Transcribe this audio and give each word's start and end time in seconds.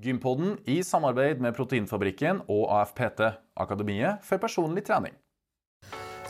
Gympodden 0.00 0.56
i 0.64 0.80
samarbeid 0.82 1.42
med 1.44 1.52
Proteinfabrikken 1.56 2.40
og 2.48 2.70
AFPT, 2.80 3.20
Akademiet 3.60 4.24
for 4.24 4.40
personlig 4.40 4.86
trening. 4.86 5.12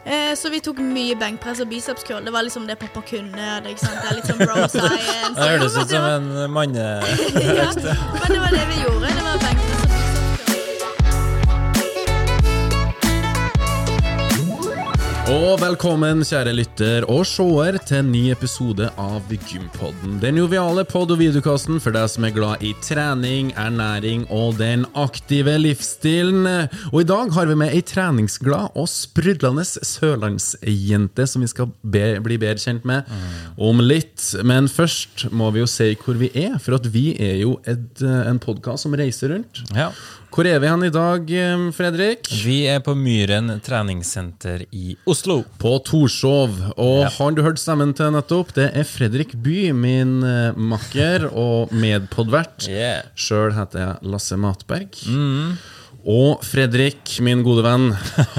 Eh, 0.05 0.33
så 0.35 0.51
vi 0.51 0.63
tok 0.65 0.81
mye 0.81 1.15
benkpress 1.21 1.61
og 1.63 1.69
biceps 1.71 2.07
curl. 2.09 2.25
Det 2.25 2.33
var 2.35 2.47
liksom 2.47 2.67
det 2.67 2.79
pappa 2.81 3.03
kunne. 3.07 3.49
Det, 3.63 3.75
ikke 3.77 3.85
sant? 3.85 3.99
det 4.01 4.11
er 4.11 4.19
litt 4.19 4.31
sånn 4.31 4.41
bro 4.43 4.67
science. 4.67 5.35
Det 5.39 5.51
høres 5.53 5.77
ut 5.77 5.93
som 5.93 6.09
en 6.09 6.31
manne... 6.51 6.87
ja, 7.61 7.69
men 7.71 8.33
det 8.33 8.41
var 8.41 8.57
det 8.57 8.65
vi 8.73 8.81
gjorde. 8.83 9.13
Det 9.13 9.27
var 9.29 9.45
benkpress 9.45 9.70
og 15.31 15.61
velkommen, 15.63 16.25
kjære 16.27 16.51
lytter 16.57 17.05
og 17.11 17.23
seer, 17.29 17.77
til 17.87 18.01
en 18.01 18.09
ny 18.11 18.23
episode 18.33 18.89
av 18.99 19.29
Gympodden. 19.31 20.17
Den 20.23 20.41
joviale 20.41 20.83
pod- 20.89 21.13
og 21.15 21.21
videokasten 21.21 21.79
for 21.83 21.95
deg 21.95 22.09
som 22.11 22.27
er 22.27 22.35
glad 22.35 22.65
i 22.67 22.73
trening, 22.83 23.53
ernæring 23.55 24.25
og 24.35 24.59
den 24.59 24.89
aktive 24.99 25.55
livsstilen. 25.61 26.49
Og 26.91 27.03
i 27.05 27.07
dag 27.07 27.31
har 27.37 27.47
vi 27.47 27.59
med 27.63 27.71
ei 27.77 27.83
treningsglad 27.87 28.75
og 28.75 28.91
sprudlende 28.91 29.63
sørlandsjente 29.69 31.29
som 31.31 31.47
vi 31.47 31.51
skal 31.53 31.71
be, 31.83 32.17
bli 32.25 32.41
bedre 32.41 32.59
kjent 32.59 32.89
med 32.89 33.07
om 33.55 33.85
litt. 33.85 34.33
Men 34.43 34.67
først 34.67 35.29
må 35.31 35.53
vi 35.55 35.63
jo 35.63 35.71
si 35.71 35.93
hvor 36.01 36.19
vi 36.19 36.33
er, 36.35 36.59
for 36.59 36.81
at 36.81 36.91
vi 36.91 37.13
er 37.23 37.39
jo 37.45 37.61
et, 37.71 38.03
en 38.03 38.43
podkast 38.43 38.89
som 38.89 38.99
reiser 38.99 39.37
rundt. 39.37 39.63
Ja. 39.79 39.93
Hvor 40.31 40.47
er 40.47 40.61
vi 40.63 40.69
hen 40.71 40.85
i 40.87 40.93
dag, 40.95 41.31
Fredrik? 41.75 42.29
Vi 42.45 42.61
er 42.71 42.79
på 42.87 42.95
Myren 42.97 43.51
treningssenter 43.67 44.63
i 44.71 44.93
Oslo. 45.11 45.41
På 45.59 45.73
Torshov. 45.85 46.55
Og 46.79 47.03
Ja. 47.03 47.09
han 47.19 47.35
du 47.35 47.43
hørte 47.43 47.59
stemmen 47.61 47.93
til 47.99 48.13
nettopp, 48.15 48.53
det 48.55 48.71
er 48.77 48.85
Fredrik 48.87 49.35
By, 49.43 49.73
min 49.75 50.23
eh, 50.23 50.53
makker 50.55 51.27
og 51.35 51.73
medpodvert. 51.75 52.69
Yeah. 52.71 53.03
Sjøl 53.17 53.53
heter 53.59 53.79
jeg 53.83 53.99
Lasse 54.09 54.39
Matberg. 54.39 54.95
Og 56.07 56.41
Fredrik, 56.47 57.19
min 57.21 57.43
gode 57.43 57.67
venn, 57.67 57.91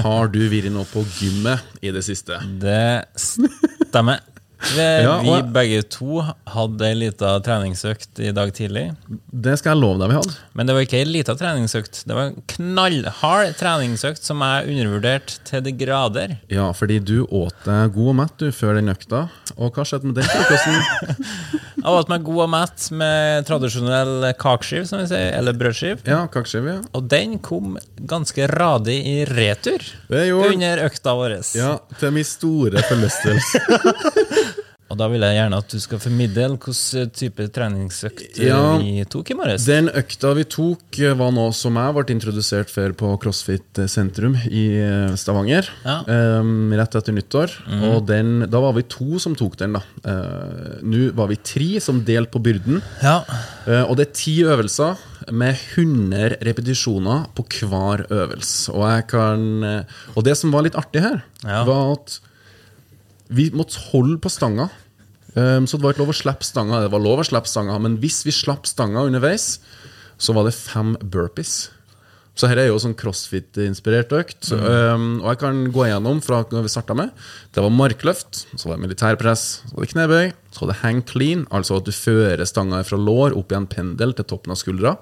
har 0.02 0.32
du 0.32 0.40
vært 0.48 0.72
nå 0.72 0.82
på 0.90 1.04
gymmet 1.20 1.60
i 1.84 1.92
det 1.94 2.02
siste? 2.08 2.40
Det 2.58 3.04
stemmer. 3.20 4.24
Vi, 4.62 4.84
Ja, 5.02 5.16
vi 5.24 5.36
begge 5.52 5.82
to 5.90 6.20
hadde 6.52 6.86
ei 6.86 6.94
lita 6.94 7.32
treningsøkt 7.44 8.20
i 8.22 8.30
dag 8.34 8.52
tidlig. 8.54 8.84
Det 9.32 9.56
skal 9.58 9.74
jeg 9.74 9.80
love 9.82 9.98
deg 10.00 10.12
vi 10.12 10.18
hadde. 10.20 10.34
Men 10.58 10.68
det 10.68 10.76
var 10.76 10.86
ikke 10.86 11.00
ei 11.00 11.08
lita 11.08 11.34
treningsøkt. 11.38 12.02
Det 12.06 12.14
var 12.16 12.30
en 12.30 12.38
knallhard 12.54 13.56
treningsøkt 13.58 14.22
som 14.22 14.44
jeg 14.46 14.70
undervurderte 14.72 15.40
til 15.48 15.64
de 15.66 15.74
grader. 15.82 16.36
Ja, 16.52 16.68
fordi 16.76 17.00
du 17.02 17.24
åt 17.26 17.58
deg 17.66 17.92
god 17.96 18.12
og 18.14 18.18
mett 18.22 18.38
du 18.38 18.48
før 18.54 18.78
den 18.78 18.92
økta. 18.94 19.24
Og 19.58 19.74
hva 19.74 19.84
skjedde 19.88 20.12
med 20.12 20.20
den 20.20 20.30
frokosten? 20.30 20.78
Jeg 21.82 21.98
åt 21.98 22.10
meg 22.12 22.22
god 22.22 22.40
og 22.44 22.50
mett 22.52 22.84
med 22.94 23.46
tradisjonell 23.48 24.28
kakeskive, 24.38 24.86
som 24.86 25.00
vi 25.02 25.08
sier, 25.10 25.32
eller 25.34 25.56
brødskive. 25.58 25.98
Ja, 26.06 26.20
kakeskiv, 26.30 26.68
ja. 26.70 26.78
Og 26.94 27.08
den 27.10 27.40
kom 27.42 27.74
ganske 27.98 28.46
radig 28.50 29.00
i 29.08 29.16
retur 29.26 29.82
Det 30.10 30.26
gjorde 30.28 30.54
under 30.54 30.84
økta 30.86 31.16
vår. 31.18 31.38
Ja, 31.58 31.72
til 31.98 32.14
min 32.14 32.28
store 32.28 32.84
forlystelse. 32.86 33.62
Og 34.92 34.98
da 35.00 35.06
vil 35.08 35.24
jeg 35.24 35.38
gjerne 35.38 35.58
at 35.62 35.72
du 35.72 35.78
skal 35.80 36.00
formidle 36.02 36.48
hvilken 36.52 37.12
type 37.16 37.46
treningsøkt 37.56 38.36
eh, 38.36 38.50
Ja. 38.50 38.58
vi 38.76 39.04
tok 39.08 39.30
i 39.32 39.36
morges. 39.38 39.64
Den 39.64 39.88
økta 39.88 40.34
vi 40.36 40.44
tok, 40.44 40.84
eh, 41.00 41.14
var 41.16 41.32
nå 41.32 41.46
som 41.56 41.78
jeg 41.80 41.94
ble 41.96 42.04
introdusert 42.12 42.68
for 42.72 42.92
på 43.00 43.12
CrossFit 43.22 43.80
sentrum 43.88 44.36
i 44.50 44.66
eh, 44.76 45.14
Stavanger. 45.16 45.70
Ja. 45.86 46.02
Um, 46.04 46.74
rett 46.76 46.98
etter 47.00 47.16
nyttår. 47.16 47.54
Og 47.88 48.04
den, 48.10 48.44
da 48.52 48.60
var 48.60 48.76
vi 48.76 48.84
to 48.92 49.16
som 49.22 49.36
tok 49.38 49.56
den. 49.62 49.78
da. 49.78 49.82
Uh, 50.04 50.76
Nå 50.84 51.08
var 51.16 51.30
vi 51.32 51.38
tre 51.40 51.80
som 51.80 52.02
delte 52.04 52.34
på 52.34 52.42
byrden. 52.44 52.82
Ja. 53.00 53.22
Uh, 53.64 53.84
og 53.86 53.96
det 53.96 54.10
er 54.10 54.18
ti 54.18 54.36
øvelser 54.44 55.00
med 55.32 55.56
100 55.76 56.36
repetisjoner 56.44 57.26
på 57.36 57.44
hver 57.62 58.04
øvelse. 58.10 58.72
Og, 58.74 59.06
kan, 59.08 59.46
eh, 59.64 59.96
og 60.16 60.24
det 60.26 60.36
som 60.38 60.52
var 60.52 60.66
litt 60.66 60.76
artig 60.78 61.02
her, 61.04 61.22
var 61.44 61.92
at 61.94 62.18
vi 63.32 63.48
måtte 63.54 63.80
holde 63.92 64.18
på 64.20 64.30
stanga. 64.32 64.68
Um, 65.34 65.66
så 65.66 65.78
det 65.78 65.84
var 65.84 65.94
ikke 65.94 66.04
lov 66.04 66.12
å 66.12 66.16
slippe 66.16 66.46
stanga. 66.46 66.82
Det 66.84 66.90
var 66.92 67.02
lov 67.02 67.22
å 67.22 67.28
slippe 67.28 67.50
stanga, 67.50 67.78
men 67.80 67.96
hvis 68.02 68.22
vi 68.26 68.34
slapp 68.34 68.68
stanga 68.68 69.06
underveis, 69.08 69.56
så 70.20 70.34
var 70.36 70.46
det 70.48 70.56
fem 70.56 70.94
burpees. 71.00 71.70
Så 72.32 72.48
her 72.48 72.62
er 72.62 72.70
jo 72.70 72.78
sånn 72.80 72.94
crossfit-inspirert 72.96 74.12
økt. 74.16 74.48
Um, 74.56 75.20
og 75.20 75.34
jeg 75.34 75.40
kan 75.42 75.58
gå 75.74 75.84
igjennom 75.84 76.22
fra 76.24 76.40
når 76.48 76.64
vi 76.64 76.72
starta 76.72 76.96
med. 76.96 77.12
Det 77.52 77.64
var 77.64 77.74
markløft, 77.76 78.46
så 78.56 78.70
var 78.70 78.78
det 78.78 78.86
militærpress, 78.86 79.44
så 79.68 79.76
var 79.76 79.84
det 79.84 79.92
knebøy, 79.92 80.32
så 80.54 80.62
var 80.62 80.72
det 80.72 80.78
hang 80.80 81.02
clean, 81.08 81.44
altså 81.52 81.76
at 81.80 81.88
du 81.88 81.92
fører 81.92 82.44
stanga 82.48 82.80
fra 82.88 83.00
lår 83.00 83.36
opp 83.36 83.52
i 83.52 83.58
en 83.60 83.68
pendel 83.68 84.16
til 84.16 84.28
toppen 84.32 84.54
av 84.54 84.60
skuldra. 84.60 84.96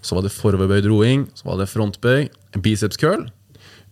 Så 0.00 0.16
var 0.16 0.24
det 0.24 0.32
foroverbøyd 0.32 0.88
roing, 0.88 1.28
så 1.36 1.50
var 1.50 1.60
det 1.60 1.68
frontbøy, 1.68 2.30
biceps 2.64 3.00
curl. 3.00 3.28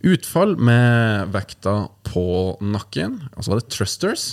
Utfall 0.09 0.55
med 0.57 1.33
vekta 1.35 1.89
på 2.09 2.25
nakken. 2.65 3.19
Og 3.35 3.45
så 3.45 3.53
var 3.53 3.61
det 3.61 3.69
thrusters. 3.75 4.31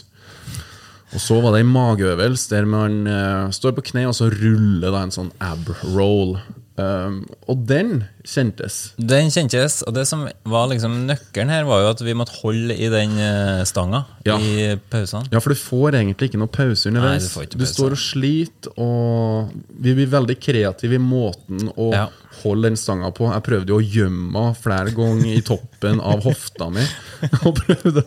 Og 1.13 1.21
så 1.21 1.37
var 1.43 1.53
det 1.55 1.61
en 1.63 1.71
mageøvelse 1.71 2.49
der 2.55 2.65
man 2.65 3.05
uh, 3.07 3.51
står 3.53 3.75
på 3.77 3.85
kne 3.91 4.07
og 4.09 4.15
så 4.17 4.27
ruller 4.33 4.89
da 4.91 5.03
en 5.05 5.13
sånn 5.13 5.31
ab 5.39 5.69
roll. 5.93 6.37
Um, 6.75 7.21
og 7.47 7.61
den 7.69 8.01
kjentes. 8.27 8.91
Den 8.99 9.29
kjentes, 9.31 9.77
og 9.87 9.93
det 9.95 10.03
som 10.09 10.25
var 10.51 10.65
liksom 10.67 11.05
nøkkelen 11.07 11.53
her, 11.53 11.63
var 11.69 11.85
jo 11.85 11.91
at 11.93 12.01
vi 12.03 12.15
måtte 12.19 12.35
holde 12.41 12.75
i 12.75 12.89
den 12.91 13.13
eh, 13.21 13.61
stanga 13.69 14.01
Ja. 14.27 14.35
i 14.35 14.73
pausene. 14.91 15.29
Ja, 15.31 15.39
for 15.39 15.53
du 15.55 15.61
får 15.61 15.95
egentlig 16.01 16.27
ikke 16.33 16.41
noe 16.41 16.51
pause 16.51 16.89
underveis. 16.91 17.21
Nei, 17.21 17.29
du 17.29 17.31
får 17.37 17.47
ikke 17.47 17.61
du 17.61 17.65
står 17.69 17.95
og 17.95 18.01
sliter, 18.01 18.75
og 18.75 19.55
vi 19.85 19.93
blir 20.01 20.11
veldig 20.17 20.35
kreative 20.43 20.99
i 20.99 21.03
måten 21.05 21.69
å 21.77 21.93
Ja. 21.93 22.09
holde 22.41 22.67
den 22.67 22.75
stanga 22.81 23.13
på. 23.15 23.31
Jeg 23.31 23.45
prøvde 23.47 23.71
jo 23.71 23.79
å 23.79 23.87
gjemme 23.95 24.27
meg 24.35 24.59
flere 24.59 24.91
ganger 24.91 25.31
i 25.31 25.41
toppen 25.47 26.01
av 26.03 26.27
hofta 26.27 26.67
mi. 26.75 26.83
Og 27.47 27.55
prøvde. 27.55 28.03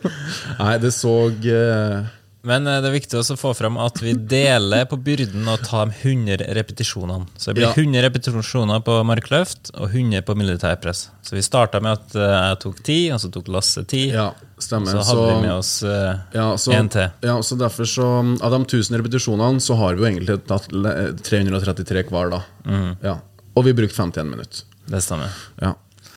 Nei, 0.59 0.75
det 0.85 0.93
så 0.93 1.17
eh, 1.41 2.05
Men 2.49 2.67
eh, 2.67 2.79
det 2.81 2.89
er 2.89 2.95
viktig 2.97 3.19
å 3.21 3.37
få 3.39 3.53
fram 3.59 3.77
at 3.83 4.01
vi 4.03 4.15
deler 4.17 4.87
på 4.89 4.97
byrden 5.05 5.47
og 5.53 5.61
tar 5.67 5.91
100 5.93 6.47
repetisjonene. 6.57 7.27
Så 7.37 7.51
det 7.53 7.59
blir 7.59 7.67
Ja. 7.69 7.75
100 7.77 8.03
repetisjoner 8.09 8.81
på 8.87 8.95
markløft 9.07 9.73
og 9.77 9.91
100 9.93 10.23
på 10.25 10.37
militærpress. 10.39 11.09
Så 11.23 11.37
vi 11.37 11.43
starta 11.45 11.81
med 11.85 11.99
at 11.99 12.17
eh, 12.17 12.37
jeg 12.49 12.61
tok 12.65 12.81
10, 12.83 12.99
og 13.15 13.21
så 13.25 13.31
tok 13.35 13.51
Lasse 13.53 13.85
10. 13.85 14.05
Ja, 14.17 14.29
stemmer. 14.59 14.97
Så 14.97 15.05
hadde 15.11 15.27
vi 15.29 15.41
med 15.45 15.55
oss 15.59 15.73
eh, 15.85 16.15
Ja, 16.39 16.49
så, 16.57 16.73
en 16.79 16.89
til. 16.93 17.11
ja, 17.29 17.37
så 17.45 17.59
derfor 17.61 17.89
så 17.89 18.07
Av 18.43 18.55
de 18.55 18.63
1000 18.65 18.97
repetisjonene 19.03 19.61
så 19.63 19.77
har 19.79 19.95
vi 19.99 20.03
jo 20.07 20.09
egentlig 20.09 20.39
tatt 20.49 20.71
333 20.73 22.07
hver, 22.09 22.33
da. 22.33 22.41
Mm. 22.65 22.97
Ja. 23.05 23.19
Og 23.59 23.65
vi 23.67 23.75
brukte 23.77 23.99
51 23.99 24.31
minutter. 24.31 24.65
Det 24.89 25.03
stemmer. 25.05 25.35
Ja. 25.61 25.75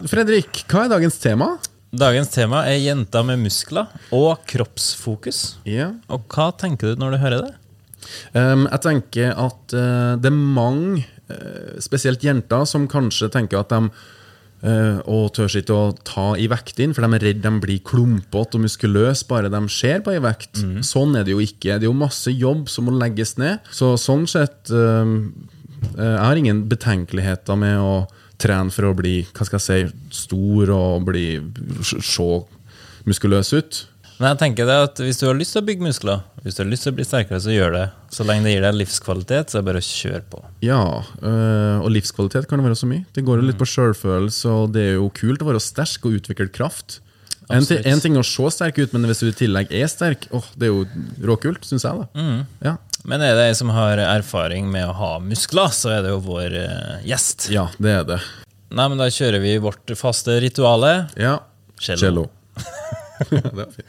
Fredrik, 0.07 0.63
hva 0.71 0.85
er 0.85 0.93
dagens 0.95 1.17
tema? 1.21 1.51
Dagens 1.91 2.29
tema 2.31 2.61
er 2.71 2.79
jenter 2.79 3.25
med 3.27 3.41
muskler 3.41 3.89
og 4.15 4.45
kroppsfokus. 4.47 5.57
Yeah. 5.67 5.97
Og 6.07 6.23
hva 6.31 6.47
tenker 6.55 6.93
du 6.93 7.01
når 7.01 7.17
du 7.17 7.19
hører 7.19 7.43
det? 7.43 7.51
Um, 8.31 8.63
jeg 8.69 8.83
tenker 8.85 9.35
at 9.35 9.75
uh, 9.75 10.15
det 10.15 10.31
er 10.31 10.37
mange, 10.37 11.03
uh, 11.27 11.75
spesielt 11.83 12.23
jenter, 12.23 12.63
som 12.69 12.87
kanskje 12.91 13.27
tenker 13.35 13.59
at 13.59 13.75
de 13.75 13.91
uh, 13.91 15.03
og 15.03 15.33
tør 15.35 15.51
ikke 15.59 15.75
å 15.75 15.91
ta 16.07 16.29
i 16.39 16.47
vekt 16.51 16.79
inn, 16.79 16.95
for 16.95 17.03
de 17.03 17.19
er 17.19 17.27
redd 17.27 17.43
de 17.43 17.53
blir 17.59 17.83
klumpete 17.83 18.55
og 18.55 18.65
muskuløse 18.69 19.27
bare 19.27 19.51
de 19.51 19.61
ser 19.73 19.99
på 20.05 20.15
i 20.15 20.23
vekt. 20.23 20.63
Sånn 20.87 21.19
er 21.19 21.27
det 21.27 21.35
jo 21.35 21.43
ikke. 21.43 21.75
Det 21.75 21.89
er 21.89 21.91
jo 21.91 21.97
masse 21.97 22.31
jobb 22.31 22.71
som 22.71 22.87
må 22.87 22.95
legges 22.95 23.35
ned. 23.41 23.59
Så 23.67 23.97
sånn 23.99 24.23
sett 24.31 24.71
eh, 24.71 25.15
Jeg 25.97 26.23
har 26.23 26.39
ingen 26.39 26.69
betenkeligheter 26.71 27.59
med 27.59 27.83
å 27.83 27.93
trene 28.41 28.73
for 28.73 28.89
å 28.89 28.95
bli 28.97 29.21
hva 29.29 29.47
skal 29.47 29.61
jeg 29.61 29.91
si, 29.91 30.01
stor 30.23 30.73
og 30.75 31.07
bli, 31.07 31.25
se 31.85 32.27
muskuløs 33.07 33.53
ut. 33.57 33.85
Men 34.21 34.35
jeg 34.35 34.37
tenker 34.43 34.67
det 34.69 34.75
at 34.85 34.99
Hvis 35.01 35.17
du 35.17 35.23
har 35.25 35.37
lyst 35.37 35.55
til 35.55 35.63
å 35.63 35.65
bygge 35.65 35.81
muskler, 35.81 36.19
hvis 36.43 36.57
du 36.57 36.61
har 36.61 36.69
lyst 36.69 36.85
til 36.85 36.93
å 36.93 36.97
bli 36.99 37.05
sterkere, 37.07 37.39
så 37.41 37.53
gjør 37.53 37.73
det. 37.73 37.85
Så 38.13 38.25
lenge 38.27 38.45
det 38.45 38.53
gir 38.53 38.65
deg 38.67 38.77
livskvalitet, 38.77 39.49
så 39.49 39.57
er 39.57 39.63
det 39.63 39.69
bare 39.71 39.81
å 39.81 39.87
kjøre 39.87 40.21
på. 40.29 40.41
Ja, 40.65 40.81
øh, 41.01 41.77
og 41.81 41.89
livskvalitet 41.95 42.45
kan 42.49 42.61
det 42.61 42.67
være 42.67 42.77
så 42.77 42.89
mye. 42.89 43.05
Det 43.15 43.23
går 43.25 43.41
jo 43.41 43.47
litt 43.47 43.57
på 43.57 43.69
sjølfølelse, 43.71 44.51
og 44.53 44.75
det 44.75 44.83
er 44.91 44.93
jo 44.99 45.09
kult 45.17 45.41
å 45.41 45.49
være 45.49 45.63
sterk 45.63 46.05
og 46.05 46.19
utvikle 46.19 46.51
kraft. 46.53 46.99
En, 47.51 47.65
en 47.65 48.03
ting 48.03 48.15
å 48.19 48.23
se 48.23 48.45
sterk 48.53 48.77
ut, 48.79 48.93
men 48.93 49.09
hvis 49.09 49.23
du 49.23 49.31
i 49.31 49.35
tillegg 49.35 49.73
er 49.75 49.89
sterk, 49.91 50.29
åh, 50.31 50.45
det 50.55 50.69
er 50.69 50.71
jo 50.71 50.85
råkult, 51.31 51.65
syns 51.67 51.87
jeg. 51.87 52.05
da. 52.05 52.27
Ja. 52.63 52.77
Men 53.07 53.23
er 53.25 53.33
det 53.37 53.47
ei 53.49 53.57
som 53.57 53.71
har 53.73 53.97
erfaring 54.03 54.67
med 54.71 54.85
å 54.85 54.93
ha 54.97 55.11
muskler, 55.23 55.73
så 55.73 55.95
er 55.95 56.05
det 56.05 56.13
jo 56.13 56.21
vår 56.27 56.57
eh, 56.59 56.97
gjest. 57.09 57.49
ja, 57.53 57.67
det 57.81 57.95
er 58.01 58.07
det. 58.13 58.19
Nei, 58.71 58.87
men 58.87 59.01
Da 59.01 59.09
kjører 59.11 59.41
vi 59.43 59.57
vårt 59.59 59.91
faste 59.99 60.37
rituale. 60.39 61.07
Ja. 61.19 61.39
Cello. 61.81 61.99
Cello. 61.99 62.29
det 63.57 63.67
fint. 63.75 63.87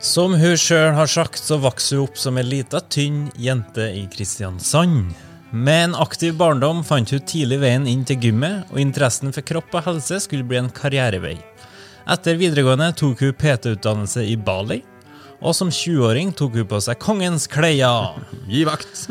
Som 0.00 0.32
hun 0.40 0.56
sjøl 0.56 0.94
har 0.96 1.10
sagt, 1.12 1.42
så 1.44 1.58
vokste 1.60 1.98
hun 1.98 2.06
opp 2.06 2.16
som 2.16 2.38
ei 2.40 2.44
lita, 2.46 2.80
tynn 2.80 3.26
jente 3.36 3.90
i 3.92 4.06
Kristiansand. 4.08 5.10
Med 5.52 5.84
en 5.90 5.96
aktiv 5.98 6.38
barndom 6.38 6.80
fant 6.86 7.10
hun 7.12 7.20
tidlig 7.28 7.58
veien 7.60 7.84
inn 7.90 8.06
til 8.08 8.16
gymmet, 8.22 8.70
og 8.70 8.80
interessen 8.80 9.34
for 9.34 9.44
kropp 9.44 9.74
og 9.76 9.84
helse 9.90 10.22
skulle 10.24 10.46
bli 10.48 10.56
en 10.62 10.70
karrierevei. 10.72 11.34
Etter 12.08 12.38
videregående 12.40 12.88
tok 12.96 13.20
hun 13.26 13.36
PT-utdannelse 13.36 14.24
i 14.24 14.38
Bali, 14.40 14.80
Og 15.40 15.54
som 15.56 15.70
20-åring 15.72 16.34
tok 16.36 16.58
hun 16.58 16.68
på 16.68 16.78
seg 16.84 16.98
kongens 17.00 17.46
klær. 17.48 18.18
Gi 18.50 18.60
vakt! 18.68 19.06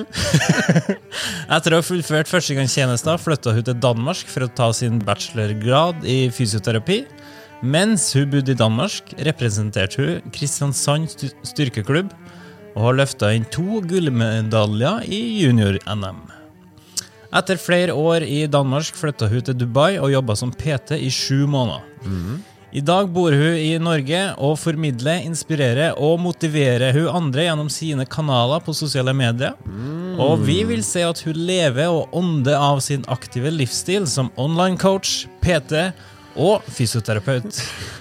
Etter 1.55 1.73
å 1.73 1.79
ha 1.79 1.85
fullført 1.85 2.29
førstegangstjenesten 2.29 3.17
flytta 3.21 3.55
hun 3.55 3.65
til 3.65 3.79
Danmark 3.81 4.29
for 4.29 4.45
å 4.45 4.51
ta 4.53 4.69
sin 4.77 4.99
bachelorgrad 5.01 6.05
i 6.05 6.27
fysioterapi. 6.33 7.01
Mens 7.65 8.05
hun 8.15 8.29
bodde 8.31 8.53
i 8.53 8.59
Danmark, 8.59 9.09
representerte 9.25 9.99
hun 9.99 10.33
Kristiansand 10.35 11.09
styrkeklubb 11.49 12.13
og 12.75 12.83
har 12.85 12.99
løfta 13.01 13.33
inn 13.35 13.47
to 13.51 13.81
gullmedaljer 13.89 15.09
i 15.09 15.23
junior-NM. 15.41 16.21
Etter 17.35 17.59
flere 17.61 17.93
år 17.93 18.23
i 18.25 18.45
Danmark 18.49 18.95
flytta 18.97 19.27
hun 19.29 19.43
til 19.45 19.57
Dubai 19.57 19.97
og 19.97 20.13
jobba 20.13 20.37
som 20.37 20.53
PT 20.53 20.97
i 20.97 21.09
sju 21.13 21.45
måneder. 21.49 21.83
I 22.69 22.81
dag 22.85 23.07
bor 23.09 23.33
hun 23.33 23.55
i 23.57 23.71
Norge 23.81 24.19
og 24.37 24.59
formidler, 24.61 25.23
inspirerer 25.25 25.97
og 25.97 26.19
motiverer 26.21 26.93
hun 26.93 27.07
andre 27.17 27.47
gjennom 27.47 27.71
sine 27.73 28.05
kanaler 28.05 28.61
på 28.61 28.75
sosiale 28.77 29.13
medier. 29.17 29.55
Og 30.21 30.43
vi 30.45 30.59
vil 30.69 30.83
se 30.85 31.01
at 31.07 31.23
hun 31.25 31.39
lever 31.47 31.89
og 31.89 32.13
ånder 32.13 32.59
av 32.59 32.83
sin 32.85 33.01
aktive 33.09 33.49
livsstil 33.55 34.05
som 34.09 34.29
online 34.37 34.77
coach, 34.77 35.23
PT 35.41 35.89
og 36.37 36.61
fysioterapeut. 36.69 37.57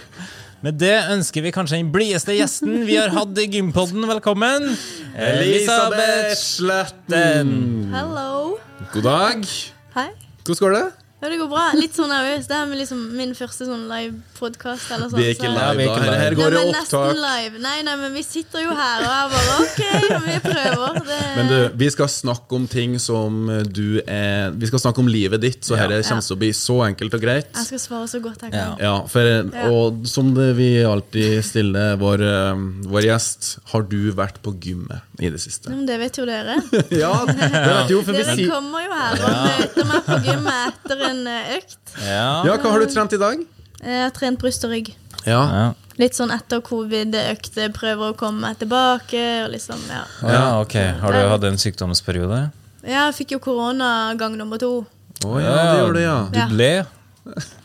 Med 0.66 0.76
det 0.82 0.96
ønsker 1.14 1.46
vi 1.46 1.54
kanskje 1.54 1.78
den 1.78 1.92
blideste 1.94 2.34
gjesten 2.36 2.82
vi 2.84 2.98
har 2.98 3.14
hatt 3.14 3.38
i 3.40 3.48
Gympodden 3.48 4.04
velkommen. 4.10 4.72
Elisabeth 5.16 6.34
Sløtten. 6.36 7.52
Hello. 7.94 8.56
God 8.92 9.06
dag. 9.06 9.52
Hei. 9.96 10.10
Hvordan 10.44 10.64
går 10.66 10.80
det? 10.82 10.88
Ja, 11.20 11.26
det 11.32 11.36
går 11.40 11.48
bra. 11.50 11.62
Litt 11.74 11.96
sånn 11.98 12.12
nervøs. 12.12 12.44
Det 12.46 12.54
er 12.54 12.68
liksom 12.78 12.98
min 13.18 13.32
første 13.34 13.66
sånn 13.66 13.88
live-podkast. 13.90 14.90
eller 14.94 15.08
sånn. 15.10 15.18
Vi 15.18 15.24
er 15.26 15.34
ikke 15.34 15.48
så- 15.48 15.50
vi 15.50 15.58
live, 15.58 15.80
er 15.82 15.88
ikke. 15.88 15.98
Her, 15.98 16.10
live. 16.12 16.20
her 16.22 16.34
går 16.38 16.50
det 16.54 16.60
men 16.62 16.74
opptak. 16.74 17.16
live. 17.18 17.58
Nei, 17.64 17.82
nei, 17.82 17.96
men 17.96 18.12
vi 18.14 18.22
sitter 18.22 18.60
jo 18.62 18.70
her, 18.70 18.98
og 19.02 19.10
jeg 19.10 19.26
bare 19.32 19.56
OK, 19.64 19.80
vi 20.28 20.36
prøver. 20.44 20.94
Det... 21.08 21.18
Men 21.36 21.48
du, 21.48 21.56
vi 21.76 21.88
skal 21.90 22.06
snakke 22.06 22.52
om 22.54 22.68
ting 22.68 22.94
som 23.00 23.46
du 23.66 24.00
er 24.06 24.52
Vi 24.54 24.66
skal 24.70 24.78
snakke 24.78 24.98
om 25.02 25.08
livet 25.08 25.40
ditt, 25.40 25.60
så 25.66 25.74
Ja. 25.76 25.88
dette 25.88 26.06
kommer 26.08 26.22
til 26.22 26.36
å 26.36 26.38
bli 26.38 26.52
så 26.52 26.76
enkelt 26.86 27.14
og 27.14 27.20
greit. 27.20 27.50
Jeg 27.52 27.66
skal 27.66 27.78
svare 27.82 28.06
så 28.08 28.22
godt 28.22 28.40
jeg 28.46 28.52
kan. 28.52 28.76
Ja, 28.78 28.94
for, 29.10 29.50
og 29.74 30.06
som 30.06 30.32
det 30.34 30.54
vi 30.54 30.70
alltid 30.86 31.42
stiller 31.44 31.96
vår, 31.98 32.22
eh, 32.22 32.54
vår 32.86 33.02
gjest, 33.10 33.58
har 33.72 33.82
du 33.82 34.12
vært 34.12 34.38
på 34.40 34.54
gymmet 34.60 35.02
i 35.18 35.28
det 35.34 35.40
siste? 35.42 35.68
Men 35.68 35.84
det 35.84 35.98
vet 35.98 36.14
jo 36.16 36.26
dere. 36.30 36.62
Ja, 36.94 37.24
det 37.26 37.50
vet 37.50 37.90
jo, 37.90 38.02
for 38.06 38.12
vi 38.14 38.22
Dere 38.22 38.36
sier 38.36 38.50
kommer 38.54 38.86
jo 38.86 38.92
her 38.94 39.18
og 39.18 39.34
møter 39.50 39.84
meg 39.90 40.06
på 40.06 40.22
gymmet 40.30 40.72
etter 40.72 41.07
en 41.10 41.26
eh, 41.26 41.52
økt. 41.58 41.78
Ja. 42.04 42.24
Ja, 42.46 42.56
hva 42.56 42.72
har 42.74 42.84
du 42.84 42.86
trent 42.92 43.12
i 43.16 43.20
dag? 43.20 43.44
Jeg 43.82 44.02
har 44.04 44.10
trent 44.16 44.40
bryst 44.42 44.64
og 44.66 44.72
rygg. 44.74 44.94
Ja, 45.26 45.42
Ja. 45.58 45.66
Litt 45.98 46.14
sånn 46.14 46.30
etter 46.30 46.60
covid-økte, 46.62 47.64
prøver 47.74 48.12
å 48.12 48.16
komme 48.16 48.44
meg 48.44 48.58
tilbake. 48.60 49.22
og 49.44 49.50
liksom, 49.50 49.80
ja. 49.90 50.04
ja, 50.22 50.42
ok. 50.62 50.76
Har 51.00 51.16
du 51.16 51.24
hatt 51.32 51.46
en 51.48 51.58
sykdomsperiode? 51.58 52.38
Ja, 52.86 53.08
Jeg 53.08 53.16
fikk 53.16 53.32
jo 53.34 53.38
korona 53.42 54.14
gang 54.20 54.36
nummer 54.38 54.60
to. 54.62 54.86
Oh, 55.26 55.34
ja, 55.42 55.56
det 55.72 55.80
gjorde 55.80 55.96
det, 55.98 56.04
ja. 56.06 56.18
Du 56.30 56.54
ble? 56.54 56.70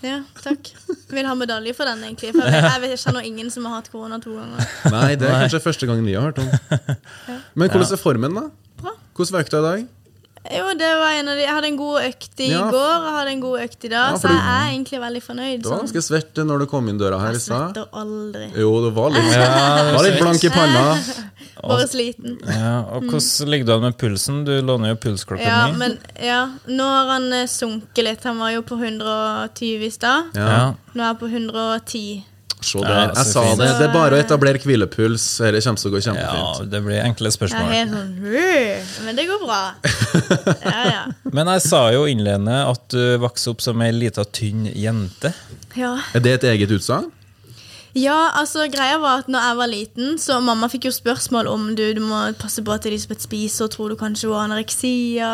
Ja, 0.04 0.18
takk. 0.42 0.72
Jeg 0.90 1.14
vil 1.14 1.28
ha 1.30 1.36
medalje 1.38 1.76
for 1.78 1.86
den, 1.88 2.02
egentlig. 2.10 2.34
For 2.34 2.42
jeg, 2.50 2.58
jeg, 2.66 2.82
vet- 2.82 2.96
jeg 2.96 3.02
kjenner 3.06 3.28
ingen 3.30 3.52
som 3.54 3.70
har 3.70 3.78
hatt 3.78 3.92
korona 3.94 4.18
to 4.20 4.34
ganger. 4.36 4.66
Nei, 4.92 5.14
det 5.16 5.30
er 5.30 5.38
kanskje 5.46 5.62
første 5.70 5.88
gangen 5.88 6.04
vi 6.10 6.18
har 6.18 6.26
hørt 6.26 6.42
om. 6.42 6.50
Men 7.54 7.70
hvordan 7.70 7.94
er 7.94 8.02
formen, 8.02 8.34
da? 8.42 8.48
Bra. 8.82 8.96
Hvordan 9.14 9.38
verktøy 9.38 9.60
i 9.62 9.66
dag? 9.70 9.86
Jo, 10.52 10.74
det 10.76 10.90
var 11.00 11.12
en 11.16 11.28
av 11.32 11.38
de 11.38 11.44
Jeg 11.46 11.54
hadde 11.56 11.68
en 11.70 11.78
god 11.80 12.02
økt 12.04 12.42
i 12.44 12.48
Ja. 12.52 12.64
går, 12.70 12.96
og 13.08 13.14
hadde 13.16 13.32
en 13.32 13.40
god 13.40 13.60
økt 13.64 13.86
i 13.86 13.88
dag, 13.94 14.12
Ja, 14.12 14.18
så 14.20 14.28
jeg 14.28 14.42
er 14.44 14.66
egentlig 14.74 15.00
veldig 15.00 15.22
fornøyd. 15.24 15.62
Du 15.64 15.70
var 15.70 15.78
Sånn. 15.78 15.86
ganske 15.88 16.02
svett 16.04 16.42
når 16.46 16.60
du 16.60 16.66
kom 16.66 16.90
inn 16.90 16.98
døra 17.00 17.20
her 17.22 17.30
i 17.30 17.38
Jeg 17.38 17.42
stad. 17.46 17.74
svetter 17.74 17.88
aldri. 17.94 18.50
Jo, 18.60 18.74
du 18.84 18.90
var 18.92 19.10
litt, 19.12 19.32
Ja, 19.32 19.94
var 19.96 20.04
litt 20.04 20.20
blank 20.20 20.44
i 20.44 20.50
panna. 20.50 20.84
Bare 21.64 21.88
sliten. 21.88 22.40
Ja, 22.46 22.82
og 22.92 23.04
hvordan 23.08 23.48
ligger 23.48 23.66
du 23.66 23.74
an 23.74 23.82
med 23.88 23.98
pulsen? 23.98 24.44
Du 24.44 24.52
låner 24.62 24.90
jo 24.90 24.96
pulsklokka 24.96 25.46
Ja, 25.48 25.68
mi. 25.72 25.78
men 25.78 25.98
ja, 26.22 26.50
nå 26.68 26.84
har 26.84 27.08
han 27.14 27.32
eh, 27.32 27.46
sunket 27.48 28.04
litt. 28.04 28.24
Han 28.26 28.38
var 28.40 28.52
jo 28.52 28.62
på 28.64 28.76
120 28.78 29.86
i 29.88 29.90
stad. 29.90 30.26
Ja. 30.36 30.74
Nå 30.94 31.00
er 31.02 31.06
han 31.14 31.16
på 31.18 31.30
110. 31.32 32.26
Se 32.64 32.80
Ja. 32.80 33.00
Jeg 33.14 33.26
sa 33.30 33.44
fint. 33.46 33.60
det. 33.60 33.68
Det 33.80 33.88
er 33.90 33.94
bare 33.94 34.18
å 34.18 34.22
etablere 34.24 34.62
hvilepuls. 34.64 35.26
Dette 35.44 35.62
kommer 35.66 35.82
til 35.84 35.92
å 35.92 35.96
gå 35.96 36.02
kjempefint. 36.08 36.60
ja, 36.60 36.66
det 36.74 36.84
blir 36.86 37.02
enkle 37.04 37.30
Jeg 37.30 37.34
er 37.34 37.38
spørsmål. 37.38 37.74
helt 37.74 37.92
sånn 37.92 39.06
Men 39.06 39.16
det 39.16 39.28
går 39.28 39.42
bra. 39.46 39.64
Ja, 40.64 40.84
ja. 40.92 41.04
Men 41.34 41.48
jeg 41.48 41.62
sa 41.66 41.82
jo 41.94 42.06
innledende 42.10 42.62
at 42.70 42.88
du 42.90 43.18
vokste 43.24 43.50
opp 43.54 43.62
som 43.62 43.82
ei 43.82 43.92
lita, 43.92 44.24
tynn 44.26 44.66
jente. 44.74 45.34
ja. 45.76 45.98
Er 46.14 46.20
det 46.24 46.40
et 46.44 46.50
eget 46.56 46.72
utsagn? 46.72 47.12
Ja, 47.96 48.32
altså 48.40 48.64
greia 48.74 48.98
var 48.98 49.20
at 49.22 49.28
når 49.30 49.44
jeg 49.46 49.58
var 49.60 49.68
liten, 49.70 50.16
så 50.18 50.40
mamma 50.42 50.66
fikk 50.66 50.88
jo 50.88 50.92
spørsmål 50.96 51.46
om 51.52 51.76
du, 51.78 51.84
du 51.94 52.00
må 52.02 52.24
passe 52.42 52.64
på 52.66 52.74
at 52.74 52.88
Elisabeth 52.90 53.22
spiser, 53.22 53.68
og 53.68 53.70
tror 53.76 53.90
du 53.94 53.96
kanskje 54.00 54.32
hun 54.32 54.34
har 54.34 54.48
anoreksia, 54.48 55.30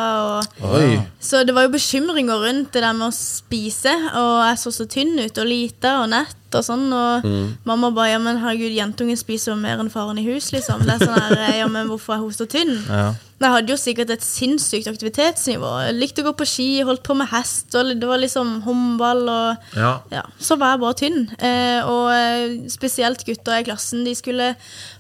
og 0.60 1.14
Så 1.24 1.46
det 1.48 1.56
var 1.56 1.70
jo 1.70 1.72
bekymringer 1.78 2.36
rundt 2.44 2.74
det 2.76 2.84
der 2.84 2.92
med 3.00 3.08
å 3.08 3.16
spise, 3.16 3.94
og 4.12 4.44
jeg 4.50 4.60
så 4.60 4.74
så 4.76 4.88
tynn 4.92 5.16
ut, 5.24 5.40
og 5.40 5.48
lita 5.48 6.02
og 6.04 6.10
nett 6.12 6.36
og 6.58 6.64
sånn, 6.66 6.88
og 6.94 7.26
mamma 7.70 7.92
bare, 7.94 8.14
ja, 8.16 8.20
men 8.20 8.40
herregud, 8.42 8.74
jentungen 8.74 9.18
spiser 9.20 9.54
jo 9.54 9.58
mer 9.62 9.80
enn 9.84 9.92
faren 9.94 10.18
i 10.18 10.26
hus, 10.26 10.52
liksom. 10.56 10.82
Det 10.88 10.96
er 10.98 11.06
sånn 11.06 11.20
her, 11.20 11.58
ja, 11.62 11.68
men 11.70 11.88
hvorfor 11.92 12.16
er 12.18 12.24
hun 12.26 12.32
så 12.36 12.48
tynn? 12.50 12.78
Ja. 12.90 13.10
Men 13.40 13.46
jeg 13.48 13.56
hadde 13.56 13.72
jo 13.72 13.76
sikkert 13.80 14.10
et 14.12 14.24
sinnssykt 14.26 14.88
aktivitetsnivå. 14.92 15.68
Jeg 15.86 15.94
likte 15.96 16.24
å 16.26 16.26
gå 16.26 16.34
på 16.42 16.48
ski, 16.50 16.66
holdt 16.84 17.06
på 17.08 17.16
med 17.16 17.30
hest, 17.32 17.72
og 17.80 17.88
det 17.96 18.08
var 18.10 18.20
liksom 18.20 18.50
håndball 18.66 19.22
og 19.32 19.78
Ja. 19.80 19.92
ja, 20.12 20.24
så 20.44 20.58
var 20.60 20.74
jeg 20.74 20.82
bare 20.82 20.98
tynn. 21.00 21.22
Eh, 21.40 21.80
og 21.88 22.10
eh, 22.12 22.58
spesielt 22.68 23.24
gutter 23.24 23.62
i 23.62 23.64
klassen. 23.64 24.04
De 24.04 24.12
skulle 24.20 24.50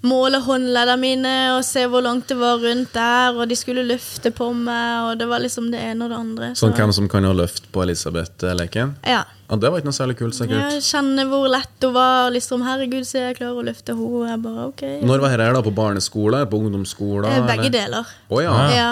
måle 0.07 0.39
håndleddene 0.45 0.95
mine 1.01 1.33
og 1.57 1.65
se 1.67 1.83
hvor 1.91 2.05
langt 2.05 2.31
det 2.31 2.37
var 2.39 2.63
rundt 2.63 2.93
der, 2.95 3.35
og 3.35 3.43
de 3.51 3.57
skulle 3.59 3.83
løfte 3.89 4.31
på 4.31 4.53
meg, 4.55 5.09
og 5.09 5.19
det 5.19 5.27
var 5.27 5.43
liksom 5.43 5.67
det 5.75 5.83
ene 5.89 6.07
og 6.07 6.13
det 6.15 6.21
andre. 6.21 6.49
Sånn 6.55 6.77
hvem 6.79 6.95
som 6.95 7.11
kan 7.11 7.27
ha 7.27 7.35
løft 7.35 7.67
på 7.75 7.83
Elisabeth-leken? 7.83 8.95
ja. 9.03 9.25
Ja, 9.49 9.55
Det 9.57 9.71
var 9.71 9.81
ikke 9.81 9.89
noe 9.89 9.97
særlig 9.97 10.15
kult, 10.19 10.35
sikkert. 10.37 10.73
Jeg 10.75 10.83
kjenner 10.85 11.25
hvor 11.25 11.47
lett 11.49 11.85
hun 11.85 11.93
var. 11.95 12.29
Liksom, 12.35 12.61
herregud, 12.67 13.05
så 13.09 13.23
jeg 13.23 13.37
klarer 13.39 13.57
å 13.57 13.65
løfte 13.65 13.95
henne. 13.97 14.29
Jeg 14.29 14.41
bare, 14.45 14.65
ok. 14.69 14.83
Når 15.09 15.23
var 15.25 15.37
dette? 15.41 15.63
På 15.65 15.73
barneskole? 15.73 16.43
På 16.51 16.59
ungdomsskole? 16.61 17.27
Eh, 17.33 17.45
Begge 17.47 17.65
eller? 17.65 17.77
deler. 17.79 18.11
Oh, 18.29 18.41
ja. 18.43 18.55
Ja. 18.75 18.89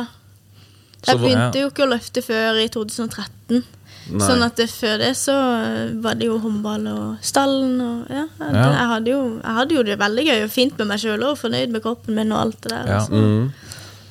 Jeg 1.08 1.20
begynte 1.22 1.62
jo 1.62 1.70
ikke 1.70 1.86
å 1.86 1.92
løfte 1.94 2.24
før 2.26 2.58
i 2.64 2.68
2013. 2.74 3.64
Nei. 4.08 4.24
Sånn 4.24 4.44
at 4.46 4.56
det, 4.56 4.70
før 4.72 5.02
det 5.02 5.12
så 5.20 5.34
eh, 5.36 5.90
var 6.04 6.16
det 6.20 6.30
jo 6.30 6.38
håndball 6.40 6.86
og 6.94 7.26
stallen 7.28 7.76
og 7.84 8.12
ja. 8.12 8.24
Jeg, 8.40 8.54
Ja. 8.56 8.64
jeg, 8.72 8.88
hadde, 8.94 9.12
jo, 9.12 9.22
jeg 9.44 9.56
hadde 9.58 9.76
jo 9.76 9.84
det 9.84 9.98
veldig 10.00 10.26
gøy 10.30 10.44
og 10.46 10.54
fint 10.54 10.78
med 10.80 10.88
meg 10.94 11.02
sjøl 11.04 11.26
og 11.28 11.38
fornøyd 11.42 11.74
med 11.76 11.84
kroppen 11.84 12.16
min 12.16 12.32
og 12.32 12.40
alt 12.46 12.62
det 12.64 12.72
der. 12.72 12.88
Ja. 12.88 13.02
altså. 13.02 13.12
Mm. 13.12 13.52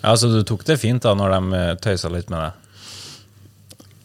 ja, 0.02 0.14
Så 0.20 0.30
du 0.32 0.42
tok 0.46 0.66
det 0.68 0.78
fint 0.82 1.02
da 1.02 1.14
når 1.16 1.32
de 1.36 1.60
eh, 1.62 1.74
tøysa 1.80 2.12
litt 2.12 2.30
med 2.30 2.44
deg? 2.44 2.62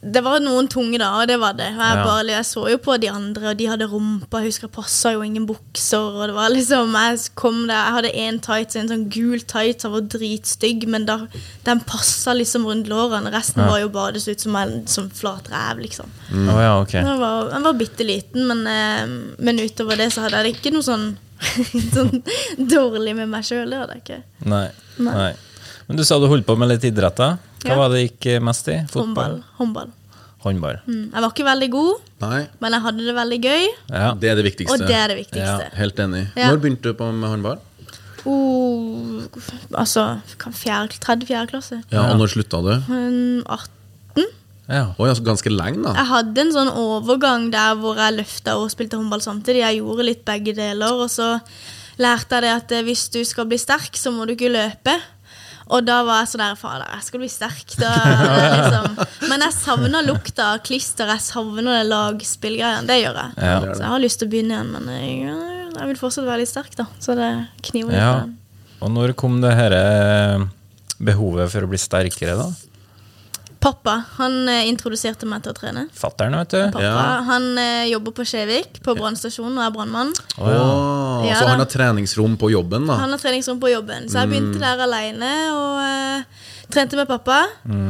Det 0.02 0.24
var 0.26 0.40
noen 0.42 0.66
tunge 0.66 0.98
da, 0.98 1.12
og 1.22 1.28
det 1.30 1.36
var 1.38 1.54
det. 1.54 1.68
Jeg, 1.76 1.98
bare, 2.02 2.24
jeg 2.32 2.46
så 2.50 2.64
jo 2.72 2.78
på 2.82 2.96
de 2.98 3.10
andre, 3.12 3.52
og 3.52 3.58
de 3.60 3.68
hadde 3.70 3.86
rumpa. 3.86 4.40
Jeg 4.42 4.50
husker 4.50 4.66
jeg 4.66 4.74
passa 4.74 5.12
jo 5.14 5.22
ingen 5.22 5.44
bukser. 5.46 6.16
Og 6.18 6.24
det 6.32 6.34
var 6.34 6.50
liksom, 6.50 6.96
Jeg 6.98 7.20
kom 7.38 7.60
der, 7.70 7.76
jeg 7.76 7.96
hadde 7.98 8.14
én 8.24 8.40
tights, 8.42 8.80
en 8.82 8.90
sånn 8.90 9.04
gul 9.14 9.44
tights, 9.46 9.86
som 9.86 9.94
var 9.94 10.08
dritstygg, 10.10 10.88
men 10.90 11.06
da, 11.06 11.20
den 11.68 11.84
passa 11.86 12.34
liksom 12.34 12.66
rundt 12.66 12.90
lårene. 12.90 13.30
Resten 13.36 13.62
Ja. 13.62 13.70
var 13.70 13.84
jo 13.84 13.92
bare 13.94 14.16
det 14.18 14.24
så 14.26 14.34
ut 14.34 14.42
som 14.42 14.58
en 14.58 14.88
som 14.88 15.12
flat 15.14 15.52
ræv, 15.54 15.84
liksom. 15.86 16.10
Å 16.34 16.58
ja, 16.58 16.74
okay. 16.82 17.06
Jeg 17.06 17.22
var, 17.22 17.52
jeg 17.54 17.62
var 17.70 17.78
bitte 17.84 18.08
liten, 18.10 18.48
men, 18.50 18.66
eh, 18.66 19.06
men 19.38 19.62
utover 19.62 20.02
det 20.02 20.10
så 20.16 20.26
hadde 20.26 20.42
jeg 20.42 20.58
ikke 20.58 20.74
noe 20.74 20.82
sånn, 20.82 21.08
sånn 21.94 22.24
dårlig 22.58 23.14
med 23.22 23.30
meg 23.30 23.46
sjøl. 23.46 23.70
Jeg. 23.70 24.24
Nei. 24.50 24.66
Nei. 24.98 25.14
Nei. 25.14 25.32
Men 25.86 25.98
du 26.02 26.04
sa 26.08 26.18
du 26.18 26.26
holdt 26.32 26.48
på 26.50 26.58
med 26.58 26.74
litt 26.74 26.90
idretter. 26.90 27.38
Hva 27.64 27.70
Ja. 27.70 27.76
var 27.78 27.90
det 27.90 28.04
gikk 28.20 28.42
mest 28.42 28.68
i? 28.68 28.78
Håndball. 28.94 29.44
Håndball. 29.60 29.90
Håndball. 30.42 30.80
Mm. 30.88 31.12
Jeg 31.14 31.22
var 31.22 31.30
ikke 31.30 31.46
veldig 31.46 31.70
god, 31.72 32.00
Nei, 32.22 32.48
men 32.60 32.72
jeg 32.74 32.82
hadde 32.82 33.06
det 33.06 33.14
veldig 33.16 33.42
gøy, 33.44 33.68
Ja. 33.92 34.14
det 34.14 34.30
er 34.32 34.36
det 34.36 34.46
viktigste. 34.46 34.74
og 34.74 34.80
det 34.88 34.96
er 34.98 35.08
det 35.10 35.18
viktigste. 35.20 35.68
Helt 35.78 35.96
enig. 36.00 36.24
Ja. 36.36 36.50
Når 36.50 36.58
begynte 36.64 36.82
du 36.90 36.94
på 36.94 37.12
med 37.14 37.30
håndball? 37.30 37.60
Oh, 38.26 39.22
altså 39.74 40.20
kan 40.42 40.54
fjerde, 40.54 40.98
tredje, 41.02 41.26
fjerde 41.30 41.50
klasse. 41.52 41.80
Ja, 41.92 42.12
Og 42.12 42.18
når 42.20 42.28
slutta 42.36 42.60
du? 42.62 42.74
18. 43.50 44.26
ja. 44.70 44.84
Oi, 45.00 45.08
altså 45.10 45.24
ganske 45.26 45.50
lenge, 45.54 45.84
da. 45.84 45.94
Jeg 45.98 46.06
hadde 46.12 46.38
en 46.46 46.52
sånn 46.54 46.72
overgang 46.78 47.50
der 47.54 47.76
hvor 47.82 47.98
jeg 47.98 48.18
løfta 48.20 48.56
og 48.62 48.70
spilte 48.74 48.98
håndball 49.00 49.22
samtidig. 49.26 49.64
Jeg 49.66 49.80
gjorde 49.82 50.06
litt 50.06 50.24
begge 50.26 50.54
deler, 50.58 50.94
og 51.02 51.10
så 51.10 51.40
lærte 52.02 52.38
jeg 52.38 52.42
det 52.46 52.54
at 52.56 52.72
eh, 52.78 52.84
hvis 52.84 53.08
du 53.14 53.24
skal 53.28 53.46
bli 53.50 53.58
sterk, 53.62 53.98
så 53.98 54.14
må 54.14 54.26
du 54.30 54.36
ikke 54.36 54.52
løpe. 54.54 54.96
Og 55.72 55.86
da 55.88 56.02
var 56.04 56.22
jeg 56.22 56.32
sånn 56.34 56.44
der, 56.44 56.58
fader, 56.60 56.88
jeg 56.98 57.06
skal 57.08 57.22
bli 57.24 57.30
sterk. 57.32 57.76
Da, 57.80 57.92
liksom. 58.56 59.02
Men 59.32 59.46
jeg 59.46 59.56
savner 59.56 60.04
lukta 60.08 60.50
av 60.56 60.64
klister, 60.68 61.12
jeg 61.16 61.24
savner 61.24 61.80
det 61.80 61.86
lagspillgreiene. 61.88 62.88
Det 62.90 62.98
gjør 63.00 63.22
jeg. 63.22 63.38
Ja. 63.40 63.60
Så 63.72 63.80
jeg 63.86 63.92
har 63.94 64.04
lyst 64.04 64.22
til 64.22 64.28
å 64.28 64.34
begynne 64.34 64.58
igjen, 64.58 64.74
men 64.76 64.92
jeg, 64.92 65.38
jeg 65.78 65.92
vil 65.94 66.02
fortsatt 66.02 66.28
være 66.28 66.44
litt 66.44 66.52
sterk, 66.52 66.76
da. 66.80 66.88
Så 67.00 67.16
det 67.20 67.32
kniver 67.70 67.96
litt. 67.96 68.04
ja. 68.04 68.14
Og 68.82 68.90
når 68.90 69.12
kom 69.14 69.36
det 69.44 69.52
her 69.54 69.74
eh, 69.78 70.44
behovet 71.06 71.52
for 71.54 71.68
å 71.68 71.70
bli 71.70 71.78
sterkere, 71.78 72.34
da? 72.40 72.48
Pappa 73.62 73.94
han 74.18 74.48
eh, 74.50 74.64
introduserte 74.72 75.28
meg 75.30 75.44
til 75.46 75.54
å 75.54 75.58
trene. 75.58 75.84
Fatteren, 75.94 76.34
vet 76.40 76.50
du. 76.56 76.62
Pappa 76.74 76.82
Ja. 76.82 77.22
han 77.28 77.44
eh, 77.62 77.84
jobber 77.92 78.16
på 78.18 78.26
Skjevik, 78.26 78.80
på 78.82 78.96
brannstasjonen, 78.98 79.60
og 79.60 79.66
er 79.68 79.76
brannmann. 79.76 80.14
Oh, 80.42 80.50
ja. 80.50 80.64
Ja, 81.30 81.36
så 81.38 81.46
da. 81.46 81.52
han 81.54 81.62
har 81.62 81.70
treningsrom 81.70 82.38
på 82.42 82.50
jobben, 82.50 82.88
da. 82.90 82.96
Han 83.04 83.14
har 83.14 83.22
treningsrom 83.22 83.60
på 83.62 83.70
jobben, 83.70 84.10
så 84.10 84.24
jeg 84.24 84.28
Mm. 84.28 84.34
begynte 84.34 84.60
der 84.64 84.82
alene 84.88 85.32
og 85.54 85.78
uh, 85.78 86.48
trente 86.74 86.98
med 86.98 87.08
pappa. 87.08 87.44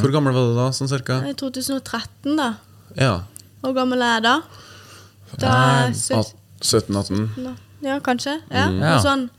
Hvor 0.04 0.12
gammel 0.12 0.34
var 0.36 0.50
du 0.52 0.56
da, 0.60 0.68
sånn 0.76 0.92
cirka? 0.92 1.22
I 1.30 1.34
2013, 1.40 2.36
da. 2.36 2.50
Ja. 3.00 3.14
Hvor 3.64 3.74
gammel 3.78 4.02
er 4.04 4.18
jeg 4.20 4.24
da? 4.28 4.36
Da 5.40 5.48
er 5.56 5.88
jeg 5.88 5.96
søt- 6.04 6.36
17-18? 6.62 7.56
Ja, 7.82 8.00
kanskje. 8.04 8.42
Ja, 8.52 8.68
Mm. 8.68 8.80
Noe 8.84 9.00
sånn. 9.02 9.30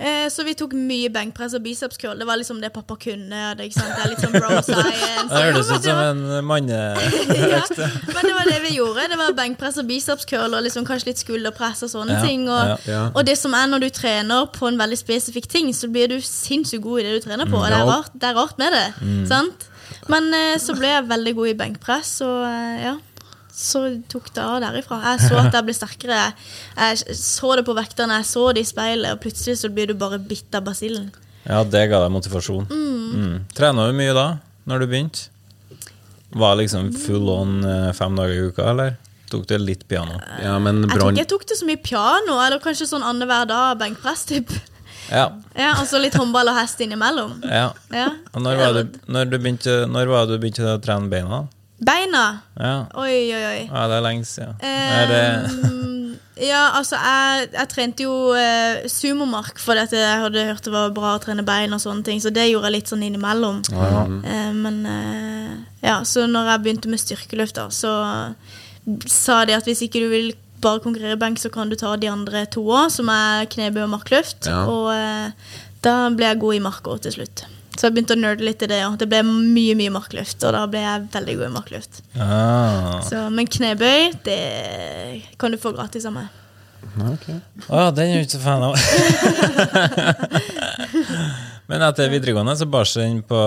Eh, 0.00 0.26
så 0.32 0.44
vi 0.46 0.54
tok 0.56 0.72
mye 0.72 1.10
benkpress 1.12 1.52
og 1.58 1.64
biceps 1.64 1.98
curl. 2.00 2.16
Det 2.16 2.24
var 2.28 2.38
liksom 2.40 2.60
det 2.62 2.70
pappa 2.72 2.96
kunne. 3.00 3.40
Det, 3.58 3.66
det 3.68 3.84
er 3.84 4.08
litt 4.08 4.22
sånn 4.24 4.32
bro 4.32 4.60
science. 4.64 5.26
Det 5.28 5.42
høres 5.44 5.68
ut 5.68 5.84
som 5.84 6.00
en 6.06 6.22
manneøkt. 6.48 7.34
ja, 7.52 7.60
men 8.14 8.28
det 8.30 8.34
var 8.38 8.48
det 8.48 8.60
vi 8.64 8.74
gjorde. 8.78 9.08
Det 9.12 9.18
var 9.20 9.36
benkpress 9.36 9.80
og 9.82 9.90
biceps 9.90 10.28
curl 10.30 10.56
og 10.56 10.64
liksom 10.64 10.88
kanskje 10.88 11.12
litt 11.12 11.20
skulderpress 11.20 11.84
og 11.84 11.92
sånne 11.92 12.16
Ja, 12.16 12.22
ting. 12.24 12.46
Og, 12.48 12.86
ja, 12.88 13.02
og 13.12 13.26
det 13.28 13.36
som 13.40 13.56
er 13.58 13.68
når 13.68 13.84
du 13.84 13.90
trener 14.00 14.48
på 14.54 14.70
en 14.70 14.80
veldig 14.80 15.00
spesifikk 15.02 15.50
ting, 15.52 15.68
så 15.76 15.90
blir 15.92 16.08
du 16.08 16.16
sinnssykt 16.24 16.84
god 16.86 17.02
i 17.02 17.08
det 17.08 17.18
du 17.18 17.28
trener 17.28 17.50
på. 17.50 17.60
Og 17.60 17.68
det 17.68 17.82
er 17.82 17.90
rart, 17.92 18.16
det 18.16 18.30
er 18.30 18.40
rart 18.40 18.56
med 18.62 18.72
det. 18.76 18.86
Sant? 19.28 19.68
Men 20.10 20.32
eh, 20.34 20.56
så 20.62 20.74
ble 20.78 20.90
jeg 20.90 21.08
veldig 21.10 21.36
god 21.36 21.52
i 21.52 21.56
benkpress, 21.60 22.16
og 22.24 22.42
eh, 22.48 22.82
ja. 22.88 22.96
Så 23.60 23.82
tok 24.08 24.30
det 24.32 24.40
av 24.40 24.60
derifra. 24.64 25.00
Jeg 25.04 25.26
så 25.28 25.40
at 25.42 25.52
jeg 25.52 25.66
ble 25.66 25.74
sterkere. 25.76 26.20
Jeg 26.78 27.16
så 27.18 27.50
det 27.58 27.64
på 27.66 27.74
vektene, 27.76 28.20
jeg 28.22 28.28
så 28.30 28.44
det 28.56 28.64
i 28.64 28.70
speilet, 28.70 29.12
og 29.12 29.20
plutselig 29.20 29.58
så 29.60 29.68
blir 29.72 29.90
du 29.90 29.98
bare 30.00 30.20
bitt 30.22 30.56
av 30.56 30.64
basillen. 30.70 31.10
Ja, 31.44 31.60
det 31.64 31.82
ga 31.90 32.00
deg 32.04 32.14
motivasjon. 32.14 32.70
Mm. 32.70 33.36
Trena 33.56 33.86
du 33.88 33.94
mye 33.96 34.16
da, 34.16 34.26
når 34.70 34.82
du 34.82 34.88
begynte? 34.90 35.28
Var 36.30 36.58
liksom 36.60 36.92
full 36.94 37.28
on 37.32 37.56
eh, 37.66 37.92
fem 37.96 38.16
dager 38.16 38.36
i 38.38 38.50
uka, 38.50 38.68
eller? 38.72 38.96
Tok 39.30 39.46
du 39.50 39.56
litt 39.62 39.86
piano? 39.90 40.18
Ja, 40.42 40.56
men 40.62 40.84
Jeg 40.84 40.94
tror 40.94 41.10
ikke 41.10 41.22
jeg 41.22 41.30
tok 41.30 41.46
det 41.50 41.56
så 41.60 41.66
mye 41.68 41.80
piano, 41.82 42.40
eller 42.42 42.62
kanskje 42.62 42.88
sånn 42.90 43.06
annenhver 43.06 43.48
dag 43.50 43.78
benkpress. 43.82 44.24
Typ. 44.30 44.50
Ja. 45.10 45.26
Ja, 45.58 45.72
og 45.80 45.86
så 45.90 45.98
litt 46.02 46.14
håndball 46.18 46.50
og 46.52 46.58
hest 46.58 46.80
innimellom. 46.82 47.40
ja. 47.44 47.70
Ja. 47.94 48.10
Og 48.32 48.44
når 48.44 48.60
var, 48.60 48.76
du, 48.78 48.98
når, 49.10 49.30
du 49.30 49.38
begynte, 49.38 49.80
når 49.90 50.12
var 50.12 50.28
du 50.30 50.36
begynte 50.38 50.66
å 50.70 50.78
trene 50.82 51.10
beina? 51.10 51.44
Beina. 51.80 52.24
Ja, 52.60 52.74
Oi, 53.00 53.14
oi, 53.32 53.44
oi. 53.50 53.60
ja 53.70 53.84
det 53.88 53.96
er 53.96 54.04
lenge 54.04 54.26
siden. 54.28 54.56
Er 54.60 55.06
det... 55.08 55.22
Ehm, 55.48 55.86
ja, 56.40 56.70
altså, 56.76 56.96
jeg, 57.00 57.48
jeg 57.54 57.68
trente 57.72 58.04
jo 58.04 58.14
eh, 58.36 58.86
sumomark 58.88 59.58
fordi 59.60 59.82
at 59.84 59.94
jeg 59.96 60.20
hadde 60.22 60.44
hørt 60.50 60.64
det 60.64 60.72
var 60.72 60.92
bra 60.96 61.14
å 61.16 61.22
trene 61.22 61.44
bein 61.44 61.72
og 61.76 61.80
sånne 61.82 62.04
ting, 62.06 62.20
så 62.20 62.32
det 62.32 62.46
gjorde 62.50 62.68
jeg 62.70 62.76
litt 62.78 62.92
sånn 62.92 63.04
innimellom. 63.08 63.62
Eh, 63.72 64.52
men 64.56 64.78
eh, 64.88 65.56
ja, 65.84 65.98
så 66.08 66.26
når 66.28 66.52
jeg 66.54 66.64
begynte 66.66 66.92
med 66.92 67.00
styrkeløft, 67.02 67.56
da, 67.60 67.68
så 67.72 67.92
sa 69.08 69.42
de 69.48 69.56
at 69.56 69.68
hvis 69.68 69.84
ikke 69.86 70.04
du 70.04 70.08
vil 70.12 70.30
bare 70.60 70.82
konkurrere 70.84 71.16
i 71.16 71.20
benk, 71.20 71.40
så 71.40 71.48
kan 71.52 71.70
du 71.72 71.76
ta 71.80 71.94
de 71.96 72.08
andre 72.12 72.44
to 72.52 72.64
òg, 72.68 72.90
som 72.92 73.08
er 73.12 73.48
knebøy 73.52 73.86
og 73.86 73.94
markløft. 73.94 74.48
Ja. 74.48 74.66
Og 74.68 74.90
eh, 74.92 75.56
da 75.84 75.94
ble 76.12 76.28
jeg 76.28 76.40
god 76.42 76.58
i 76.58 76.62
mark 76.64 76.88
òg 76.92 77.00
til 77.06 77.16
slutt. 77.20 77.46
Så 77.80 77.86
jeg 77.88 77.94
begynte 77.96 78.12
å 78.12 78.20
nerde 78.20 78.44
litt 78.44 78.60
i 78.60 78.68
det, 78.68 78.82
òg. 78.84 78.98
det 79.00 79.06
ble 79.08 79.22
mye 79.24 79.72
mye 79.78 79.92
markløft. 79.94 80.42
Og 80.44 80.52
da 80.52 80.66
ble 80.68 80.82
jeg 80.84 81.06
veldig 81.14 81.36
god 81.38 81.46
i 81.46 81.54
markløft. 81.54 82.02
Ah. 82.20 82.98
Så, 83.06 83.22
men 83.32 83.48
knebøy, 83.48 84.10
det 84.26 84.36
kan 85.40 85.48
du 85.54 85.56
få 85.62 85.72
gratis 85.72 86.04
av 86.10 86.12
meg. 86.18 86.28
Å, 87.00 87.86
den 87.96 88.04
er 88.04 88.18
jo 88.18 88.26
ikke 88.26 88.36
så 88.36 88.42
fan 88.44 88.66
av. 88.68 88.76
Men 91.70 91.84
etter 91.86 92.10
videregående 92.10 92.56
så 92.58 92.66
bars 92.66 92.96
du 92.96 93.02
inn 93.04 93.20
på, 93.22 93.38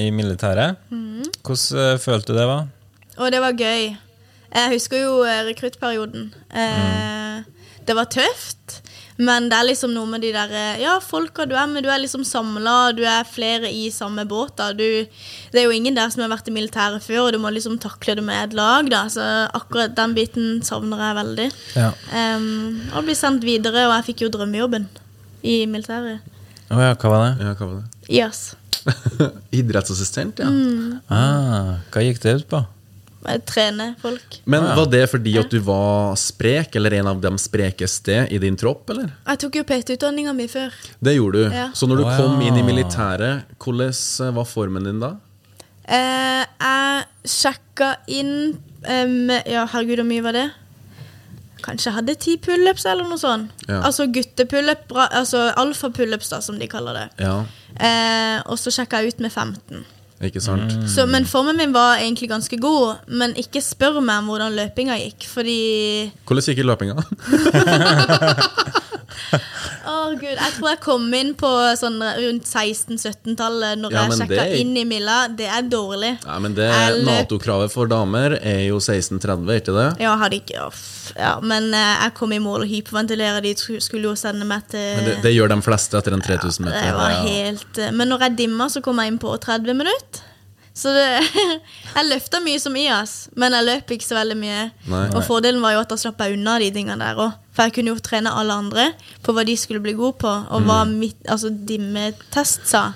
i 0.00 0.06
militæret. 0.14 0.78
Mm. 0.88 1.26
Hvordan 1.44 1.82
eh, 1.82 1.98
følte 2.00 2.32
du 2.32 2.38
det 2.38 2.46
var? 2.48 2.62
Og 3.20 3.32
det 3.34 3.40
var 3.44 3.52
gøy. 3.58 3.90
Jeg 4.56 4.72
husker 4.72 5.02
jo 5.02 5.18
eh, 5.28 5.42
rekruttperioden. 5.50 6.30
Eh, 6.56 7.44
Det 7.86 7.94
var 7.94 8.08
tøft, 8.10 8.80
men 9.16 9.48
det 9.48 9.56
er 9.56 9.68
liksom 9.70 9.94
noe 9.96 10.08
med 10.10 10.20
de 10.24 10.32
der 10.34 10.50
eh, 10.52 10.80
Ja, 10.82 10.98
folka 11.00 11.46
du 11.48 11.54
er 11.56 11.68
med, 11.70 11.84
du 11.86 11.90
er 11.92 12.02
liksom 12.02 12.24
samla, 12.26 12.92
du 12.96 13.02
er 13.08 13.24
flere 13.28 13.70
i 13.72 13.86
samme 13.94 14.26
båt. 14.28 14.56
da 14.58 14.72
du, 14.76 15.06
Det 15.52 15.60
er 15.60 15.64
jo 15.64 15.74
ingen 15.76 15.96
der 15.96 16.10
som 16.12 16.24
har 16.24 16.32
vært 16.34 16.50
i 16.50 16.54
militæret 16.54 17.04
før, 17.04 17.26
og 17.26 17.32
du 17.32 17.40
må 17.40 17.52
liksom 17.54 17.78
takle 17.80 18.18
det 18.18 18.24
med 18.26 18.50
et 18.50 18.56
lag. 18.58 18.90
da 18.92 19.06
Så 19.08 19.24
akkurat 19.56 19.96
den 19.96 20.14
biten 20.14 20.62
savner 20.66 21.00
jeg 21.00 21.18
veldig. 21.22 21.48
Ja. 21.78 21.90
Um, 22.12 22.82
og 22.92 23.08
bli 23.08 23.16
sendt 23.16 23.46
videre, 23.46 23.88
og 23.88 23.96
jeg 23.96 24.08
fikk 24.12 24.26
jo 24.26 24.32
drømmejobben 24.36 24.88
i 25.46 25.64
militæret. 25.70 26.20
Å 26.68 26.82
ja, 26.82 26.94
hva 26.98 27.10
var 27.12 27.26
det? 27.26 27.46
Ja, 27.46 27.56
hva 27.56 27.66
var 27.72 27.82
det? 27.82 28.06
Yes. 28.12 28.56
Idrettsassistent, 29.58 30.42
ja. 30.42 30.50
Mm. 30.50 30.98
Ah, 31.08 31.76
hva 31.94 32.02
gikk 32.04 32.20
det 32.22 32.40
ut 32.42 32.48
på? 32.50 32.66
Jeg 33.26 33.42
trener 33.48 33.94
folk. 34.00 34.38
Men 34.44 34.66
var 34.78 34.88
det 34.90 35.02
fordi 35.10 35.36
at 35.40 35.50
du 35.52 35.58
var 35.66 36.16
sprek, 36.20 36.76
eller 36.78 36.98
en 37.00 37.10
av 37.12 37.20
de 37.22 37.32
sprekeste 37.40 38.26
i 38.32 38.40
din 38.42 38.58
tropp, 38.58 38.90
eller? 38.94 39.10
Jeg 39.26 39.42
tok 39.44 39.58
jo 39.60 39.64
PT-utdanninga 39.68 40.34
mi 40.36 40.48
før. 40.50 40.74
Det 41.00 41.16
gjorde 41.16 41.46
du. 41.46 41.56
Ja. 41.56 41.70
Så 41.74 41.88
når 41.90 42.02
du 42.02 42.06
Å, 42.06 42.14
kom 42.18 42.44
inn 42.44 42.58
i 42.58 42.64
militæret, 42.66 43.56
hvordan 43.62 43.96
eh, 43.96 44.36
var 44.38 44.48
formen 44.50 44.86
din 44.88 45.02
da? 45.02 45.16
Eh, 45.86 46.44
jeg 46.44 47.30
sjekka 47.30 47.92
inn 48.10 48.32
um, 48.56 49.34
Ja, 49.46 49.66
herregud, 49.70 50.00
hvor 50.02 50.08
mye 50.08 50.24
var 50.24 50.34
det? 50.34 50.46
Kanskje 51.66 51.88
jeg 51.88 51.96
hadde 51.96 52.14
ti 52.22 52.36
pullups 52.42 52.84
eller 52.86 53.06
noe 53.08 53.18
sånt. 53.18 53.66
Ja. 53.66 53.80
Altså 53.88 54.06
guttepullup, 54.12 54.92
altså 55.06 55.48
alfapullups, 55.58 56.30
som 56.46 56.58
de 56.60 56.68
kaller 56.70 57.00
det. 57.00 57.06
Ja, 57.26 57.40
Eh, 57.76 58.38
og 58.48 58.56
så 58.60 58.72
sjekka 58.72 59.02
jeg 59.02 59.12
ut 59.12 59.18
med 59.20 59.32
15. 59.32 59.84
ikke 60.24 60.40
sant? 60.40 60.72
Så, 60.88 61.04
men 61.10 61.26
formen 61.28 61.58
min 61.60 61.74
var 61.74 62.00
egentlig 62.00 62.30
ganske 62.30 62.56
god, 62.60 63.02
men 63.08 63.36
ikke 63.36 63.60
spør 63.60 64.00
meg 64.00 64.22
om 64.22 64.30
hvordan 64.32 64.56
løpinga 64.56 64.96
gikk, 65.02 65.28
fordi 65.28 65.60
Hvordan 66.24 66.56
gikk 66.56 66.64
løpinga? 66.64 66.96
Å 69.86 69.94
gud, 70.18 70.24
Jeg 70.36 70.52
tror 70.56 70.68
jeg 70.72 70.80
kom 70.84 71.06
inn 71.16 71.32
på 71.38 71.48
sånn 71.78 71.96
rundt 72.02 72.46
16-17-tallet 72.48 73.78
når 73.80 73.94
Ja, 73.94 74.04
jeg 74.10 74.18
sjekka 74.20 74.44
er... 74.46 74.54
inn 74.60 74.74
i 74.78 74.84
Milla. 74.88 75.18
Det 75.28 75.46
er 75.50 75.66
dårlig. 75.70 76.12
Ja, 76.24 76.38
men 76.42 76.54
det 76.56 76.68
løp- 76.70 77.06
Nato-kravet 77.08 77.72
for 77.74 77.90
damer 77.90 78.36
er 78.40 78.62
jo 78.68 78.78
1630, 78.82 79.50
er 79.54 79.62
ikke 79.62 79.76
det? 79.76 79.86
Ja, 80.04 80.14
hadde 80.20 80.40
ikke. 80.40 80.68
Ja, 81.16 81.34
men 81.42 81.70
eh, 81.74 81.92
jeg 82.06 82.14
kom 82.18 82.34
i 82.36 82.40
mål 82.42 82.64
og 82.66 82.70
hyperventilerer. 82.72 83.42
De 83.46 83.54
skulle 83.82 84.10
jo 84.10 84.14
sende 84.18 84.46
meg 84.48 84.66
til 84.72 84.82
Men 85.00 85.10
det, 85.10 85.18
det 85.26 85.34
gjør 85.36 85.52
de 85.54 85.60
fleste 85.64 85.98
etter 86.00 86.16
en 86.16 86.24
3000 86.24 86.66
Det 86.66 86.70
meter. 86.72 86.96
var 86.98 87.20
helt 87.26 87.82
Men 87.96 88.10
når 88.12 88.26
jeg 88.28 88.36
dimma, 88.44 88.70
så 88.72 88.82
kom 88.84 88.98
jeg 89.02 89.14
inn 89.14 89.20
på 89.22 89.34
30 89.42 89.76
minutter. 89.82 90.24
Så 90.76 90.92
det, 90.92 91.06
jeg 91.96 92.08
løfta 92.10 92.40
mye 92.44 92.60
som 92.60 92.74
IAS, 92.76 93.14
men 93.40 93.54
jeg 93.56 93.64
løp 93.64 93.92
ikke 93.96 94.04
så 94.04 94.18
veldig 94.18 94.36
mye. 94.36 94.66
Nei. 94.92 95.06
Og 95.16 95.22
fordelen 95.24 95.62
var 95.64 95.72
jo 95.72 95.80
at 95.86 95.94
da 95.94 95.96
slapp 96.00 96.20
jeg 96.20 96.36
unna 96.36 96.58
de 96.60 96.68
tingene 96.74 96.98
der 97.00 97.16
òg. 97.24 97.38
For 97.56 97.64
jeg 97.64 97.78
kunne 97.78 97.94
jo 97.94 98.02
trene 98.04 98.34
alle 98.36 98.52
andre 98.60 98.90
på 99.24 99.32
hva 99.32 99.46
de 99.48 99.54
skulle 99.56 99.80
bli 99.80 99.94
gode 99.96 100.18
på, 100.20 100.28
og 100.52 100.66
hva 100.68 100.82
Mm. 100.84 100.92
mitt 101.00 101.30
altså, 101.32 101.48
dimmetest 101.50 102.66
sa. 102.68 102.90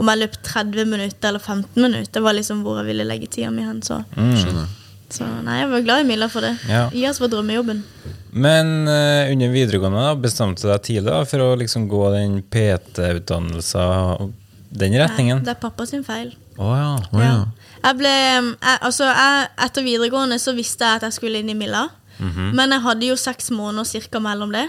Om 0.00 0.08
jeg 0.12 0.22
løp 0.22 0.34
30 0.44 0.88
minutter 0.88 1.28
eller 1.28 1.40
15 1.44 1.76
minutter. 1.80 2.10
Det 2.12 2.22
var 2.24 2.32
liksom 2.36 2.62
hvor 2.64 2.80
jeg 2.80 2.88
ville 2.88 3.04
legge 3.08 3.28
tida 3.32 3.50
mi 3.52 3.62
hen. 3.64 3.82
Så. 3.84 4.00
Mm. 4.16 4.64
så 5.12 5.28
nei, 5.44 5.58
jeg 5.60 5.68
var 5.70 5.84
glad 5.86 6.00
i 6.04 6.08
Milla 6.08 6.28
for 6.32 6.40
det. 6.44 6.54
Ja. 6.68 6.86
IAS 6.92 7.20
var 7.20 7.28
drømmejobben. 7.32 7.84
Men 8.32 8.72
uh, 8.88 9.28
under 9.32 9.52
videregående 9.52 10.02
da, 10.08 10.16
bestemte 10.20 10.64
du 10.64 10.72
deg 10.72 10.82
tidlig 10.88 11.12
da, 11.12 11.20
for 11.28 11.44
å 11.44 11.52
liksom 11.60 11.86
gå 11.88 12.02
den 12.16 12.40
PT-utdannelsen 12.52 14.20
og 14.20 14.32
den 14.78 14.96
retningen? 15.00 15.44
Det 15.44 15.54
er 15.54 15.60
pappa 15.60 15.86
sin 15.88 16.04
feil. 16.06 16.34
Oh, 16.56 16.72
ja. 16.76 16.94
Oh, 17.12 17.20
ja. 17.20 17.36
Jeg 17.82 17.98
ble, 17.98 18.10
jeg, 18.10 18.78
altså 18.80 19.08
jeg, 19.10 19.48
etter 19.66 19.84
videregående 19.86 20.38
så 20.42 20.54
visste 20.56 20.86
jeg 20.88 21.00
at 21.00 21.06
jeg 21.08 21.16
skulle 21.18 21.42
inn 21.42 21.52
i 21.52 21.58
Milla. 21.58 21.86
Men 22.16 22.72
jeg 22.72 22.80
hadde 22.80 23.08
jo 23.10 23.16
seks 23.20 23.50
måneder 23.52 23.84
cirka 23.84 24.20
mellom 24.24 24.54
det. 24.54 24.64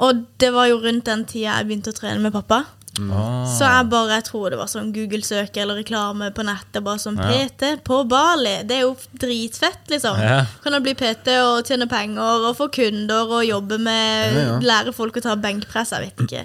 Og 0.00 0.22
det 0.40 0.48
var 0.54 0.70
jo 0.70 0.78
rundt 0.80 1.04
den 1.10 1.26
tida 1.28 1.58
jeg 1.58 1.68
begynte 1.68 1.92
å 1.92 1.98
trene 1.98 2.22
med 2.24 2.32
pappa. 2.32 2.62
Ah. 2.98 3.46
Så 3.46 3.64
jeg 3.64 3.86
bare, 3.88 4.16
jeg 4.18 4.24
tror 4.26 4.50
det 4.50 4.58
var 4.58 4.68
sånn 4.68 4.90
Google-søk 4.92 5.56
eller 5.62 5.78
reklame 5.78 6.30
på 6.34 6.42
nettet. 6.44 6.80
Bare 6.84 6.98
sånn 7.00 7.16
PT 7.20 7.76
på 7.86 8.00
Bali. 8.10 8.56
Det 8.66 8.76
er 8.76 8.82
jo 8.82 8.96
dritfett, 9.22 9.84
liksom. 9.92 10.18
Ja. 10.20 10.40
Kan 10.64 10.74
du 10.74 10.80
bli 10.84 10.96
PT 10.98 11.30
og 11.38 11.68
tjene 11.68 11.86
penger 11.90 12.48
og 12.48 12.56
få 12.58 12.66
kunder 12.74 13.30
og 13.38 13.44
jobbe 13.46 13.78
med 13.80 14.34
Ja, 14.34 14.42
ja. 14.48 14.56
Lære 14.70 14.92
folk 14.96 15.16
å 15.20 15.22
ta 15.24 15.36
benkpress. 15.38 15.94
Jeg 15.94 16.10
vet 16.10 16.24
ikke. 16.26 16.42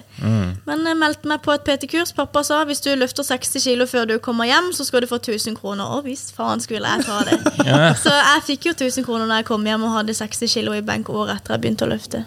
Men 0.66 0.86
jeg 0.86 1.00
meldte 1.02 1.28
meg 1.30 1.42
på 1.44 1.52
et 1.56 1.66
PT-kurs. 1.66 2.14
Pappa 2.16 2.44
sa 2.46 2.62
hvis 2.68 2.80
du 2.84 2.92
løfter 2.96 3.26
60 3.26 3.66
kilo 3.66 3.88
før 3.90 4.06
du 4.12 4.16
kommer 4.22 4.48
hjem, 4.48 4.70
så 4.76 4.86
skal 4.86 5.02
du 5.04 5.10
få 5.10 5.18
1000 5.20 5.58
kroner. 5.58 5.90
Og 5.98 6.06
visst 6.06 6.32
faen 6.38 6.62
skulle 6.62 6.86
jeg 6.86 7.04
ta 7.06 7.20
det. 7.26 7.40
Så 8.04 8.12
jeg 8.12 8.42
fikk 8.46 8.70
jo 8.70 8.72
1000 8.76 9.04
kroner 9.06 9.26
når 9.26 9.42
jeg 9.42 9.48
kom 9.50 9.66
hjem 9.66 9.84
og 9.88 9.92
hadde 9.98 10.14
60 10.16 10.50
kilo 10.52 10.74
i 10.76 10.82
benk 10.86 11.10
året 11.10 11.40
etter 11.40 11.56
jeg 11.56 11.64
begynte 11.66 11.86
å 11.86 11.90
løfte. 11.90 12.22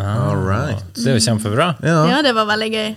All 0.00 0.38
right. 0.42 0.82
Det 0.96 1.06
er 1.12 1.18
jo 1.18 1.24
kjempebra. 1.24 1.72
Ja. 1.84 1.96
Ja, 2.10 2.20
det 2.26 2.34
var 2.36 2.48
veldig 2.50 2.70
gøy. 2.74 2.92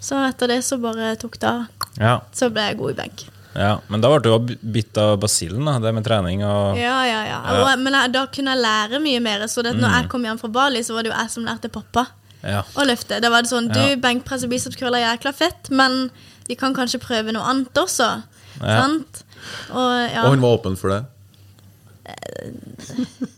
Så 0.00 0.18
etter 0.28 0.48
det 0.52 0.60
så 0.64 0.78
bare 0.80 1.16
tok 1.18 1.38
det 1.42 1.48
av. 1.50 1.64
Ja. 1.98 2.20
Så 2.32 2.48
ble 2.54 2.62
jeg 2.68 2.78
god 2.78 2.90
i 2.92 2.96
benk. 3.02 3.24
ja. 3.58 3.72
Men 3.90 4.00
da 4.04 4.08
ble 4.12 4.20
du 4.22 4.28
jo 4.30 4.38
bitt 4.62 4.96
av 5.02 5.16
basillen, 5.18 5.64
da, 5.66 5.78
det 5.82 5.90
med 5.96 6.04
trening 6.06 6.44
og 6.46 6.76
Ja, 6.78 7.00
ja, 7.08 7.20
ja. 7.26 7.38
Og, 7.58 7.72
men 7.82 7.92
jeg, 7.96 8.12
da 8.14 8.26
kunne 8.30 8.54
jeg 8.54 8.62
lære 8.62 9.00
mye 9.02 9.20
mer. 9.24 9.46
Så 9.50 9.64
det, 9.66 9.74
når 9.80 9.96
jeg 9.96 10.08
kom 10.12 10.22
hjem 10.28 10.38
fra 10.38 10.48
Bali, 10.48 10.82
så 10.86 10.94
var 10.94 11.02
det 11.02 11.10
jo 11.12 11.16
jeg 11.18 11.30
som 11.34 11.44
lærte 11.48 11.68
pappa 11.74 12.06
Ja. 12.44 12.62
å 12.78 12.84
løfte. 12.86 13.18
Da 13.20 13.30
var 13.34 13.42
det 13.42 13.50
sånn, 13.50 13.66
du, 13.74 13.80
Ja. 13.80 13.96
benkpress 13.98 14.44
og 14.46 14.50
biceps 14.50 14.76
curl 14.78 14.94
er 14.94 15.02
jækla 15.16 15.32
fett, 15.34 15.70
men 15.70 16.10
vi 16.46 16.54
kan 16.54 16.74
kanskje 16.74 17.00
prøve 17.02 17.32
noe 17.34 17.42
annet 17.50 17.74
også. 17.74 18.22
Ja. 18.62 18.80
Sant? 18.84 19.24
Og, 19.74 19.90
ja. 20.14 20.22
Og 20.24 20.30
hun 20.36 20.40
var 20.46 20.58
åpen 20.60 20.76
for 20.78 20.94
det? 20.94 21.04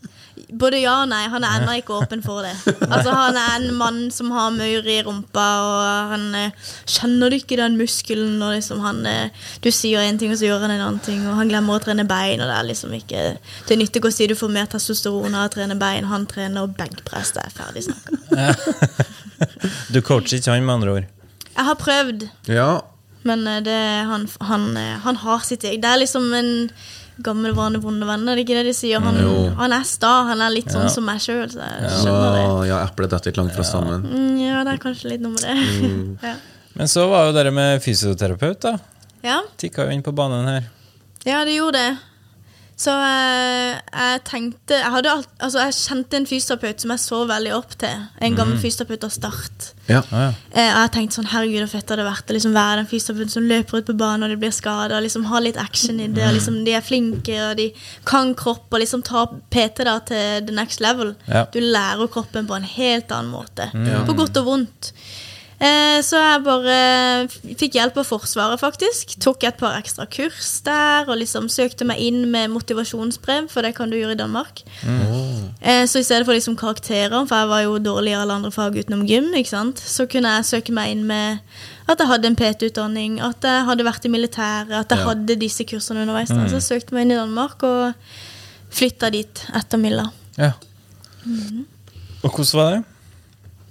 både 0.53 0.81
ja 0.83 0.95
og 1.03 1.11
nei. 1.11 1.23
Han 1.33 1.45
er 1.47 1.61
ennå 1.61 1.77
ikke 1.81 1.97
åpen 2.01 2.23
for 2.25 2.45
det. 2.47 2.53
Altså 2.87 3.13
Han 3.15 3.39
er 3.39 3.57
en 3.59 3.75
mann 3.79 4.01
som 4.15 4.31
har 4.35 4.51
maur 4.55 4.89
i 4.91 4.99
rumpa, 5.07 5.47
og 5.67 6.13
han 6.15 6.27
eh, 6.39 6.75
Kjenner 6.91 7.31
du 7.31 7.37
ikke 7.39 7.59
den 7.61 7.77
muskelen 7.79 8.41
Og 8.43 8.55
liksom 8.57 8.81
han 8.85 9.01
eh, 9.09 9.47
Du 9.63 9.71
sier 9.75 10.03
en 10.05 10.19
ting, 10.21 10.33
og 10.33 10.41
så 10.41 10.49
gjør 10.49 10.65
han 10.67 10.75
en 10.75 10.85
annen 10.87 11.03
ting, 11.05 11.23
og 11.29 11.39
han 11.39 11.51
glemmer 11.53 11.79
å 11.79 11.85
trene 11.85 12.07
bein, 12.09 12.41
og 12.41 12.51
det 12.51 12.59
er 12.59 12.69
liksom 12.71 12.95
ikke 12.97 13.25
til 13.69 13.81
nytte 13.81 14.03
å 14.05 14.13
si 14.15 14.29
du 14.31 14.37
får 14.39 14.53
mer 14.53 14.69
testosteron 14.71 15.37
av 15.37 15.49
å 15.49 15.53
trene 15.53 15.77
bein. 15.79 16.09
Han 16.11 16.27
trener 16.31 16.71
benkpress. 16.79 17.35
Det 17.37 17.45
er 17.47 17.55
ferdig 17.55 17.87
snakka. 17.89 18.19
Du 19.95 20.01
coacher 20.05 20.37
ikke 20.37 20.53
han, 20.53 20.65
med 20.67 20.75
andre 20.75 20.95
ord. 20.99 21.07
Jeg 21.51 21.65
har 21.67 21.77
prøvd, 21.81 22.27
Ja, 22.49 22.71
men 23.29 23.47
eh, 23.49 23.61
det, 23.65 23.79
han, 24.09 24.27
han, 24.49 24.67
han 25.05 25.21
har 25.25 25.45
sitt 25.45 25.65
eget 25.65 25.83
Det 25.83 25.91
er 25.91 26.03
liksom 26.03 26.29
en 26.37 26.53
gammel, 27.23 27.53
vane, 27.57 27.81
vonde 27.83 28.07
venn, 28.09 28.29
er 28.29 28.41
ikke 28.43 28.57
det 28.59 28.65
de 28.71 28.75
sier? 28.77 29.01
Han, 29.05 29.17
Jo. 29.23 29.51
han 29.59 29.73
er 29.73 29.83
sta. 29.89 30.13
Han 30.31 30.41
er 30.41 30.51
litt 30.55 30.71
sånn 30.73 30.87
Ja. 30.89 30.93
som 30.95 31.05
meg 31.05 31.21
sjøl, 31.21 31.47
så 31.53 31.59
jeg 31.61 31.91
skjønner 32.01 32.37
det. 32.37 32.69
ja, 32.69 32.79
eplet 32.87 33.11
detter 33.11 33.31
litt 33.31 33.37
langt 33.43 33.55
fra 33.55 33.63
stammen. 33.65 34.03
Mm, 34.03 34.39
ja, 34.41 34.65
det 34.65 34.73
er 34.75 34.83
kanskje 34.83 35.11
litt 35.15 35.21
noe 35.25 35.33
med 35.33 35.41
det. 35.45 36.19
ja. 36.29 36.35
Men 36.75 36.87
så 36.87 37.09
var 37.11 37.27
jo 37.27 37.33
dere 37.37 37.51
med 37.53 37.83
fysioterapeut, 37.83 38.61
da. 38.61 38.79
Ja. 39.23 39.41
Tikka 39.61 39.85
jo 39.85 39.91
inn 39.97 40.03
på 40.03 40.13
banen 40.17 40.47
her. 40.49 40.69
ja, 41.27 41.45
det 41.45 41.57
gjorde 41.59 41.73
det. 41.81 41.99
Så 42.81 42.93
eh, 42.97 43.77
jeg 43.77 44.21
tenkte 44.25 44.79
jeg, 44.79 44.93
hadde 44.95 45.13
alt, 45.13 45.29
altså, 45.37 45.67
jeg 45.67 45.77
kjente 45.77 46.17
en 46.17 46.27
fysioterapeut 46.29 46.81
som 46.81 46.95
jeg 46.95 47.03
så 47.03 47.19
veldig 47.29 47.53
opp 47.59 47.75
til. 47.83 48.07
En 48.25 48.39
gammel 48.39 48.57
fysioterapeut 48.63 49.05
av 49.05 49.13
Start. 49.13 49.67
Ja. 49.91 50.01
Ah, 50.09 50.23
ja. 50.23 50.31
Eh, 50.55 50.71
og 50.71 50.79
jeg 50.79 50.93
tenkte 50.95 51.19
sånn, 51.19 51.29
herregud, 51.35 51.61
hvor 51.67 51.73
fett 51.75 51.93
hadde 51.93 52.01
det 52.01 52.09
vært 52.09 52.33
å 52.33 52.37
liksom 52.39 52.57
være 52.57 52.81
den 52.81 52.89
fysioterapeuten 52.89 53.35
som 53.35 53.49
løper 53.51 53.83
ut 53.83 53.91
på 53.91 53.99
banen 54.01 54.25
og 54.25 54.33
de 54.33 54.41
blir 54.41 54.55
skada. 54.57 55.03
Liksom, 55.05 55.29
ha 55.29 55.43
litt 55.45 55.61
action 55.61 56.01
i 56.01 56.09
det. 56.09 56.25
Og 56.31 56.39
liksom, 56.39 56.61
de 56.65 56.77
er 56.79 56.87
flinke, 56.87 57.37
og 57.51 57.59
de 57.61 57.69
kan 58.09 58.33
kropp, 58.39 58.71
og 58.71 58.81
liksom 58.81 59.05
ta 59.05 59.27
PT 59.53 59.85
da 59.91 59.99
til 60.09 60.47
the 60.49 60.57
next 60.57 60.81
level. 60.81 61.13
Ja. 61.29 61.45
Du 61.53 61.61
lærer 61.61 62.09
kroppen 62.13 62.49
på 62.49 62.57
en 62.57 62.71
helt 62.79 63.13
annen 63.13 63.35
måte. 63.35 63.69
Mm. 63.77 64.07
På 64.09 64.17
godt 64.23 64.41
og 64.41 64.49
vondt. 64.49 64.95
Eh, 65.61 65.99
så 66.01 66.17
jeg 66.17 66.43
bare 66.47 66.77
fikk 67.61 67.75
hjelp 67.77 67.99
av 68.01 68.07
Forsvaret, 68.09 68.61
faktisk. 68.63 69.19
Tok 69.21 69.45
et 69.45 69.59
par 69.61 69.75
ekstra 69.77 70.07
kurs 70.09 70.55
der, 70.65 71.05
og 71.11 71.19
liksom 71.21 71.51
søkte 71.53 71.85
meg 71.85 72.01
inn 72.01 72.23
med 72.33 72.49
motivasjonsbrev, 72.55 73.51
for 73.53 73.67
det 73.67 73.75
kan 73.77 73.91
du 73.93 73.99
gjøre 73.99 74.17
i 74.17 74.21
Danmark. 74.23 74.63
Mm. 74.83 75.53
så 75.87 76.01
i 76.01 76.07
stedet 76.07 76.25
for 76.25 76.33
liksom 76.33 76.57
karakterer, 76.57 77.27
for 77.29 77.37
jeg 77.37 77.49
var 77.51 77.61
jo 77.67 77.75
dårlig 77.79 78.15
i 78.15 78.17
alle 78.17 78.33
andre 78.41 78.51
fag 78.55 78.79
utenom 78.81 79.05
gym, 79.07 79.29
ikke 79.37 79.53
sant? 79.53 79.79
så 79.79 80.07
kunne 80.09 80.33
jeg 80.39 80.49
søke 80.49 80.73
meg 80.73 80.95
inn 80.95 81.05
med 81.07 81.39
at 81.91 81.99
jeg 82.01 82.09
hadde 82.09 82.31
en 82.31 82.37
PT-utdanning, 82.39 83.19
at 83.21 83.45
jeg 83.45 83.65
hadde 83.67 83.85
vært 83.85 84.05
i 84.07 84.13
militæret, 84.13 84.73
at 84.73 84.89
jeg 84.91 84.99
Ja. 84.99 85.09
hadde 85.11 85.37
disse 85.41 85.65
kursene 85.65 86.03
underveis. 86.07 86.31
Mm. 86.31 86.49
Så 86.49 86.57
jeg 86.61 86.69
søkte 86.69 86.95
meg 86.95 87.03
inn 87.03 87.13
i 87.13 87.21
Danmark 87.21 87.63
og 87.63 87.95
flytta 88.71 89.11
dit 89.11 89.47
etter 89.55 89.79
Milla. 89.79 90.09
ja. 90.39 90.53
Mm. 91.27 91.67
Og 92.23 92.31
hvordan 92.33 92.57
var 92.57 92.71
det? 92.77 92.85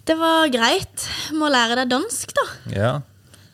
Det 0.06 0.16
var 0.18 0.48
greit. 0.54 1.08
Må 1.38 1.50
lære 1.52 1.76
deg 1.82 1.90
dansk, 1.92 2.32
da. 2.38 2.46
Ja. 2.74 2.92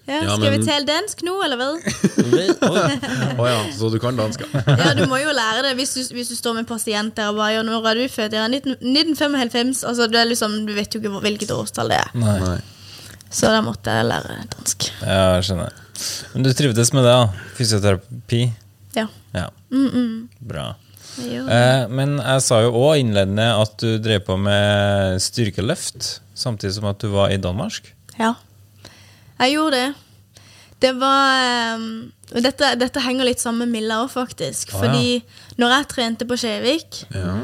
Ja, 0.08 0.20
Ja, 0.22 0.36
skal 0.38 0.52
men- 0.52 0.62
vi 0.62 0.68
tale 0.68 0.86
dansk 0.86 1.22
nå, 1.26 1.34
eller 1.44 1.58
hva? 1.58 1.70
Å 3.42 3.46
ja, 3.50 3.62
så 3.74 3.90
du 3.90 3.98
kan 4.00 4.16
dansk? 4.16 4.44
ja. 4.54 4.62
Ja, 4.84 4.92
du 4.94 5.08
må 5.10 5.18
jo 5.18 5.32
lære 5.34 5.64
det 5.66 5.72
hvis 5.80 5.96
du, 5.98 6.02
hvis 6.14 6.30
du 6.30 6.36
står 6.38 6.54
med 6.60 6.68
pasient 6.70 7.16
der 7.18 7.32
og 7.32 7.40
bare 7.40 7.56
ja, 7.56 7.64
'Når 7.66 7.88
er 7.90 7.96
du 7.96 8.06
født?' 8.14 8.34
Ja, 8.38 8.46
19, 8.48 8.78
1995. 8.86 9.84
Altså, 9.84 10.06
du, 10.08 10.18
er 10.18 10.26
liksom, 10.30 10.60
du 10.68 10.74
vet 10.78 10.94
jo 10.94 11.00
ikke 11.02 11.10
hvor- 11.16 11.26
hvilket 11.26 11.50
årstall 11.52 11.90
det 11.90 11.98
er. 12.04 12.10
Nei. 12.22 12.38
Nei. 12.40 12.62
Så 13.34 13.50
da 13.50 13.62
måtte 13.66 13.90
jeg 13.92 14.06
lære 14.06 14.38
dansk. 14.54 14.92
Ja, 15.02 15.36
jeg 15.36 15.44
skjønner. 15.50 15.74
Men 16.36 16.44
du 16.44 16.54
trivdes 16.54 16.94
med 16.94 17.04
det, 17.04 17.12
da? 17.12 17.28
Fysioterapi? 17.58 18.42
Ja. 18.96 19.08
Ja. 19.34 19.50
Bra. 20.40 20.76
Eh, 21.20 21.86
men 21.90 22.18
jeg 22.20 22.42
sa 22.46 22.62
jo 22.66 22.74
òg 22.76 23.00
innledende 23.02 23.48
at 23.62 23.78
du 23.82 23.98
drev 24.04 24.24
på 24.28 24.38
med 24.40 25.22
styrkeløft, 25.24 26.20
samtidig 26.36 26.76
som 26.78 26.90
at 26.92 27.00
du 27.00 27.08
var 27.14 27.32
i 27.32 27.38
Danmark. 27.42 27.94
Ja. 28.20 28.34
Jeg 29.40 29.56
gjorde 29.58 29.80
det. 29.80 29.94
Det 30.84 30.92
var 31.00 31.76
um, 31.80 31.86
dette, 32.36 32.74
dette 32.80 33.04
henger 33.04 33.28
litt 33.30 33.42
sammen 33.42 33.66
med 33.66 33.80
Milla 33.80 34.02
òg, 34.04 34.12
faktisk. 34.12 34.74
Ja. 34.74 34.82
Fordi 34.84 35.60
når 35.62 35.78
jeg 35.78 35.88
trente 35.94 36.28
på 36.28 36.38
Skjevik, 36.40 37.06
Ja. 37.16 37.36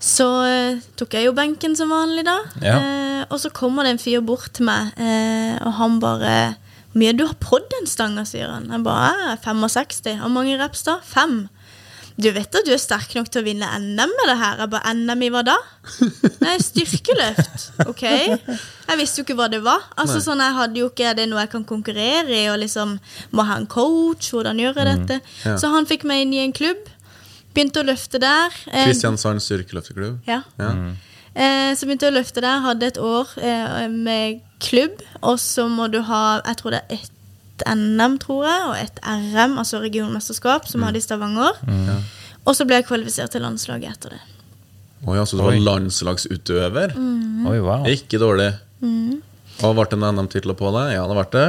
så 0.00 0.28
uh, 0.44 0.80
tok 0.96 1.14
jeg 1.16 1.28
jo 1.28 1.36
benken 1.36 1.76
som 1.76 1.92
vanlig, 1.92 2.24
da. 2.26 2.38
Ja. 2.64 2.76
Eh, 2.80 3.24
og 3.30 3.38
så 3.40 3.48
kommer 3.54 3.84
det 3.86 3.94
en 3.94 4.02
fyr 4.02 4.20
bort 4.24 4.52
til 4.56 4.66
meg, 4.68 4.92
eh, 5.00 5.56
og 5.64 5.72
han 5.80 6.00
bare 6.00 6.56
'Hvor 6.94 7.00
mye 7.00 7.16
du 7.16 7.26
har 7.26 7.34
prodd 7.40 7.64
den 7.72 7.86
stanga', 7.90 8.24
sier 8.26 8.52
han. 8.52 8.68
Jeg 8.70 8.84
bare 8.84 9.32
«Eh, 9.32 9.36
'65'. 9.42 10.18
Hvor 10.20 10.28
mange 10.30 10.58
reps 10.62 10.82
da? 10.84 10.98
Fem. 11.02 11.48
Du 12.16 12.28
vet 12.30 12.54
at 12.54 12.62
du 12.66 12.70
er 12.70 12.78
sterk 12.78 13.14
nok 13.16 13.26
til 13.32 13.42
å 13.42 13.44
vinne 13.46 13.66
NM 13.82 14.12
med 14.14 14.28
det 14.30 14.36
her? 14.38 14.60
Jeg 14.62 14.70
bare 14.70 14.92
'NM 14.94 15.22
i 15.26 15.30
hva 15.34 15.40
da?' 15.42 15.56
Nei, 16.44 16.52
styrkeløft. 16.62 17.64
Ok. 17.90 18.02
Jeg 18.06 18.98
visste 19.00 19.18
jo 19.20 19.24
ikke 19.26 19.34
hva 19.40 19.48
det 19.50 19.62
var. 19.64 19.82
Altså 19.98 20.20
sånn, 20.22 20.38
Jeg 20.38 20.54
hadde 20.54 20.78
jo 20.78 20.90
ikke 20.92 21.14
det 21.18 21.26
noe 21.28 21.40
jeg 21.42 21.50
kan 21.50 21.64
konkurrere 21.64 22.30
i, 22.30 22.44
og 22.52 22.60
liksom 22.62 22.98
må 23.32 23.46
ha 23.48 23.56
en 23.58 23.66
coach, 23.66 24.30
hvordan 24.30 24.60
gjør 24.62 24.78
jeg 24.78 24.86
dette? 24.92 25.20
Ja. 25.44 25.56
Så 25.58 25.72
han 25.74 25.86
fikk 25.90 26.04
meg 26.04 26.22
inn 26.22 26.34
i 26.34 26.44
en 26.44 26.52
klubb. 26.54 26.86
Begynte 27.54 27.82
å 27.82 27.86
løfte 27.86 28.20
der. 28.22 28.54
Eh, 28.70 28.86
Kristiansand 28.86 29.42
styrkeløfteklubb. 29.42 30.20
ja. 30.26 30.42
Ja. 30.58 30.70
Eh, 31.34 31.74
så 31.74 31.82
begynte 31.86 32.06
jeg 32.06 32.14
å 32.14 32.18
løfte 32.20 32.40
der. 32.44 32.60
Hadde 32.62 32.86
et 32.86 32.98
år 32.98 33.26
eh, 33.42 33.88
med 33.90 34.40
klubb. 34.62 35.02
Og 35.22 35.38
så 35.42 35.66
må 35.68 35.90
du 35.90 36.00
ha 36.06 36.40
jeg 36.44 36.56
tror 36.62 36.70
det 36.76 36.82
er 36.86 36.94
ett 37.00 37.10
NM, 37.70 38.18
tror 38.22 38.44
jeg, 38.48 38.68
og 38.68 38.76
et 38.80 39.00
RM, 39.04 39.58
altså 39.62 39.80
regionmesterskap, 39.82 40.68
som 40.68 40.80
vi 40.82 40.88
hadde 40.90 41.00
i 41.00 41.04
Stavanger. 41.04 41.58
Og 42.44 42.52
så 42.56 42.66
ble 42.68 42.80
jeg 42.80 42.86
kvalifisert 42.88 43.32
til 43.32 43.44
landslaget 43.44 43.94
etter 43.94 44.16
det. 44.16 44.22
Oi, 45.04 45.18
altså 45.20 45.36
så 45.36 45.40
du 45.40 45.44
var 45.46 45.56
Oi. 45.56 45.62
landslagsutøver? 45.64 46.94
Mm. 46.96 47.46
Oi, 47.50 47.58
wow. 47.64 47.84
Ikke 47.88 48.20
dårlig. 48.20 48.50
Og 48.84 49.74
ble 49.76 49.84
det 49.88 49.98
en 49.98 50.06
NM-tittel 50.18 50.54
på 50.58 50.70
deg? 50.76 50.94
Ja, 50.96 51.04
det 51.08 51.16
ble 51.18 51.26
det. 51.34 51.48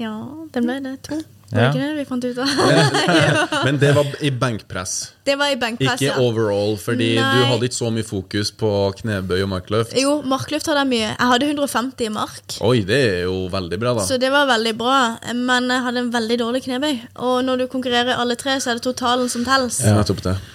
Ja, 0.00 0.14
den 0.54 0.68
ble 0.68 0.76
det. 0.84 0.96
To. 1.08 1.20
Var 1.50 1.60
Ja. 1.60 1.72
det 1.72 1.76
ikke 1.76 1.88
det 1.88 1.96
vi 1.98 2.04
fant 2.08 2.24
ut 2.24 2.38
av? 2.38 3.64
Men 3.66 3.78
det 3.78 3.90
var 3.94 4.06
i 4.24 4.30
benkpress. 4.30 4.94
det 5.24 5.36
var 5.38 5.52
i 5.52 5.56
benkpress, 5.60 6.00
Ikke 6.00 6.08
ja. 6.08 6.16
overall, 6.20 6.76
fordi 6.80 7.10
du 7.16 7.42
hadde 7.50 7.68
ikke 7.68 7.76
så 7.76 7.90
mye 7.92 8.06
fokus 8.08 8.50
på 8.50 8.70
knebøy 9.00 9.42
og 9.44 9.50
markløft. 9.52 9.94
Jo, 10.00 10.16
markløft 10.22 10.66
hadde 10.70 10.82
jeg 10.86 10.90
mye. 10.94 11.10
Jeg 11.12 11.28
hadde 11.34 11.50
150 11.52 12.06
i 12.06 12.08
mark. 12.16 12.56
Oi, 12.64 12.80
det 12.88 13.00
er 13.10 13.22
jo 13.28 13.36
veldig 13.52 13.78
bra, 13.84 13.94
da. 14.00 14.06
Så 14.08 14.18
det 14.20 14.32
var 14.34 14.48
veldig 14.50 14.74
bra, 14.80 14.96
men 15.34 15.68
jeg 15.70 15.86
hadde 15.86 16.04
en 16.06 16.10
veldig 16.16 16.40
dårlig 16.42 16.64
knebøy. 16.66 16.94
Og 17.28 17.36
når 17.44 17.64
du 17.64 17.66
konkurrerer 17.76 18.16
alle 18.18 18.36
tre, 18.40 18.56
så 18.60 18.72
er 18.74 18.80
det 18.80 18.86
totalen 18.88 19.28
som 19.32 19.44
telles. 19.46 19.80
Ja. 19.84 20.00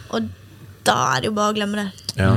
Og 0.10 0.30
da 0.90 0.98
er 1.16 1.22
det 1.22 1.30
jo 1.32 1.38
bare 1.38 1.54
å 1.54 1.58
glemme 1.58 1.84
det. 1.86 1.90
Ja. 2.18 2.34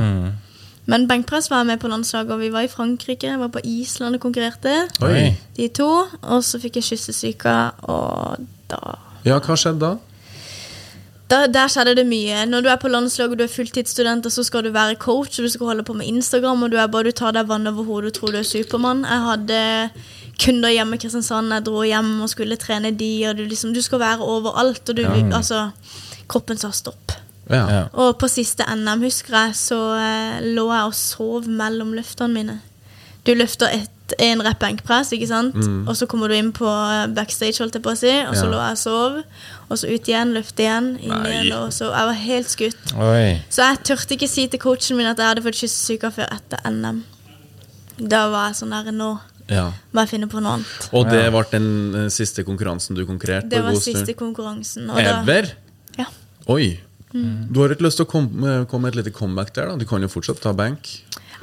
Men 0.85 1.07
benkpress 1.07 1.49
var 1.51 1.61
jeg 1.63 1.71
med 1.71 1.79
på 1.79 1.87
landslaget, 1.87 2.31
og 2.35 2.41
vi 2.41 2.51
var 2.51 2.65
i 2.65 2.71
Frankrike. 2.71 3.27
Jeg 3.27 3.39
var 3.39 3.51
på 3.53 3.61
Island 3.63 4.17
og 4.17 4.21
konkurrerte. 4.21 4.73
Oi. 5.01 5.29
De 5.55 5.67
to. 5.71 5.91
Og 6.21 6.43
så 6.43 6.59
fikk 6.59 6.81
jeg 6.81 6.89
kyssesyke, 6.91 7.53
og 7.87 8.43
da 8.71 8.97
Ja, 9.23 9.37
hva 9.39 9.55
skjedde 9.55 9.79
da? 9.79 9.93
da, 11.33 11.45
der 11.47 11.71
skjedde 11.71 11.95
det 12.01 12.05
mye. 12.07 12.43
Når 12.49 12.65
du 12.65 12.69
er 12.69 12.79
på 12.81 12.91
landslaget 12.91 13.31
og 13.33 13.39
du 13.39 13.45
er 13.45 13.51
fulltidsstudent, 13.51 14.27
og 14.27 14.35
så 14.35 14.43
skal 14.45 14.65
du 14.65 14.73
være 14.75 14.99
coach, 15.01 15.39
og 15.39 15.47
du 15.47 15.53
skal 15.53 15.71
holde 15.71 15.85
på 15.87 15.95
med 15.97 16.09
Instagram, 16.11 16.63
og 16.63 16.71
du 16.73 16.77
er 16.77 16.91
bare 16.91 17.09
du 17.09 17.15
tar 17.15 17.33
deg 17.35 17.47
vann 17.49 17.67
over 17.69 17.87
hodet 17.87 18.11
og 18.11 18.19
tror 18.19 18.35
du 18.35 18.41
er 18.41 18.47
Supermann. 18.47 19.05
Jeg 19.07 19.25
hadde 19.29 19.61
kunder 20.43 20.73
hjemme 20.73 20.97
i 20.97 21.01
Kristiansand, 21.01 21.53
jeg 21.53 21.65
dro 21.65 21.83
hjem 21.87 22.13
og 22.25 22.29
skulle 22.29 22.59
trene 22.59 22.91
de, 22.97 23.11
og 23.29 23.37
du, 23.37 23.45
liksom, 23.47 23.73
du 23.73 23.81
skal 23.81 24.01
være 24.03 24.19
overalt, 24.35 24.89
og 24.89 24.97
du 24.97 25.03
Altså, 25.33 25.69
kroppen 26.27 26.57
sa 26.57 26.71
stopp. 26.71 27.22
Ja. 27.51 27.87
Og 27.99 28.15
på 28.21 28.29
siste 28.31 28.63
NM, 28.71 29.01
husker 29.03 29.35
jeg, 29.35 29.55
så 29.59 29.79
eh, 29.99 30.45
lå 30.55 30.67
jeg 30.71 30.85
og 30.91 30.93
sov 30.95 31.49
mellom 31.49 31.91
løftene 31.97 32.33
mine. 32.33 32.59
Du 33.27 33.33
løfter 33.35 33.71
et, 33.71 33.89
en 34.19 34.41
rep 34.43 34.59
benkpress, 34.59 35.11
ikke 35.15 35.27
sant? 35.29 35.55
Og 35.87 35.95
så 35.95 36.07
kommer 36.11 36.27
du 36.31 36.35
inn 36.35 36.51
på 36.55 36.67
eh, 36.67 37.07
backstage, 37.15 37.59
holdt 37.63 37.75
jeg 37.79 37.83
på 37.85 37.91
å 37.93 37.99
si, 37.99 38.11
og 38.27 38.35
så 38.35 38.45
Ja. 38.47 38.51
lå 38.51 38.61
jeg 38.61 38.77
og 38.77 38.81
sov. 38.81 39.17
Og 39.69 39.79
så 39.79 39.89
ut 39.91 40.07
igjen, 40.11 40.33
løfte 40.35 40.63
igjen, 40.65 40.89
inn 41.01 41.09
Nei. 41.15 41.31
igjen, 41.31 41.51
og 41.57 41.71
så 41.73 41.89
Jeg 41.91 42.05
var 42.11 42.19
helt 42.19 42.49
skutt. 42.51 42.93
Oi. 42.99 43.41
Så 43.49 43.63
jeg 43.67 43.83
turte 43.87 44.15
ikke 44.17 44.27
si 44.29 44.47
til 44.47 44.59
coachen 44.59 44.97
min 44.99 45.07
at 45.07 45.17
jeg 45.17 45.25
hadde 45.31 45.43
fått 45.45 45.59
kyssesyke 45.63 46.11
før 46.13 46.27
etter 46.35 46.59
NM. 46.69 47.03
Da 47.97 48.29
var 48.29 48.49
jeg 48.51 48.59
sånn 48.61 48.73
der 48.75 48.91
Nå 48.91 49.11
ja. 49.49 49.67
må 49.93 50.03
jeg 50.03 50.09
finne 50.15 50.27
på 50.31 50.39
noe 50.43 50.57
annet. 50.59 50.87
Og 50.93 51.07
det 51.11 51.25
ble 51.33 51.43
den 51.51 51.69
eh, 52.05 52.07
siste 52.13 52.43
konkurransen 52.47 52.95
du 52.97 53.03
konkurrerte 53.05 53.49
Det 53.51 53.63
var 53.63 53.75
siste 53.79 54.15
konkurransen. 54.19 54.89
Og 54.89 54.97
da, 54.99 55.19
Ever? 55.21 55.51
ja. 55.99 56.07
Oi. 56.47 56.79
Du 57.13 57.59
har 57.61 57.69
ikke 57.75 57.85
lyst 57.85 57.99
til 58.01 58.07
å 58.07 58.09
komme, 58.09 58.53
komme 58.69 58.87
med 58.87 58.95
et 58.95 59.03
lite 59.03 59.13
comeback 59.13 59.51
der? 59.53 59.67
da? 59.69 59.75
Du 59.77 59.85
kan 59.85 60.01
jo 60.01 60.07
fortsatt 60.09 60.39
ta 60.41 60.53
bank. 60.57 60.87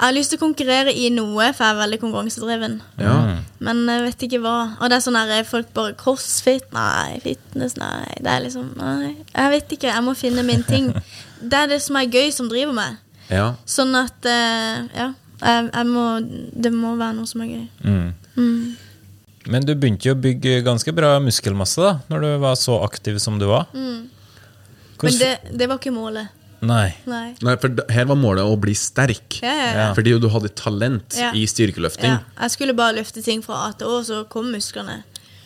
Jeg 0.01 0.07
har 0.07 0.15
lyst 0.15 0.31
til 0.33 0.39
å 0.39 0.41
konkurrere 0.41 0.91
i 0.97 1.09
noe, 1.13 1.51
for 1.53 1.63
jeg 1.63 1.75
er 1.75 1.79
veldig 1.79 1.99
konkurransedreven. 2.01 2.79
Ja. 2.99 3.13
Men 3.61 3.83
jeg 3.85 4.01
vet 4.07 4.25
ikke 4.25 4.39
hva. 4.41 4.55
Og 4.81 4.89
det 4.89 4.97
er 4.97 5.03
sånn 5.05 5.19
her, 5.19 5.43
folk 5.45 5.69
bare 5.77 5.93
Crossfit? 5.99 6.65
Nei. 6.73 7.19
Fitness? 7.23 7.77
Nei. 7.77 8.07
Det 8.17 8.31
er 8.33 8.41
liksom 8.47 8.71
Nei. 8.79 9.11
Jeg 9.35 9.53
vet 9.53 9.75
ikke. 9.77 9.91
Jeg 9.93 10.03
må 10.07 10.15
finne 10.17 10.43
min 10.47 10.63
ting. 10.67 10.89
Det 11.41 11.57
er 11.57 11.69
det 11.71 11.79
som 11.81 11.95
er 11.97 12.05
gøy, 12.05 12.27
som 12.33 12.49
driver 12.51 12.73
meg. 12.77 12.97
ja. 13.31 13.47
Sånn 13.65 13.95
at 13.97 14.25
eh, 14.29 14.87
Ja. 14.97 15.07
Jeg, 15.41 15.69
jeg 15.73 15.87
må 15.89 16.01
Det 16.53 16.69
må 16.69 16.91
være 16.99 17.15
noe 17.17 17.25
som 17.29 17.41
er 17.41 17.53
gøy. 17.55 17.63
Men 19.49 19.65
du 19.65 19.71
begynte 19.73 20.05
jo 20.05 20.13
å 20.13 20.19
bygge 20.21 20.59
ganske 20.65 20.93
bra 20.93 21.15
muskelmasse 21.23 21.81
da 21.81 21.95
Når 22.11 22.21
du 22.21 22.27
var 22.43 22.57
så 22.61 22.75
aktiv 22.85 23.17
som 23.23 23.39
du 23.41 23.47
var. 23.49 23.69
Men 25.03 25.17
det, 25.19 25.57
det 25.57 25.67
var 25.69 25.79
ikke 25.81 25.93
målet. 25.95 26.29
Nei. 26.61 26.91
Nei. 27.09 27.31
Nei, 27.41 27.55
for 27.57 27.73
her 27.89 28.05
var 28.11 28.17
målet 28.21 28.45
å 28.45 28.57
bli 28.61 28.75
sterk. 28.77 29.39
Ja, 29.41 29.53
ja, 29.57 29.69
ja. 29.79 29.85
Fordi 29.97 30.13
du 30.21 30.27
hadde 30.29 30.51
talent 30.53 31.17
Ja. 31.17 31.31
i 31.33 31.47
styrkeløfting. 31.49 32.11
Ja, 32.11 32.19
jeg 32.43 32.53
skulle 32.53 32.75
bare 32.77 32.99
løfte 32.99 33.23
ting 33.25 33.41
fra 33.41 33.63
A 33.67 33.71
til 33.73 33.87
Å, 33.89 34.01
så 34.05 34.19
kom 34.29 34.51
musklene. 34.53 34.99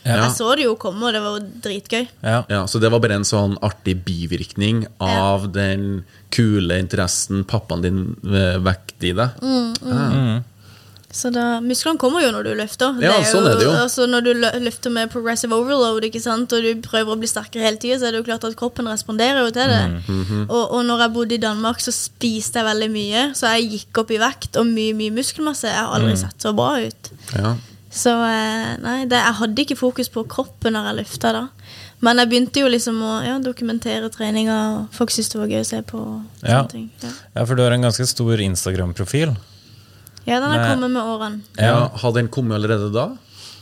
Ja. 0.06 0.20
Jeg 0.26 0.36
så 0.36 0.52
det 0.60 0.68
jo 0.68 0.76
komme, 0.78 1.08
og 1.08 1.16
det 1.16 1.22
var 1.24 1.40
dritgøy. 1.64 2.04
Ja. 2.22 2.44
Ja, 2.52 2.66
Så 2.70 2.80
det 2.84 2.92
var 2.94 3.00
bare 3.02 3.16
en 3.18 3.24
sånn 3.26 3.56
artig 3.66 3.96
bivirkning 4.06 4.84
av 5.02 5.48
den 5.56 6.04
kule 6.36 6.78
interessen 6.78 7.42
pappaen 7.48 7.82
din 7.82 8.02
eh, 8.28 8.60
vekket 8.62 9.08
i 9.10 9.14
deg. 9.18 9.40
Mm. 9.42 10.44
Så 11.16 11.30
da, 11.32 11.62
Musklene 11.64 11.96
kommer 12.02 12.20
jo 12.26 12.32
når 12.36 12.44
du 12.44 12.50
løfter. 12.60 12.98
Ja, 13.00 13.14
sånn 13.24 13.46
er 13.48 13.54
det 13.56 13.64
jo. 13.64 13.72
Altså, 13.72 14.04
når 14.12 14.26
du 14.26 14.32
løfter 14.66 14.92
med 14.92 15.14
progressive 15.14 15.56
overload 15.56 16.04
ikke 16.10 16.20
sant? 16.20 16.52
og 16.52 16.66
du 16.66 16.82
prøver 16.84 17.16
å 17.16 17.20
bli 17.22 17.30
sterkere 17.32 17.64
hele 17.64 17.80
tida, 17.80 17.96
så 18.02 18.10
er 18.10 18.12
det 18.12 18.20
jo 18.20 18.26
klart 18.28 18.44
at 18.50 18.58
kroppen 18.60 18.90
responderer 18.92 19.40
jo 19.46 19.54
til 19.56 19.72
det. 19.72 19.80
Mhm. 20.10 20.42
og, 20.50 20.74
og 20.76 20.84
når 20.90 21.06
jeg 21.06 21.14
bodde 21.16 21.38
i 21.38 21.44
Danmark, 21.46 21.80
så 21.80 21.94
spiste 21.96 22.60
jeg 22.60 22.68
veldig 22.68 22.90
mye. 22.92 23.24
Så 23.40 23.48
jeg 23.56 23.70
gikk 23.78 24.02
opp 24.04 24.12
i 24.12 24.20
vekt 24.20 24.60
og 24.60 24.68
mye 24.68 24.98
mye 25.00 25.16
muskelmasse. 25.16 25.72
Jeg 25.72 25.80
har 25.80 25.96
aldri 25.96 26.12
Mm. 26.18 26.22
sett 26.26 26.44
så 26.50 26.52
bra 26.56 26.74
ut. 26.84 27.12
Ja. 27.34 27.56
Så 27.96 28.12
eh, 28.12 28.76
nei, 28.84 29.06
det, 29.08 29.16
jeg 29.24 29.40
hadde 29.40 29.62
ikke 29.64 29.80
fokus 29.80 30.10
på 30.12 30.26
kroppen 30.28 30.76
når 30.76 30.92
jeg 30.92 31.00
løfta 31.00 31.32
da. 31.32 31.46
Men 32.04 32.20
jeg 32.20 32.28
begynte 32.30 32.60
jo 32.60 32.68
liksom 32.68 33.00
å 33.08 33.16
ja, 33.24 33.40
dokumentere 33.40 34.12
treninga, 34.12 34.58
og 34.76 34.94
folk 34.94 35.10
syntes 35.16 35.32
det 35.32 35.40
var 35.40 35.48
gøy 35.48 35.62
å 35.64 35.68
se 35.72 35.80
på. 35.88 36.02
Ja. 36.44 36.66
ting. 36.68 36.90
Ja. 37.02 37.10
ja, 37.40 37.46
for 37.48 37.56
du 37.56 37.64
har 37.64 37.72
en 37.72 37.88
ganske 37.88 38.04
stor 38.12 38.36
Instagram-profil. 38.44 39.32
Ja, 40.26 40.40
den 40.42 40.50
har 40.50 40.58
Nei. 40.62 40.70
kommet 40.74 40.92
med 40.92 41.02
årene. 41.04 41.42
Ja, 41.62 41.90
Hadde 42.02 42.20
den 42.22 42.28
kommet 42.34 42.56
allerede 42.58 42.92
da? 42.94 43.08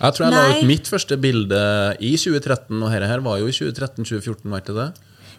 Jeg 0.03 0.15
tror 0.17 0.25
jeg 0.25 0.33
la 0.35 0.43
ut 0.57 0.67
mitt 0.67 0.87
første 0.89 1.15
bilde 1.21 1.59
i 2.03 2.15
2013, 2.19 2.81
og 2.83 2.91
dette 2.91 3.07
her 3.07 3.21
var 3.23 3.37
jo 3.39 3.47
i 3.47 3.55
2013-2014, 3.55 4.49
var 4.51 4.63
ikke 4.63 4.75
det? 4.79 4.87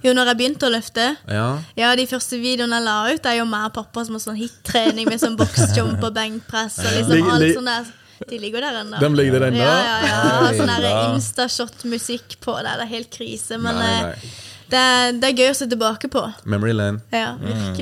Jo, 0.04 0.12
når 0.12 0.28
jeg 0.30 0.36
begynte 0.36 0.68
å 0.68 0.72
løfte 0.72 1.04
Ja. 1.32 1.44
Ja, 1.80 1.94
de 1.96 2.04
første 2.06 2.36
videoene 2.40 2.76
jeg 2.76 2.84
la 2.84 2.96
ut, 3.14 3.26
er 3.26 3.38
jo 3.38 3.44
meg 3.48 3.70
og 3.70 3.74
pappa 3.78 4.04
som 4.04 4.16
har 4.18 4.20
sånn 4.24 4.36
hit-trening 4.36 5.08
med 5.08 5.20
sånn 5.20 5.36
boksjump 5.40 6.02
og 6.04 6.12
benkpress 6.16 6.78
og 6.84 6.90
liksom 6.98 7.30
alt 7.32 7.54
sånt 7.56 7.70
der. 7.72 7.92
De 8.30 8.38
ligger 8.38 8.60
der 8.62 8.76
ennå. 8.84 9.00
De 9.00 9.08
ligger 9.16 9.40
der 9.40 9.46
ennå? 9.50 9.58
Ja, 9.64 9.76
ja, 9.84 9.94
ja. 10.06 10.18
Har 10.44 10.54
sånn 10.54 10.70
der. 10.70 11.14
Instashot-musikk 11.16 12.36
på 12.44 12.54
det. 12.62 12.74
Det 12.78 12.84
er 12.86 12.92
helt 12.92 13.10
krise. 13.12 13.58
Men 13.60 13.80
Nei, 13.80 13.88
eh, 13.90 14.02
nei. 14.06 14.34
Det, 14.70 14.80
er, 14.80 15.12
det 15.20 15.28
er 15.30 15.40
gøy 15.42 15.50
å 15.50 15.56
se 15.58 15.66
tilbake 15.68 16.08
på. 16.12 16.22
Memory 16.44 16.72
lane. 16.76 17.02
Ja, 17.12 17.34
Mm. 17.34 17.74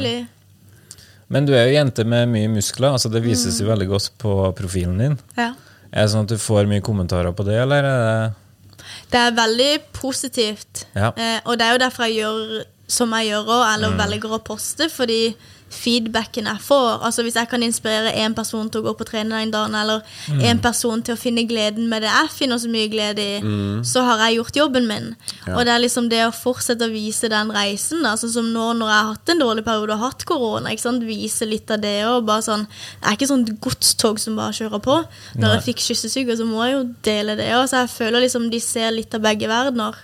Men 1.32 1.48
du 1.48 1.54
er 1.56 1.68
jo 1.68 1.76
jente 1.78 2.04
med 2.08 2.28
mye 2.32 2.50
muskler, 2.52 2.92
altså 2.92 3.08
det 3.12 3.22
vises 3.24 3.60
jo 3.62 3.70
veldig 3.70 3.88
godt 3.88 4.10
på 4.20 4.34
profilen 4.58 4.98
din. 5.00 5.16
Ja. 5.38 5.52
Er 5.92 6.04
det 6.04 6.12
sånn 6.12 6.28
at 6.28 6.34
du 6.34 6.40
får 6.40 6.68
mye 6.68 6.84
kommentarer 6.84 7.32
på 7.36 7.46
det, 7.48 7.56
eller 7.62 7.88
er 7.88 7.98
det 8.02 8.92
Det 9.12 9.20
er 9.20 9.34
veldig 9.36 9.72
positivt. 9.96 10.86
Ja. 10.96 11.12
Eh, 11.16 11.40
og 11.44 11.58
det 11.58 11.66
er 11.66 11.74
jo 11.76 11.82
derfor 11.84 12.08
jeg 12.08 12.22
gjør 12.22 12.62
som 12.92 13.12
jeg 13.16 13.30
gjør 13.30 13.48
òg, 13.48 13.64
eller 13.74 13.96
velger 13.96 14.36
å 14.36 14.42
poste, 14.44 14.88
fordi 14.92 15.34
feedbacken 15.72 16.48
jeg 16.50 16.60
får 16.64 17.02
Altså 17.06 17.24
Hvis 17.24 17.36
jeg 17.38 17.48
kan 17.50 17.62
inspirere 17.64 18.12
én 18.22 18.34
person 18.36 18.68
til 18.70 18.82
å 18.82 18.86
gå 18.88 18.94
på 18.98 19.06
trening 19.08 19.32
den 19.32 19.52
dagen, 19.54 19.74
eller 19.74 20.02
én 20.44 20.60
person 20.62 21.02
til 21.04 21.16
å 21.16 21.20
finne 21.20 21.44
gleden 21.48 21.88
med 21.90 22.04
det 22.04 22.10
jeg 22.10 22.32
finner 22.34 22.60
så 22.60 22.70
mye 22.70 22.90
glede 22.92 23.22
i, 23.22 23.40
så 23.86 24.04
har 24.06 24.22
jeg 24.26 24.38
gjort 24.38 24.58
jobben 24.62 24.88
min. 24.88 25.08
Ja. 25.46 25.56
Og 25.56 25.66
det 25.66 25.74
er 25.74 25.82
liksom 25.82 26.08
det 26.12 26.22
å 26.26 26.32
fortsette 26.34 26.86
å 26.86 26.92
vise 26.92 27.30
den 27.32 27.52
reisen, 27.54 28.02
da, 28.04 28.14
sånn 28.20 28.34
som 28.34 28.50
nå 28.52 28.68
når 28.78 28.92
jeg 28.92 28.98
har 28.98 29.10
hatt 29.12 29.32
en 29.34 29.42
dårlig 29.42 29.64
periode 29.66 29.96
og 29.96 30.04
hatt 30.06 30.26
korona, 30.28 30.72
ikke 30.72 30.86
sant? 30.86 31.02
vise 31.06 31.46
litt 31.48 31.70
av 31.72 31.80
det 31.82 31.96
bare 32.26 32.44
sånn 32.44 32.64
Det 32.66 33.08
er 33.08 33.16
ikke 33.16 33.30
sånn 33.30 33.46
godstog 33.64 34.20
som 34.22 34.36
bare 34.38 34.54
kjører 34.56 34.82
på. 34.84 34.98
Når 35.38 35.46
Nei. 35.46 35.54
jeg 35.56 35.66
fikk 35.70 35.84
kyssesyke, 35.88 36.36
så 36.38 36.46
må 36.48 36.62
jeg 36.66 36.76
jo 36.76 36.84
dele 37.04 37.36
det 37.38 37.50
òg. 37.56 37.66
Så 37.70 37.82
jeg 37.82 37.92
føler 37.96 38.24
liksom 38.26 38.48
de 38.52 38.60
ser 38.62 38.92
litt 38.94 39.14
av 39.16 39.24
begge 39.24 39.50
verdener. 39.50 39.98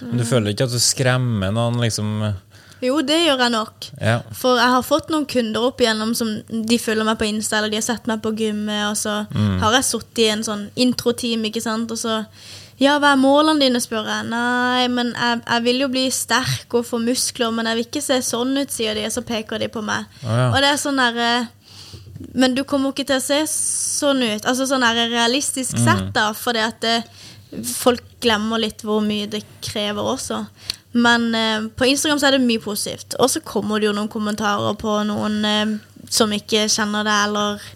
Men 0.00 0.16
du 0.16 0.24
føler 0.24 0.54
ikke 0.54 0.68
at 0.68 0.74
du 0.74 0.80
skremmer 0.80 1.52
noen, 1.54 1.80
liksom 1.82 2.22
Jo, 2.80 3.00
det 3.04 3.18
gjør 3.20 3.42
jeg 3.44 3.52
nok. 3.52 3.90
Ja. 4.00 4.20
For 4.36 4.60
jeg 4.60 4.72
har 4.76 4.86
fått 4.86 5.10
noen 5.12 5.26
kunder 5.28 5.66
opp 5.68 5.82
igjennom 5.82 6.14
som 6.16 6.30
de 6.48 6.78
følger 6.80 7.04
meg 7.04 7.18
på 7.20 7.28
Insta, 7.28 7.58
eller 7.58 7.72
de 7.72 7.80
har 7.80 7.84
sett 7.84 8.08
meg 8.08 8.22
på 8.24 8.32
gymmet, 8.38 8.86
og 8.88 8.96
så 8.96 9.20
har 9.60 9.76
jeg 9.76 9.88
sittet 9.90 10.24
i 10.24 10.30
en 10.32 10.46
sånn 10.46 10.64
introteam, 10.80 11.44
ikke 11.50 11.62
sant, 11.64 11.92
og 11.92 12.00
så 12.00 12.22
ja, 12.80 12.94
hva 12.96 13.10
er 13.12 13.20
målene 13.20 13.60
dine, 13.60 13.80
spør 13.82 14.06
jeg. 14.08 14.26
Nei, 14.30 14.86
men 14.88 15.10
jeg, 15.12 15.42
jeg 15.44 15.64
vil 15.66 15.82
jo 15.82 15.88
bli 15.92 16.06
sterk 16.16 16.76
og 16.78 16.86
få 16.88 17.00
muskler, 17.04 17.52
men 17.52 17.68
jeg 17.68 17.76
vil 17.76 17.88
ikke 17.90 18.04
se 18.04 18.16
sånn 18.24 18.54
ut, 18.56 18.72
sier 18.72 18.96
de, 18.96 19.04
og 19.04 19.12
så 19.12 19.22
peker 19.28 19.60
de 19.60 19.68
på 19.72 19.82
meg. 19.84 20.08
Oh, 20.24 20.30
ja. 20.32 20.46
Og 20.48 20.56
det 20.64 20.70
er 20.70 20.80
sånn 20.80 21.00
derre 21.00 21.32
Men 22.36 22.52
du 22.56 22.62
kommer 22.68 22.92
ikke 22.92 23.06
til 23.08 23.16
å 23.16 23.24
se 23.24 23.42
sånn 23.50 24.24
ut. 24.24 24.48
Altså 24.48 24.66
sånn 24.68 24.84
der 24.84 25.12
realistisk 25.12 25.76
sett, 25.80 26.08
da, 26.16 26.30
fordi 26.36 26.64
at 26.64 26.80
det, 26.84 26.96
folk 27.68 28.04
glemmer 28.24 28.60
litt 28.60 28.84
hvor 28.84 29.04
mye 29.04 29.28
det 29.28 29.42
krever 29.64 30.12
også. 30.14 30.42
Men 30.92 31.34
eh, 31.34 31.68
på 31.76 31.86
Instagram 31.86 32.18
så 32.18 32.30
er 32.30 32.36
det 32.38 32.46
mye 32.46 32.62
positivt. 32.62 33.14
Og 33.22 33.30
så 33.30 33.42
kommer 33.46 33.78
det 33.80 33.90
jo 33.90 33.96
noen 33.96 34.10
kommentarer 34.10 34.74
på 34.80 34.96
noen 35.06 35.44
eh, 35.46 35.76
som 36.10 36.32
ikke 36.34 36.64
kjenner 36.72 37.06
deg, 37.06 37.28
eller 37.28 37.68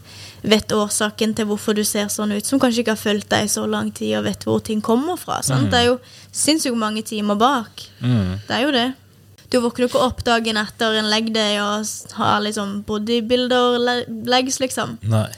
vet 0.45 0.75
årsaken 0.77 1.33
til 1.39 1.47
hvorfor 1.49 1.77
du 1.79 1.85
ser 1.89 2.11
sånn 2.13 2.35
ut, 2.35 2.45
som 2.45 2.61
kanskje 2.61 2.83
ikke 2.83 2.97
har 2.97 3.01
fulgt 3.01 3.31
deg 3.33 3.47
i 3.47 3.53
så 3.53 3.65
lang 3.71 3.89
tid 3.97 4.19
og 4.19 4.27
vet 4.27 4.43
hvor 4.45 4.61
ting 4.65 4.83
kommer 4.85 5.17
fra. 5.17 5.39
Sant? 5.47 5.71
Det 5.73 5.79
er 5.79 5.87
jo 5.93 5.95
sinnssykt 6.35 6.77
mange 6.77 7.01
timer 7.07 7.39
bak. 7.41 7.87
Det 8.49 8.59
er 8.59 8.67
jo 8.67 8.75
det. 8.75 8.91
Du 9.53 9.61
våkner 9.63 9.87
ikke 9.87 10.03
opp 10.03 10.21
dagen 10.27 10.59
etter 10.59 10.99
en 10.99 11.09
leg 11.09 11.31
day 11.33 11.61
og 11.63 11.87
har 12.19 12.43
liksom 12.45 12.83
bodybuilder-legs, 12.89 14.59
liksom. 14.61 14.99
Nei. 15.07 15.29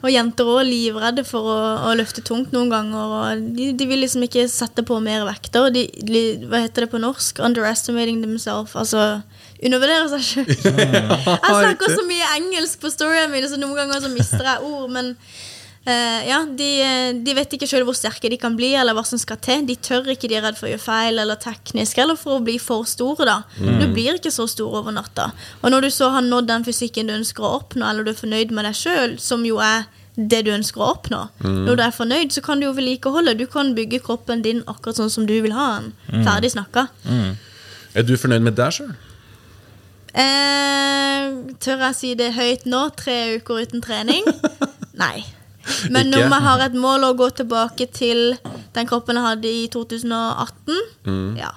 Og 0.00 0.08
jenter 0.08 0.48
òg 0.48 0.62
livredde 0.64 1.24
for 1.28 1.44
å, 1.52 1.58
å 1.90 1.92
løfte 1.98 2.22
tungt 2.24 2.54
noen 2.54 2.70
ganger. 2.72 3.14
Og 3.16 3.44
de, 3.56 3.70
de 3.76 3.88
vil 3.88 4.00
liksom 4.00 4.24
ikke 4.24 4.46
sette 4.48 4.84
på 4.86 4.96
mer 5.04 5.26
vekter. 5.28 5.68
De, 5.74 5.84
de, 6.08 6.22
hva 6.48 6.62
heter 6.64 6.86
det 6.86 6.92
på 6.94 7.02
norsk? 7.02 7.42
Underestimating 7.44 8.22
themselves. 8.24 8.72
Altså 8.78 9.20
undervurderer 9.60 10.08
seg 10.14 10.24
sjøl. 10.24 10.50
jeg 10.56 11.52
snakker 11.52 11.92
så 11.92 12.04
mye 12.08 12.34
engelsk 12.38 12.80
på 12.80 12.92
storyene 12.92 13.32
mine, 13.34 13.50
så 13.50 13.60
noen 13.60 13.76
ganger 13.76 14.04
så 14.06 14.12
mister 14.14 14.46
jeg 14.46 14.64
ord. 14.70 14.88
Men 14.94 15.12
eh, 15.86 16.28
ja, 16.28 16.40
de, 16.44 16.68
eh, 16.84 17.12
de 17.24 17.34
vet 17.34 17.54
ikke 17.56 17.68
sjøl 17.70 17.84
hvor 17.88 17.96
sterke 17.96 18.30
de 18.30 18.36
kan 18.40 18.56
bli, 18.58 18.72
eller 18.76 18.96
hva 18.96 19.04
som 19.06 19.18
skal 19.20 19.38
til. 19.42 19.64
De 19.68 19.76
tør 19.76 20.10
ikke, 20.12 20.28
de 20.28 20.36
er 20.38 20.44
redd 20.44 20.58
for 20.58 20.68
å 20.68 20.72
gjøre 20.74 20.84
feil 20.84 21.18
eller 21.22 21.40
teknisk, 21.40 21.98
eller 22.02 22.18
for 22.20 22.38
å 22.38 22.44
bli 22.44 22.58
for 22.58 22.84
store. 22.88 23.24
da. 23.28 23.38
Du 23.58 23.86
blir 23.94 24.18
ikke 24.18 24.32
så 24.34 24.48
stor 24.50 24.80
over 24.82 24.92
natta. 24.92 25.30
Og 25.62 25.70
når 25.72 25.88
du 25.88 25.90
så 25.94 26.10
har 26.14 26.26
nådd 26.26 26.50
den 26.50 26.64
fysikken 26.66 27.08
du 27.10 27.16
ønsker 27.16 27.46
å 27.46 27.54
oppnå, 27.62 27.86
eller 27.88 28.04
du 28.04 28.12
er 28.12 28.20
fornøyd 28.20 28.52
med 28.52 28.68
deg 28.68 28.74
sjøl, 28.76 29.18
som 29.20 29.44
jo 29.46 29.58
er 29.64 29.86
det 30.20 30.42
du 30.44 30.50
ønsker 30.52 30.82
å 30.82 30.90
oppnå. 30.96 31.20
Når 31.46 31.76
du 31.78 31.82
er 31.84 31.94
fornøyd, 31.96 32.32
så 32.34 32.42
kan 32.44 32.60
du 32.60 32.66
jo 32.66 32.72
vedlikeholde. 32.76 33.36
Du 33.38 33.46
kan 33.48 33.70
bygge 33.76 34.02
kroppen 34.04 34.42
din 34.44 34.60
akkurat 34.68 34.98
sånn 34.98 35.10
som 35.12 35.24
du 35.28 35.36
vil 35.40 35.54
ha 35.56 35.78
den. 35.80 35.92
Ferdig 36.26 36.50
snakka. 36.52 36.88
Er 37.94 38.04
du 38.04 38.16
fornøyd 38.20 38.42
med 38.44 38.58
deg 38.58 38.74
sjøl? 38.74 38.90
Eh, 40.10 41.26
tør 41.62 41.84
jeg 41.86 41.96
si 41.96 42.14
det 42.18 42.32
høyt 42.34 42.66
nå? 42.66 42.82
Tre 42.98 43.16
uker 43.38 43.62
uten 43.62 43.82
trening? 43.84 44.26
Nei. 45.02 45.22
Men 45.94 46.10
når 46.12 46.26
jeg 46.26 46.42
har 46.46 46.64
et 46.66 46.76
mål 46.78 47.06
å 47.08 47.12
gå 47.18 47.28
tilbake 47.42 47.86
til 47.96 48.36
den 48.74 48.86
kroppen 48.90 49.16
jeg 49.18 49.26
hadde 49.28 49.48
i 49.62 49.64
2018, 49.72 50.76
Mm. 51.06 51.36
ja. 51.38 51.50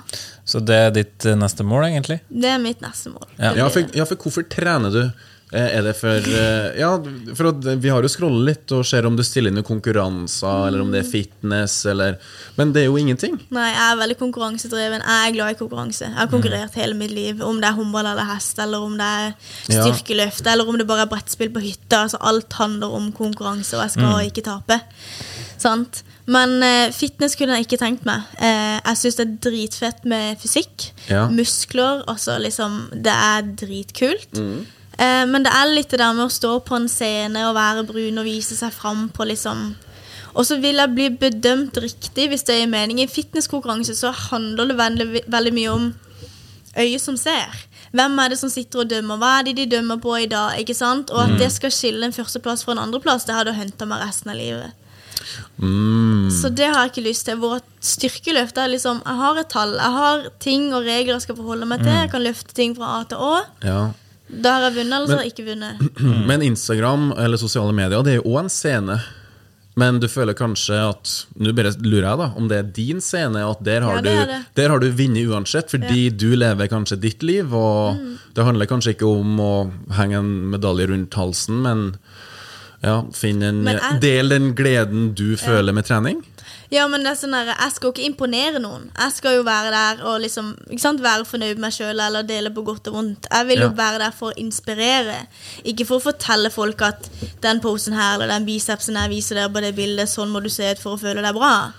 Så 0.46 0.60
det 0.64 0.76
er 0.76 0.90
ditt 0.92 1.26
eh, 1.26 1.36
neste 1.40 1.64
mål, 1.64 1.86
egentlig? 1.88 2.20
Det 2.30 2.50
er 2.52 2.58
mitt 2.60 2.82
neste 2.84 3.12
mål. 3.14 3.28
Ja. 3.38 3.54
Ja, 3.56 3.68
for, 3.72 3.86
ja, 3.96 4.06
for 4.10 4.16
hvorfor 4.20 4.44
trener 4.52 4.92
du? 4.92 5.04
Eh, 5.54 5.78
Er 5.78 5.84
det 5.86 5.94
for 6.00 6.18
eh, 6.18 6.80
Ja, 6.80 6.90
for 7.38 7.52
vi 7.78 7.90
har 7.94 8.02
jo 8.02 8.10
scrollet 8.10 8.46
litt 8.48 8.72
og 8.74 8.86
ser 8.90 9.06
om 9.06 9.16
du 9.18 9.24
stiller 9.26 9.54
inn 9.54 9.62
i 9.62 9.66
konkurranser, 9.66 10.68
eller 10.68 10.82
om 10.82 10.90
det 10.94 11.04
er 11.04 11.10
fitness, 11.10 11.76
eller 11.92 12.18
Men 12.58 12.74
det 12.74 12.84
er 12.84 12.90
jo 12.90 12.98
ingenting. 12.98 13.38
Nei, 13.54 13.68
jeg 13.72 13.84
er 13.86 14.00
veldig 14.02 14.18
konkurransedreven. 14.20 15.04
Jeg 15.06 15.28
er 15.30 15.36
glad 15.36 15.54
i 15.54 15.60
konkurranse. 15.60 16.08
Jeg 16.10 16.18
har 16.18 16.32
konkurrert 16.32 16.74
hele 16.80 16.98
mitt 16.98 17.14
liv. 17.14 17.42
Om 17.42 17.62
det 17.62 17.70
er 17.70 17.78
håndball 17.78 18.10
eller 18.14 18.30
hest, 18.34 18.60
eller 18.60 18.82
om 18.82 18.98
det 18.98 19.06
er 19.06 19.34
Ja. 19.70 19.86
eller 20.54 20.68
om 20.68 20.78
det 20.78 20.88
bare 20.88 21.02
er 21.06 21.12
brettspill 21.14 21.50
på 21.54 21.62
hytta. 21.62 22.04
Altså, 22.06 22.18
alt 22.22 22.54
handler 22.54 22.92
om 22.94 23.12
konkurranse, 23.12 23.78
og 23.78 23.84
jeg 23.84 23.92
skal 23.92 24.30
ikke 24.30 24.44
tape. 24.44 24.82
Sant? 25.58 26.04
Men 26.26 26.62
eh, 26.64 26.92
fitness 26.96 27.36
kunne 27.36 27.58
jeg 27.58 27.68
ikke 27.68 27.80
tenkt 27.82 28.06
meg. 28.06 28.22
Eh, 28.40 28.80
jeg 28.80 29.00
syns 29.00 29.18
det 29.20 29.26
er 29.28 29.38
dritfett 29.50 30.06
med 30.06 30.38
fysikk. 30.40 30.92
Ja. 31.10 31.28
Muskler. 31.30 32.04
Altså 32.08 32.38
liksom 32.40 32.90
Det 32.94 33.12
er 33.12 33.42
dritkult. 33.60 34.40
Eh, 34.98 35.24
men 35.30 35.46
det 35.46 35.54
er 35.54 35.72
litt 35.72 35.90
det 35.94 36.02
der 36.02 36.14
med 36.14 36.28
å 36.28 36.34
stå 36.34 36.58
på 36.68 36.78
en 36.78 36.90
scene 36.92 37.48
og 37.50 37.58
være 37.58 37.88
brun 37.90 38.22
og 38.22 38.30
vise 38.30 38.58
seg 38.58 38.74
fram 38.76 39.08
på 39.14 39.28
liksom 39.32 39.74
og 40.34 40.48
så 40.50 40.58
vil 40.58 40.82
jeg 40.82 40.94
bli 40.96 41.10
bedømt 41.22 41.78
riktig, 41.78 42.26
hvis 42.32 42.46
det 42.48 42.56
er 42.58 42.70
mening. 42.72 43.04
I 43.04 43.10
fitnesskonkurranse 43.12 43.94
så 43.94 44.10
handler 44.32 44.72
det 44.72 44.80
veldig, 44.80 45.08
veldig 45.30 45.54
mye 45.54 45.74
om 45.74 45.92
øyet 46.74 47.04
som 47.04 47.18
ser. 47.22 47.54
Hvem 47.94 48.18
er 48.18 48.34
det 48.34 48.40
som 48.40 48.50
sitter 48.50 48.82
og 48.82 48.90
dømmer? 48.90 49.20
Hva 49.22 49.34
er 49.40 49.46
det 49.46 49.60
de 49.60 49.68
dømmer 49.76 50.00
på 50.02 50.16
i 50.18 50.30
dag? 50.30 50.58
ikke 50.58 50.74
sant? 50.74 51.14
Og 51.14 51.22
at 51.22 51.36
det 51.38 51.52
skal 51.54 51.74
skille 51.74 52.08
en 52.08 52.16
førsteplass 52.16 52.66
fra 52.66 52.74
en 52.74 52.82
andreplass, 52.88 53.28
det 53.30 53.38
har 53.38 53.46
du 53.46 53.54
henta 53.54 53.86
meg 53.86 54.02
resten 54.02 54.34
av 54.34 54.40
livet. 54.42 54.80
Så 56.34 56.50
det 56.50 56.66
har 56.66 56.82
jeg 56.82 56.92
ikke 56.96 57.06
lyst 57.06 57.28
til. 57.30 57.38
Hvor 57.40 57.62
styrkeløft 57.80 58.58
er 58.58 58.74
liksom 58.74 59.04
Jeg 59.06 59.16
har 59.22 59.38
et 59.40 59.50
tall, 59.54 59.78
jeg 59.78 59.98
har 60.00 60.26
ting 60.42 60.74
og 60.74 60.82
regler 60.82 61.14
jeg 61.14 61.28
skal 61.28 61.38
forholde 61.38 61.70
meg 61.70 61.86
til. 61.86 61.94
Jeg 61.94 62.10
kan 62.12 62.26
løfte 62.26 62.58
ting 62.58 62.74
fra 62.76 62.98
A 62.98 63.04
til 63.06 63.22
Å. 63.22 63.36
Ja. 63.64 63.82
Da 64.42 64.52
har 64.58 64.70
jeg 64.70 64.78
vunnet, 64.80 64.94
eller 64.94 65.08
så 65.08 65.18
har 65.18 65.24
jeg 65.28 65.34
ikke 65.34 65.50
vunnet. 65.52 66.00
Men 66.30 66.42
Instagram 66.42 67.12
eller 67.18 67.38
sosiale 67.38 67.74
medier, 67.76 68.04
det 68.04 68.16
er 68.16 68.22
jo 68.22 68.32
òg 68.34 68.40
en 68.46 68.50
scene. 68.50 68.98
Men 69.76 69.98
du 70.00 70.06
føler 70.08 70.36
kanskje 70.38 70.76
at 70.86 71.12
Nå 71.42 71.50
bare 71.58 71.72
lurer 71.82 72.06
jeg, 72.06 72.18
da, 72.20 72.28
om 72.38 72.48
det 72.48 72.58
er 72.60 72.68
din 72.76 73.00
scene, 73.02 73.42
at 73.42 73.64
der 73.66 73.82
har, 73.82 74.02
Ja, 74.06 74.26
du, 74.30 74.44
der 74.60 74.70
har 74.70 74.80
du 74.84 74.90
vunnet 74.94 75.26
uansett, 75.34 75.72
fordi 75.74 76.12
du 76.14 76.36
lever 76.38 76.70
kanskje 76.70 77.00
ditt 77.02 77.24
liv, 77.26 77.50
og 77.54 77.96
Mm. 77.98 78.12
det 78.36 78.46
handler 78.46 78.70
kanskje 78.70 78.94
ikke 78.94 79.10
om 79.10 79.40
å 79.42 79.54
henge 79.98 80.20
en 80.20 80.30
medalje 80.54 80.88
rundt 80.92 81.14
halsen, 81.18 81.62
men 81.66 81.96
ja, 82.84 83.02
finne 83.18 83.50
en 83.50 83.64
Men 83.64 83.80
jeg- 83.80 84.00
Del 84.02 84.30
den 84.30 84.54
gleden 84.56 85.14
du 85.16 85.36
føler 85.38 85.74
med 85.74 85.86
trening. 85.86 86.22
Ja, 86.74 86.88
men 86.90 87.04
det 87.06 87.12
er 87.12 87.18
sånn 87.20 87.36
der, 87.36 87.52
Jeg 87.54 87.72
skal 87.76 87.88
jo 87.90 87.94
ikke 87.94 88.06
imponere 88.08 88.60
noen. 88.62 88.88
Jeg 88.98 89.14
skal 89.14 89.36
jo 89.38 89.44
være 89.46 89.70
der 89.74 90.00
og 90.10 90.22
liksom, 90.24 90.54
ikke 90.72 90.82
sant, 90.82 91.04
være 91.06 91.28
fornøyd 91.30 91.60
med 91.60 91.68
meg 91.68 91.76
sjøl 91.76 92.02
eller 92.02 92.26
dele 92.26 92.50
på 92.56 92.64
godt 92.66 92.90
og 92.90 92.96
vondt. 92.98 93.28
Jeg 93.30 93.48
vil 93.48 93.60
jo 93.62 93.70
Ja. 93.70 93.78
være 93.78 94.00
der 94.00 94.12
for 94.12 94.32
å 94.32 94.38
inspirere, 94.42 95.28
ikke 95.64 95.86
for 95.86 96.00
å 96.00 96.08
fortelle 96.12 96.50
folk 96.52 96.82
at 96.82 97.10
den 97.42 97.62
posen 97.62 97.94
her 97.94 98.16
eller 98.16 98.28
den 98.34 98.46
bicepsen 98.48 98.96
jeg 98.98 99.10
viser 99.12 99.36
dere 99.36 99.50
på 99.54 99.62
det 99.62 99.76
bildet, 99.76 100.10
sånn 100.10 100.32
må 100.34 100.42
du 100.42 100.50
se 100.50 100.72
ut 100.72 100.80
for 100.80 100.96
å 100.98 101.00
føle 101.00 101.22
deg 101.22 101.36
bra. 101.36 101.72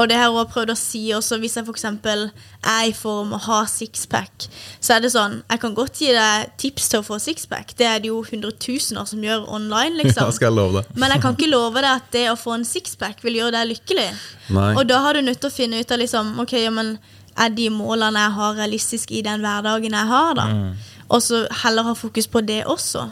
Og 0.00 0.08
det 0.10 0.16
har 0.18 0.26
jeg 0.26 0.34
også 0.34 0.52
prøvd 0.52 0.72
å 0.74 0.76
si 0.78 1.02
også, 1.16 1.38
hvis 1.42 1.56
jeg 1.58 1.66
f.eks. 1.66 1.84
er 1.84 2.84
i 2.88 2.94
form 2.96 3.34
og 3.36 3.44
har 3.46 3.66
sixpack, 3.70 4.46
så 4.82 4.96
er 4.96 5.04
det 5.04 5.12
sånn 5.14 5.40
Jeg 5.50 5.62
kan 5.62 5.74
godt 5.76 6.00
gi 6.02 6.12
deg 6.14 6.54
tips 6.60 6.90
til 6.92 7.02
å 7.02 7.06
få 7.06 7.18
sixpack. 7.22 7.74
Det 7.78 7.88
er 7.88 8.02
det 8.02 8.10
jo 8.10 8.22
hundretusener 8.26 9.08
som 9.08 9.24
gjør 9.24 9.48
online, 9.48 9.96
liksom. 10.02 10.26
Ja, 10.26 10.36
skal 10.36 10.50
jeg 10.50 10.58
love 10.58 10.80
det. 10.80 10.98
Men 10.98 11.14
jeg 11.14 11.24
kan 11.24 11.38
ikke 11.38 11.50
love 11.52 11.82
deg 11.82 11.90
at 11.92 12.08
det 12.14 12.28
å 12.32 12.38
få 12.40 12.56
en 12.58 12.68
sixpack 12.68 13.22
vil 13.24 13.40
gjøre 13.40 13.56
deg 13.58 13.74
lykkelig. 13.74 14.08
Nei. 14.54 14.70
Og 14.74 14.86
da 14.90 15.02
har 15.04 15.16
du 15.16 15.24
nødt 15.26 15.42
til 15.42 15.52
å 15.52 15.54
finne 15.54 15.82
ut 15.82 15.94
av 15.94 16.02
liksom, 16.02 16.34
ok, 16.44 16.56
men 16.74 16.96
er 17.34 17.50
de 17.54 17.68
målene 17.74 18.26
jeg 18.26 18.34
har 18.36 18.58
realistiske 18.60 19.16
i 19.18 19.24
den 19.26 19.42
hverdagen 19.42 19.96
jeg 19.96 20.10
har, 20.10 20.34
da? 20.38 20.46
Mm. 20.50 20.90
Og 21.14 21.22
så 21.22 21.44
heller 21.62 21.86
ha 21.90 21.94
fokus 21.98 22.28
på 22.30 22.40
det 22.46 22.62
også. 22.70 23.08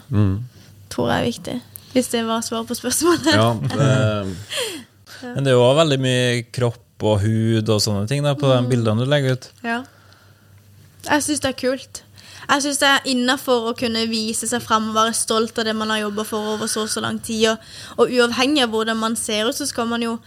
Tror 0.93 1.11
jeg 1.11 1.19
er 1.19 1.27
viktig. 1.27 1.59
Hvis 1.93 2.09
det 2.09 2.23
var 2.25 2.41
svar 2.41 2.63
på 2.65 2.73
spørsmålet. 2.73 3.35
Ja, 3.37 3.51
det, 3.53 4.35
Men 5.23 5.43
det 5.43 5.51
er 5.53 5.57
jo 5.57 5.63
også 5.65 5.79
veldig 5.81 5.99
mye 6.03 6.43
kropp 6.55 7.03
og 7.03 7.19
hud 7.23 7.69
og 7.69 7.81
sånne 7.83 8.07
ting 8.07 8.23
da, 8.23 8.33
på 8.35 8.47
Mm. 8.47 8.63
de 8.63 8.69
bildene 8.75 9.03
du 9.05 9.09
legger 9.11 9.37
ut. 9.37 9.49
Ja. 9.63 9.81
Jeg 11.09 11.23
syns 11.25 11.39
det 11.43 11.49
er 11.51 11.59
kult. 11.59 12.03
Jeg 12.49 12.61
syns 12.63 12.79
det 12.81 12.87
er 12.89 13.05
innafor 13.11 13.69
å 13.71 13.73
kunne 13.79 14.05
vise 14.11 14.47
seg 14.47 14.61
frem 14.63 14.89
og 14.91 14.95
være 14.95 15.13
stolt 15.15 15.57
av 15.59 15.65
det 15.65 15.75
man 15.75 15.89
har 15.89 16.01
jobba 16.05 16.23
for 16.27 16.53
over 16.55 16.67
så 16.67 16.83
og 16.83 16.89
så 16.91 17.01
lang 17.03 17.19
tid. 17.23 17.49
Og, 17.51 17.57
og 17.97 18.11
uavhengig 18.11 18.63
av 18.65 18.69
hvordan 18.73 18.99
man 18.99 19.15
ser 19.19 19.47
ut, 19.47 19.55
så 19.55 19.67
skal 19.67 19.87
man 19.87 20.01
jo 20.03 20.17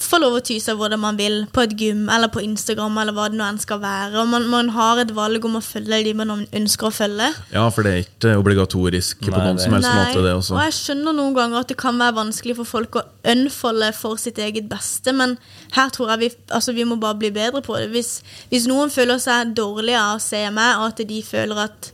få 0.00 0.18
lov 0.18 0.38
å 0.38 0.40
ty 0.44 0.56
seg 0.62 0.78
hvordan 0.80 1.00
man 1.02 1.18
vil 1.20 1.42
på 1.52 1.60
et 1.66 1.74
gym 1.78 2.06
eller 2.08 2.30
på 2.32 2.40
Instagram 2.42 2.96
eller 3.02 3.12
hva 3.16 3.26
det 3.30 3.36
nå 3.38 3.44
enn 3.44 3.58
skal 3.60 3.80
være. 3.82 4.16
Og 4.22 4.28
man, 4.32 4.46
man 4.48 4.70
har 4.74 5.00
et 5.02 5.12
valg 5.14 5.44
om 5.44 5.58
å 5.58 5.62
følge 5.64 5.98
de 6.06 6.14
man 6.16 6.46
ønsker 6.56 6.88
å 6.88 6.92
følge. 6.94 7.28
ja, 7.52 7.66
for 7.70 7.84
det 7.84 7.92
er 7.92 8.04
ikke 8.06 8.32
obligatorisk 8.40 9.20
på 9.26 9.30
Nei, 9.34 9.44
noen 9.44 9.56
det- 9.60 9.64
som 9.66 9.76
helst 9.76 9.88
Nei, 9.90 10.04
måte, 10.08 10.24
det 10.24 10.34
også. 10.38 10.54
Og 10.56 10.62
jeg 10.64 10.76
skjønner 10.80 11.16
noen 11.20 11.34
ganger 11.36 11.60
at 11.60 11.68
det 11.68 11.76
kan 11.76 11.98
være 12.00 12.16
vanskelig 12.16 12.56
for 12.56 12.64
folk 12.64 12.96
å 12.96 13.04
unfolde 13.34 13.92
for 13.94 14.16
sitt 14.16 14.38
eget 14.38 14.68
beste, 14.72 15.12
men 15.12 15.36
her 15.76 15.90
tror 15.90 16.14
jeg 16.14 16.18
vi, 16.24 16.30
altså 16.50 16.74
vi 16.74 16.84
må 16.88 16.96
bare 17.00 17.18
bli 17.20 17.30
bedre 17.30 17.60
på 17.62 17.76
det. 17.76 17.90
Hvis, 17.92 18.22
hvis 18.50 18.66
noen 18.66 18.90
føler 18.90 19.20
seg 19.20 19.54
dårlige 19.54 20.00
av 20.00 20.16
å 20.16 20.24
se 20.24 20.40
meg, 20.50 20.78
og 20.80 20.88
at 20.94 21.04
de 21.06 21.22
føler 21.22 21.64
at 21.68 21.92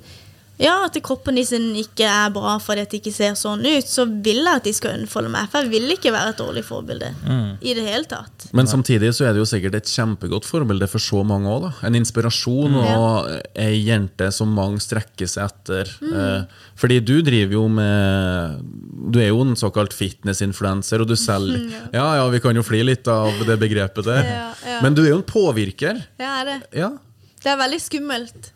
ja, 0.56 0.72
at 0.86 0.96
kroppen 1.04 1.36
sin 1.44 1.68
ikke 1.76 2.06
er 2.08 2.30
bra 2.32 2.54
fordi 2.62 2.84
at 2.86 2.92
det 2.92 3.02
ikke 3.02 3.12
ser 3.12 3.34
sånn 3.36 3.64
ut, 3.66 3.88
så 3.90 4.06
vil 4.08 4.40
jeg 4.40 4.60
at 4.60 4.64
de 4.64 4.72
skal 4.76 4.96
unnfolde 4.96 5.28
meg. 5.32 5.50
For 5.52 5.66
jeg 5.66 5.72
vil 5.74 5.92
ikke 5.92 6.12
være 6.14 6.32
et 6.32 6.40
dårlig 6.40 6.62
forbilde 6.64 7.10
i 7.60 7.74
det 7.76 7.84
hele 7.84 8.08
tatt. 8.08 8.48
Men 8.56 8.70
samtidig 8.70 9.12
så 9.16 9.26
er 9.26 9.36
det 9.36 9.42
jo 9.42 9.48
sikkert 9.48 9.76
et 9.80 9.92
kjempegodt 9.92 10.48
forbilde 10.48 10.88
for 10.88 11.02
så 11.02 11.20
mange 11.28 11.52
òg. 11.52 11.68
En 11.86 11.98
inspirasjon 11.98 12.78
og 12.80 13.28
ei 13.52 13.82
jente 13.84 14.30
som 14.32 14.54
mange 14.56 14.80
strekker 14.84 15.28
seg 15.28 15.50
etter. 15.50 15.92
Mm. 16.00 16.46
fordi 16.78 16.98
du 17.04 17.14
driver 17.24 17.54
jo 17.54 17.62
med 17.72 18.60
Du 19.12 19.18
er 19.20 19.28
jo 19.28 19.40
en 19.44 19.56
såkalt 19.58 19.94
fitnessinfluenser, 19.96 21.02
og 21.02 21.08
du 21.10 21.16
selger 21.18 21.66
Ja, 21.96 22.06
ja, 22.18 22.26
vi 22.32 22.40
kan 22.42 22.56
jo 22.56 22.64
fly 22.66 22.82
litt 22.86 23.08
av 23.10 23.44
det 23.46 23.58
begrepet 23.60 24.08
der. 24.08 24.24
Ja, 24.24 24.50
ja. 24.64 24.80
Men 24.84 24.96
du 24.96 25.04
er 25.04 25.12
jo 25.12 25.20
en 25.20 25.28
påvirker. 25.28 26.00
Det 26.18 26.26
er 26.26 26.48
det. 26.48 26.60
Ja. 26.80 26.92
Det 27.42 27.52
er 27.52 27.58
veldig 27.60 27.82
skummelt. 27.82 28.52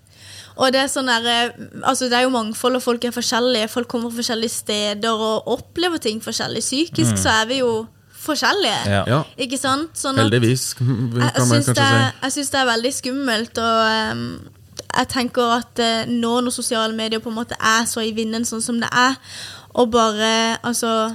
Og 0.61 0.75
det 0.75 0.83
er 0.83 0.91
sånn 0.93 1.09
der, 1.09 1.25
eh, 1.25 1.65
altså 1.89 2.11
det 2.11 2.19
er 2.19 2.27
jo 2.27 2.35
mangfold, 2.35 2.77
og 2.77 2.85
folk 2.85 3.05
er 3.09 3.15
forskjellige. 3.17 3.71
Folk 3.73 3.89
kommer 3.89 4.13
fra 4.13 4.21
forskjellige 4.21 4.55
steder 4.59 5.25
og 5.31 5.49
opplever 5.57 6.03
ting 6.03 6.21
forskjellig. 6.25 6.63
Psykisk 6.65 7.17
så 7.23 7.41
er 7.41 7.51
vi 7.51 7.63
jo 7.63 7.73
forskjellige. 8.21 9.01
Ja. 9.09 9.23
Ikke 9.41 9.59
sant? 9.61 9.97
Sånn 9.97 10.21
Heldigvis, 10.21 10.75
kan 10.77 10.91
man 10.91 11.33
kanskje 11.33 11.75
si. 11.75 11.91
jeg 12.27 12.35
syns 12.37 12.53
det 12.53 12.61
er 12.61 12.73
veldig 12.75 12.97
skummelt, 13.01 13.61
og 13.65 13.79
Um, 14.11 14.25
jeg 14.91 15.07
tenker 15.13 15.53
at 15.61 15.81
eh, 15.83 16.09
nå 16.09 16.41
når 16.43 16.55
sosiale 16.55 16.97
medier 16.97 17.23
på 17.23 17.31
en 17.31 17.37
måte 17.37 17.55
er 17.55 17.85
så 17.87 18.03
i 18.03 18.15
vinden 18.17 18.47
sånn 18.49 18.63
som 18.65 18.81
det 18.83 18.89
er, 18.91 19.15
og 19.79 19.93
bare 19.95 20.59
altså 20.67 21.13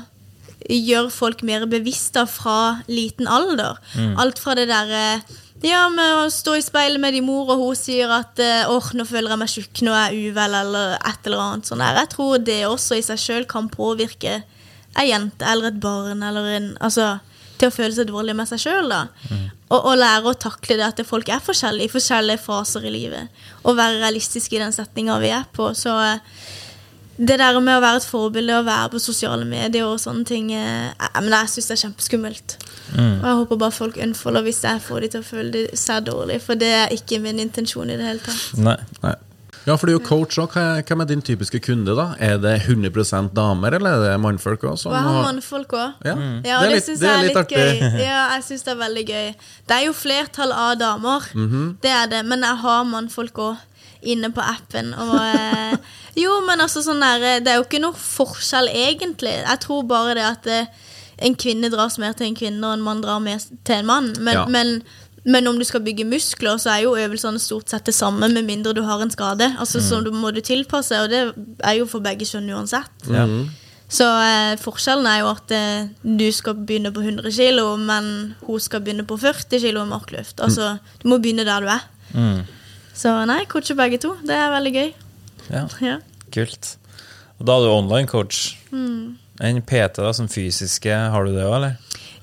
gjør 0.72 1.10
folk 1.14 1.44
mer 1.46 1.66
bevisste 1.70 2.24
fra 2.30 2.86
liten 2.88 3.28
alder. 3.28 3.78
Alt 4.22 4.40
fra 4.42 4.56
det 4.58 4.70
derre 4.72 5.20
ja, 5.64 5.86
med 5.90 6.18
å 6.20 6.26
stå 6.34 6.58
i 6.58 6.64
speilet 6.66 7.00
med 7.02 7.16
din 7.16 7.26
mor, 7.26 7.48
og 7.54 7.62
hun 7.62 7.78
sier 7.80 8.12
at 8.12 8.42
åh, 8.42 8.74
åh, 8.76 8.90
nå 8.98 9.06
føler 9.08 9.32
jeg 9.32 9.42
meg 9.42 9.54
tjukk, 9.54 9.86
nå 9.88 9.94
er 9.96 10.12
jeg 10.12 10.34
uvel, 10.34 10.58
eller 10.60 10.98
et 11.00 11.30
eller 11.30 11.46
annet 11.46 11.70
sånt 11.70 11.84
der. 11.86 12.02
Jeg 12.02 12.12
tror 12.12 12.44
det 12.44 12.60
også 12.68 13.00
i 13.00 13.06
seg 13.06 13.22
sjøl 13.22 13.48
kan 13.50 13.72
påvirke 13.72 14.42
ei 14.96 15.10
jente 15.10 15.48
eller 15.48 15.72
et 15.72 15.80
barn 15.84 16.24
eller 16.24 16.52
en 16.56 16.68
Altså 16.84 17.18
til 17.56 17.70
å 17.70 17.74
føle 17.74 17.96
seg 17.96 18.10
dårlig 18.10 18.36
med 18.36 18.50
seg 18.50 18.60
sjøl, 18.66 18.90
da. 18.92 19.06
Og, 19.70 19.80
og 19.80 19.94
lære 19.96 20.28
å 20.28 20.38
takle 20.38 20.76
det 20.76 20.88
at 20.90 21.02
folk 21.08 21.30
er 21.32 21.44
forskjellige 21.44 21.88
i 21.88 21.94
forskjellige 21.94 22.44
faser 22.44 22.84
i 22.84 22.92
livet. 22.92 23.32
Og 23.64 23.78
være 23.78 24.02
realistiske 24.02 24.58
i 24.58 24.62
den 24.62 24.76
setninga 24.76 25.16
vi 25.24 25.32
er 25.32 25.46
på. 25.56 25.70
Så 25.78 25.94
eh, 26.04 26.20
det 27.16 27.38
der 27.40 27.56
med 27.64 27.78
å 27.78 27.84
være 27.84 28.02
et 28.02 28.10
forbilde 28.10 28.60
og 28.60 28.68
være 28.68 28.92
på 28.92 29.02
sosiale 29.06 29.48
medier 29.48 29.88
og 29.88 30.02
sånne 30.04 30.28
ting 30.28 30.52
eh, 30.52 30.92
eh, 30.92 31.22
Men 31.22 31.32
jeg 31.38 31.54
syns 31.54 31.72
det 31.72 31.78
er 31.78 31.84
kjempeskummelt. 31.86 32.58
Og 32.94 33.26
jeg 33.26 33.38
håper 33.42 33.58
bare 33.66 33.72
folk 33.76 33.98
unfolder 33.98 34.44
hvis 34.46 34.62
jeg 34.64 34.82
får 34.86 35.02
de 35.02 35.08
til 35.16 35.24
å 35.24 35.30
føle 35.30 35.64
seg 35.78 36.06
dårlig, 36.06 36.42
for 36.46 36.56
det 36.56 36.70
er 36.84 36.94
ikke 36.96 37.20
min 37.24 37.40
intensjon 37.40 37.90
i 37.90 37.98
det 37.98 38.06
hele 38.06 38.20
tatt. 38.26 38.60
Nei. 38.62 38.78
Nei. 39.04 39.16
Ja, 39.66 39.74
for 39.82 39.90
du 39.90 39.96
er 39.96 39.98
jo 39.98 40.04
coach 40.06 40.36
òg. 40.38 40.54
Hvem 40.86 41.02
er 41.02 41.08
din 41.10 41.24
typiske 41.26 41.58
kunde, 41.66 41.96
da? 41.98 42.12
Er 42.22 42.36
det 42.38 42.52
100% 42.68 43.32
damer, 43.34 43.74
eller 43.80 43.96
er 43.96 44.04
det 44.12 44.20
mannfolk 44.22 44.62
òg? 44.70 44.76
Jeg 44.86 45.02
har 45.08 45.24
mannfolk 45.26 45.74
òg. 45.74 45.96
Ja, 46.06 46.14
Ja, 46.46 46.60
det 46.62 46.68
og 46.68 46.70
det, 46.76 46.84
syns 46.86 47.02
jeg 47.02 47.10
er 47.10 47.24
litt 47.26 47.40
artig. 47.42 47.58
gøy. 47.58 47.80
Ja, 48.06 48.20
jeg 48.36 48.44
synes 48.46 48.62
det 48.68 48.74
er 48.76 48.82
veldig 48.84 49.06
gøy. 49.10 49.32
Det 49.66 49.78
er 49.80 49.86
jo 49.88 49.94
flertall 49.98 50.54
av 50.54 50.76
damer, 50.78 51.26
Mhm. 51.34 51.64
det 51.82 51.90
er 51.92 52.06
det, 52.14 52.22
men 52.30 52.46
jeg 52.46 52.58
har 52.62 52.84
mannfolk 52.86 53.34
òg 53.42 53.58
inne 54.06 54.30
på 54.30 54.42
appen. 54.46 54.94
Og 54.94 55.16
eh, 55.18 55.78
Jo, 56.22 56.38
men 56.46 56.62
altså 56.62 56.80
sånn 56.86 57.02
der 57.02 57.24
eh, 57.26 57.40
Det 57.42 57.48
er 57.52 57.58
jo 57.58 57.66
ikke 57.66 57.82
noe 57.82 57.98
forskjell, 57.98 58.70
egentlig. 58.70 59.34
Jeg 59.42 59.60
tror 59.66 59.82
bare 59.90 60.14
det 60.14 60.24
at 60.30 60.46
eh, 60.48 60.66
en 61.20 61.36
kvinne 61.36 61.70
dras 61.72 61.98
mer 62.02 62.14
til 62.14 62.28
en 62.28 62.36
kvinne, 62.36 62.64
og 62.68 62.74
en 62.74 62.82
mann 62.86 63.02
drar 63.02 63.20
mer 63.20 63.40
til 63.64 63.76
en 63.76 63.86
mann. 63.86 64.14
Men, 64.20 64.34
Ja. 64.34 64.46
men, 64.46 64.82
men 65.26 65.48
om 65.48 65.58
du 65.58 65.64
skal 65.66 65.82
bygge 65.82 66.06
muskler, 66.06 66.58
så 66.62 66.70
er 66.76 66.84
jo 66.84 66.96
øvelsene 66.96 67.40
stort 67.40 67.70
sett 67.70 67.86
det 67.86 67.96
samme, 67.96 68.28
med 68.34 68.44
mindre 68.46 68.74
du 68.74 68.82
har 68.84 69.02
en 69.02 69.12
skade. 69.12 69.56
Altså, 69.60 69.80
Så 69.82 70.04
du 70.04 70.12
må 70.12 70.32
du 70.34 70.42
tilpasse, 70.42 70.92
og 71.04 71.10
det 71.10 71.34
er 71.64 71.74
jo 71.80 71.86
for 71.86 72.00
begge 72.00 72.26
kjønn 72.26 72.50
uansett. 72.54 72.90
Ja. 73.10 73.26
Så 73.88 74.04
eh, 74.04 74.56
forskjellen 74.58 75.06
er 75.06 75.20
jo 75.22 75.28
at 75.30 75.52
eh, 75.52 75.88
du 76.04 76.32
skal 76.32 76.56
begynne 76.56 76.92
på 76.92 77.02
100 77.06 77.32
kilo, 77.32 77.76
men 77.78 78.36
hun 78.46 78.60
skal 78.60 78.82
begynne 78.82 79.06
på 79.06 79.18
40 79.18 79.60
kilo 79.62 79.86
med 79.86 79.94
markløft. 80.00 80.40
Altså, 80.42 80.78
du 81.04 81.08
må 81.10 81.20
begynne 81.22 81.46
der 81.46 81.62
du 81.62 81.68
er. 81.70 81.84
Mm. 82.14 82.42
Så 82.96 83.12
nei, 83.28 83.44
coache 83.46 83.76
begge 83.78 84.00
to. 84.02 84.16
Det 84.26 84.34
er 84.36 84.50
veldig 84.52 84.74
gøy. 84.74 84.94
Ja, 85.52 85.68
Ja. 85.82 85.98
kult. 86.34 86.78
Og 87.40 87.46
da 87.46 87.54
er 87.58 87.66
du 87.66 87.70
online 87.76 88.08
coach. 88.08 88.56
Mm. 88.72 89.18
En 89.44 89.60
PT 89.62 90.00
da, 90.00 90.14
som 90.16 90.30
fysiske, 90.32 90.96
har 91.12 91.26
du 91.26 91.36
det 91.36 91.44
òg, 91.44 91.58
eller? 91.58 91.76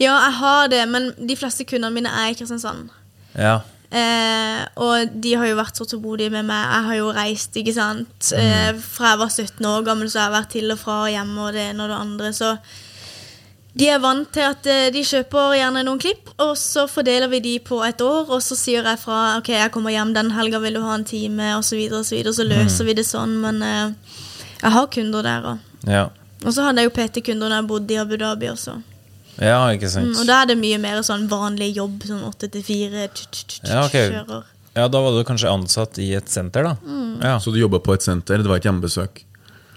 ja, 0.03 0.15
jeg 0.17 0.35
har 0.41 0.71
det, 0.73 0.83
men 0.91 1.13
de 1.19 1.37
fleste 1.39 1.67
kundene 1.69 1.95
mine 1.95 2.11
er 2.11 2.33
i 2.33 2.37
Kristiansand. 2.39 2.91
Ja. 3.39 3.61
Eh, 3.93 4.63
og 4.81 5.13
de 5.21 5.35
har 5.37 5.51
jo 5.51 5.59
vært 5.59 5.77
så 5.79 5.87
tålmodige 5.89 6.33
med 6.33 6.49
meg. 6.49 6.63
Jeg 6.65 6.87
har 6.87 6.99
jo 6.99 7.11
reist, 7.17 7.59
ikke 7.61 7.75
sant. 7.77 8.31
Eh, 8.37 8.71
fra 8.81 9.13
jeg 9.13 9.21
var 9.21 9.35
17 9.35 9.69
år 9.69 9.85
gammel, 9.87 10.09
så 10.11 10.23
har 10.23 10.31
jeg 10.31 10.39
vært 10.39 10.55
til 10.57 10.73
og 10.73 10.81
fra 10.81 11.03
og 11.05 11.13
hjemme 11.13 11.45
og 11.45 11.53
det 11.57 11.67
ene 11.73 11.85
og 11.85 11.93
det 11.93 11.99
andre. 11.99 12.33
Så 12.37 12.55
de 13.79 13.89
er 13.89 14.01
vant 14.03 14.29
til 14.33 14.49
at 14.49 14.69
eh, 14.69 14.89
de 14.95 15.05
kjøper 15.07 15.59
gjerne 15.61 15.85
noen 15.87 16.01
klipp, 16.01 16.33
og 16.41 16.55
så 16.61 16.87
fordeler 16.91 17.31
vi 17.33 17.43
de 17.45 17.55
på 17.65 17.83
et 17.85 18.01
år. 18.05 18.33
Og 18.33 18.41
så 18.45 18.57
sier 18.59 18.89
jeg 18.89 19.03
fra 19.05 19.37
ok, 19.43 19.53
jeg 19.59 19.75
kommer 19.77 19.95
hjem 19.95 20.17
den 20.17 20.33
helga, 20.39 20.63
vil 20.65 20.81
du 20.81 20.83
ha 20.87 20.97
en 20.97 21.07
time, 21.09 21.53
osv. 21.59 21.69
Så, 21.69 21.79
videre, 21.79 22.01
og 22.01 22.09
så, 22.09 22.17
videre, 22.17 22.35
så 22.41 22.49
løser 22.49 22.89
vi 22.89 22.97
det 22.97 23.07
sånn. 23.09 23.39
Men 23.45 23.63
eh, 23.67 24.19
jeg 24.57 24.77
har 24.79 24.91
kunder 24.97 25.29
der 25.29 25.53
òg. 25.53 25.71
Ja. 25.85 26.09
Og 26.45 26.53
så 26.55 26.65
hadde 26.67 26.83
jeg 26.83 26.91
jo 26.91 26.95
PT-kunder 26.97 27.49
da 27.53 27.61
jeg 27.61 27.69
bodde 27.71 27.95
i 27.95 28.01
Abu 28.03 28.17
Dhabi 28.21 28.49
også. 28.53 28.77
ja, 29.41 29.61
ikke 29.73 29.89
sant. 29.91 30.11
Mm, 30.13 30.21
og 30.21 30.27
da 30.29 30.43
er 30.43 30.47
det 30.53 30.59
mye 30.61 30.79
mer 30.83 31.03
sånn 31.07 31.29
vanlig 31.31 31.73
jobb, 31.77 32.03
sånn 32.09 32.25
åtte 32.29 32.51
til 32.53 32.63
fire. 32.67 33.09
Ja. 33.65 33.87
Kjører. 33.89 34.43
Ja, 34.75 34.87
da 34.89 35.01
var 35.05 35.13
du 35.13 35.25
kanskje 35.29 35.51
ansatt 35.53 35.99
i 36.01 36.15
et 36.17 36.29
senter, 36.33 36.65
da? 36.65 36.77
Mm. 36.85 37.21
Ja. 37.23 37.37
Så 37.39 37.53
du 37.53 37.61
jobba 37.61 37.79
på 37.85 37.95
et 37.95 38.03
senter, 38.03 38.41
det 38.41 38.49
var 38.49 38.57
et 38.63 38.65
hjemmebesøk? 38.69 39.25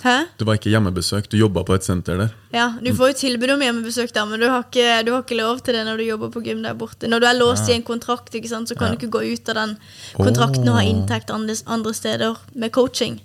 Hæ? 0.05 0.19
Det 0.37 0.45
var 0.45 0.59
ikke 0.59 0.69
hjemmebesøk, 0.69 1.27
du 1.31 1.37
jobba 1.39 1.63
på 1.65 1.73
et 1.73 1.83
senter 1.83 2.19
der. 2.19 2.33
Ja, 2.53 2.67
Du 2.83 2.91
får 2.93 3.09
jo 3.09 3.15
tilbud 3.23 3.49
om 3.55 3.61
hjemmebesøk, 3.65 4.11
da, 4.13 4.25
men 4.29 4.39
du 4.39 4.45
har, 4.47 4.61
ikke, 4.67 5.01
du 5.03 5.11
har 5.15 5.23
ikke 5.23 5.37
lov 5.39 5.63
til 5.65 5.73
det 5.73 5.81
når 5.87 5.97
du 5.97 6.03
jobber 6.05 6.29
på 6.35 6.43
gym 6.45 6.61
der 6.61 6.75
borte. 6.77 7.09
Når 7.09 7.19
du 7.23 7.25
er 7.25 7.39
låst 7.39 7.69
i 7.69 7.73
en 7.73 7.81
kontrakt, 7.83 8.29
ikke 8.37 8.51
sant, 8.51 8.69
så 8.69 8.77
kan 8.77 8.93
du 8.93 8.99
ikke 8.99 9.09
gå 9.17 9.23
ut 9.33 9.49
av 9.49 9.55
den 9.55 9.73
kontrakten 10.13 10.69
og 10.69 10.77
ha 10.77 10.83
inntekt 10.85 11.33
andre, 11.33 11.55
andre 11.65 11.93
steder 11.97 12.37
med 12.53 12.71
coaching. 12.71 13.17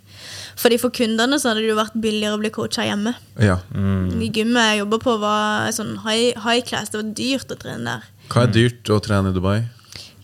Fordi 0.61 0.77
For 0.81 0.93
kundene 0.93 1.39
så 1.41 1.51
hadde 1.51 1.63
det 1.65 1.71
jo 1.71 1.77
vært 1.79 1.95
billigere 1.97 2.37
å 2.37 2.41
bli 2.43 2.51
coacha 2.53 2.85
hjemme. 2.85 3.15
Ja. 3.41 3.59
I 3.73 4.29
gymmet 4.29 4.67
jeg 4.75 4.83
jobba 4.83 4.99
på, 5.01 5.15
var 5.23 5.71
sånn 5.73 5.95
high, 6.05 6.37
high 6.45 6.61
class. 6.67 6.93
Det 6.93 7.01
var 7.01 7.13
dyrt 7.17 7.55
å 7.55 7.59
trene 7.61 7.95
der. 7.95 8.09
Hva 8.31 8.45
er 8.45 8.53
dyrt 8.55 8.91
å 8.93 8.99
trene 9.03 9.33
i 9.33 9.37
Dubai? 9.37 9.59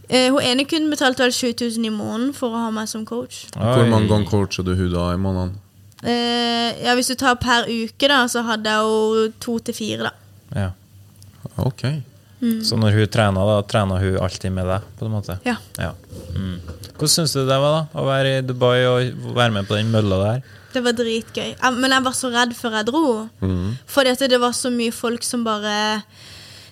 Eh, 0.08 0.28
hun 0.30 0.42
ene 0.44 0.66
kunden 0.68 0.92
betalte 0.92 1.24
vel 1.24 1.32
7000 1.34 1.88
i 1.88 1.90
måneden 1.90 2.34
for 2.36 2.54
å 2.54 2.66
ha 2.66 2.72
meg 2.74 2.90
som 2.90 3.06
coach. 3.08 3.46
Hvor 3.56 3.88
mange 3.90 4.10
ganger 4.12 4.28
coacher 4.30 4.66
du 4.66 4.74
hun 4.78 4.92
da 4.92 5.08
i 5.14 5.18
måneden? 5.18 5.56
Eh, 6.04 6.84
ja, 6.84 6.94
Hvis 6.94 7.08
du 7.10 7.16
tar 7.18 7.38
per 7.40 7.66
uke, 7.66 8.06
da, 8.06 8.20
så 8.30 8.44
hadde 8.46 8.70
jeg 8.70 8.84
jo 8.84 9.30
to 9.40 9.58
til 9.66 9.74
fire, 9.74 10.10
da. 10.10 10.12
Ja. 10.54 10.68
Ok. 11.64 11.82
Så 12.62 12.76
når 12.76 12.92
hun 12.92 13.06
trener, 13.08 13.48
da 13.48 13.62
trener 13.64 14.02
hun 14.02 14.18
alltid 14.20 14.52
med 14.52 14.66
deg? 14.68 14.82
på 14.98 15.06
en 15.06 15.12
måte? 15.14 15.38
Ja. 15.46 15.56
Ja. 15.80 15.92
Mm. 16.36 16.58
Hvordan 16.96 17.08
syns 17.14 17.32
du 17.32 17.40
det 17.48 17.56
var 17.62 17.72
da, 17.78 17.82
å 17.96 18.04
være 18.06 18.38
i 18.38 18.42
Dubai 18.44 18.84
og 18.84 19.34
være 19.36 19.52
med 19.54 19.66
på 19.68 19.76
den 19.78 19.90
mølla 19.92 20.18
der? 20.24 20.42
Det 20.76 20.82
var 20.84 20.92
dritgøy. 20.92 21.54
Men 21.80 21.90
jeg 21.96 22.04
var 22.04 22.12
så 22.12 22.28
redd 22.34 22.52
før 22.56 22.76
jeg 22.76 22.86
dro. 22.90 23.04
Fordi 23.88 24.12
at 24.12 24.24
det 24.28 24.40
var 24.42 24.52
så 24.52 24.68
mye 24.70 24.92
folk 24.92 25.24
som 25.24 25.44
bare 25.46 26.02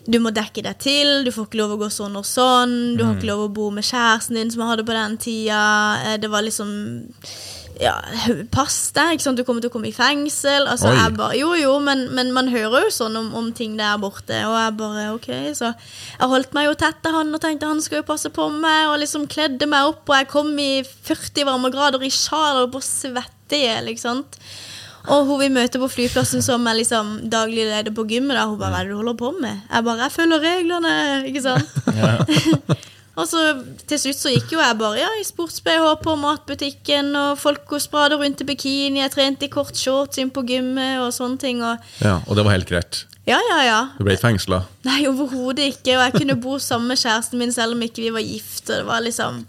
Du 0.04 0.18
må 0.20 0.28
dekke 0.36 0.60
deg 0.60 0.76
til, 0.84 1.24
du 1.24 1.30
får 1.32 1.46
ikke 1.48 1.56
lov 1.62 1.70
å 1.78 1.80
gå 1.80 1.88
sånn 1.88 2.16
og 2.20 2.26
sånn. 2.28 2.74
Du 2.98 3.04
har 3.06 3.14
ikke 3.16 3.30
lov 3.30 3.46
å 3.46 3.52
bo 3.56 3.70
med 3.72 3.86
kjæresten 3.88 4.36
din, 4.36 4.50
som 4.52 4.60
jeg 4.60 4.68
hadde 4.74 4.84
på 4.84 4.92
den 4.92 5.16
tida. 5.16 5.62
Eh, 6.04 6.16
Det 6.20 6.28
var 6.28 6.42
liksom 6.44 6.68
ja, 7.80 7.94
Pass 8.54 8.76
deg, 8.94 9.18
du 9.18 9.42
kommer 9.46 9.62
til 9.62 9.70
å 9.70 9.74
komme 9.74 9.88
i 9.90 9.94
fengsel. 9.94 10.68
Altså, 10.70 10.92
bare, 11.16 11.34
jo, 11.38 11.52
jo, 11.58 11.72
men, 11.82 12.06
men 12.14 12.30
man 12.36 12.50
hører 12.52 12.86
jo 12.86 12.92
sånn 12.94 13.16
om, 13.18 13.32
om 13.34 13.50
ting 13.56 13.74
der 13.78 13.96
borte. 14.02 14.36
Og 14.46 14.54
jeg 14.54 14.76
bare, 14.78 15.06
ok, 15.16 15.30
så 15.58 15.72
Jeg 15.72 16.30
holdt 16.30 16.54
meg 16.54 16.68
jo 16.68 16.76
tett 16.78 17.00
til 17.02 17.16
han 17.16 17.34
og 17.34 17.42
tenkte 17.42 17.70
han 17.70 17.82
skal 17.84 18.02
jo 18.02 18.10
passe 18.12 18.30
på 18.34 18.46
meg. 18.52 18.92
Og 18.92 19.00
liksom 19.02 19.26
kledde 19.30 19.68
meg 19.70 19.90
opp, 19.90 20.04
og 20.06 20.20
jeg 20.20 20.30
kom 20.30 20.54
i 20.62 20.84
40 20.84 21.50
varmegrader 21.50 22.06
i 22.06 22.12
sjal 22.14 22.62
og 22.62 22.76
på 22.76 22.84
svette 22.84 23.58
i 23.58 23.64
hjel. 23.66 23.90
ikke 23.92 24.06
sant? 24.06 24.38
Og 25.04 25.26
hun 25.28 25.42
vi 25.42 25.50
møter 25.52 25.82
på 25.82 25.90
flyplassen 25.92 26.40
som 26.44 26.64
er 26.70 26.78
liksom 26.78 27.16
daglig 27.28 27.66
leder 27.68 27.92
på 27.92 28.06
gymmet, 28.08 28.38
da, 28.38 28.46
hun 28.48 28.56
bare 28.56 28.70
'Hva 28.72 28.80
er 28.80 28.84
det 28.84 28.94
du 28.94 29.00
holder 29.02 29.18
på 29.20 29.34
med?' 29.36 29.60
Jeg 29.68 29.84
bare 29.84 30.00
'Jeg 30.00 30.12
følger 30.12 30.38
reglene', 30.40 31.26
ikke 31.28 31.42
sant? 31.42 31.68
Og 33.14 33.28
så 33.30 33.40
til 33.86 34.00
slutt 34.02 34.18
så 34.18 34.32
gikk 34.34 34.52
jo 34.56 34.58
jeg 34.58 34.78
bare 34.80 34.98
ja, 34.98 35.08
i 35.20 35.24
sports-BH 35.26 35.84
på 36.02 36.16
matbutikken, 36.18 37.12
og 37.16 37.38
folk 37.38 37.70
sprader 37.80 38.18
rundt 38.18 38.42
i 38.42 38.46
bikini, 38.48 39.02
jeg 39.04 39.12
trente 39.14 39.46
i 39.46 39.52
kort 39.52 39.76
shorts 39.78 40.18
inn 40.18 40.32
på 40.34 40.42
gymmet 40.48 40.98
og 41.04 41.12
sånne 41.14 41.38
ting. 41.38 41.62
Og 41.62 41.78
Ja, 42.02 42.20
Og 42.26 42.34
det 42.36 42.44
var 42.44 42.56
helt 42.56 42.68
greit? 42.68 43.04
ja, 43.26 43.38
ja, 43.50 43.60
ja. 43.64 43.78
Du 43.96 44.04
ble 44.04 44.16
ikke 44.16 44.26
fengsla? 44.26 44.58
Nei, 44.84 45.06
overhodet 45.08 45.70
ikke. 45.72 45.94
Og 45.96 46.02
jeg 46.02 46.12
kunne 46.18 46.36
bo 46.36 46.58
sammen 46.58 46.90
med 46.92 46.98
kjæresten 47.00 47.38
min 47.40 47.52
selv 47.52 47.72
om 47.72 47.82
ikke 47.86 48.02
vi 48.02 48.10
var 48.12 48.20
gift. 48.26 48.68
Og 48.68 48.76
det 48.76 48.86
var 48.86 49.00
liksom 49.00 49.46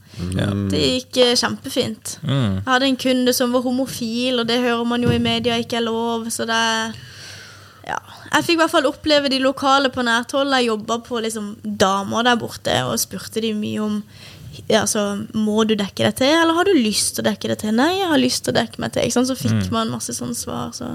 Det 0.72 0.80
gikk 0.80 1.18
eh, 1.18 1.36
kjempefint. 1.36 2.20
Mm. 2.24 2.62
Jeg 2.62 2.70
hadde 2.70 2.86
en 2.86 3.02
kunde 3.02 3.34
som 3.34 3.52
var 3.52 3.66
homofil, 3.66 4.40
og 4.40 4.48
det 4.48 4.62
hører 4.62 4.86
man 4.86 5.04
jo 5.04 5.10
i 5.12 5.20
media 5.20 5.58
ikke 5.58 5.82
er 5.82 5.90
lov, 5.90 6.30
så 6.30 6.46
det 6.48 6.62
ja. 7.86 7.98
Jeg 8.32 8.46
fikk 8.48 8.56
i 8.58 8.62
hvert 8.64 8.74
fall 8.74 8.88
oppleve 8.90 9.30
de 9.30 9.40
lokale 9.44 9.92
på 9.94 10.04
nært 10.06 10.34
hold. 10.36 10.54
Jeg 10.58 10.72
jobba 10.72 10.98
på 11.06 11.22
liksom 11.22 11.52
damer 11.64 12.26
der 12.26 12.40
borte 12.42 12.78
og 12.88 12.98
spurte 13.02 13.44
de 13.44 13.54
mye 13.58 13.84
om 13.84 14.00
altså, 14.72 15.04
Må 15.38 15.64
du 15.68 15.76
dekke 15.78 16.08
deg 16.08 16.16
til, 16.22 16.34
eller 16.34 16.58
har 16.58 16.68
du 16.68 16.74
lyst 16.78 17.16
til 17.16 17.26
å 17.26 17.30
dekke 17.30 17.52
deg 17.52 17.62
til? 17.62 17.76
Nei, 17.78 17.92
jeg 18.00 18.12
har 18.12 18.22
lyst 18.22 18.46
til 18.46 18.56
å 18.56 18.60
dekke 18.60 18.82
meg 18.82 18.96
til. 18.96 19.12
Så 19.14 19.38
fikk 19.38 19.70
man 19.74 19.92
masse 19.94 20.16
sånne 20.18 20.38
svar. 20.38 20.72
Så 20.76 20.90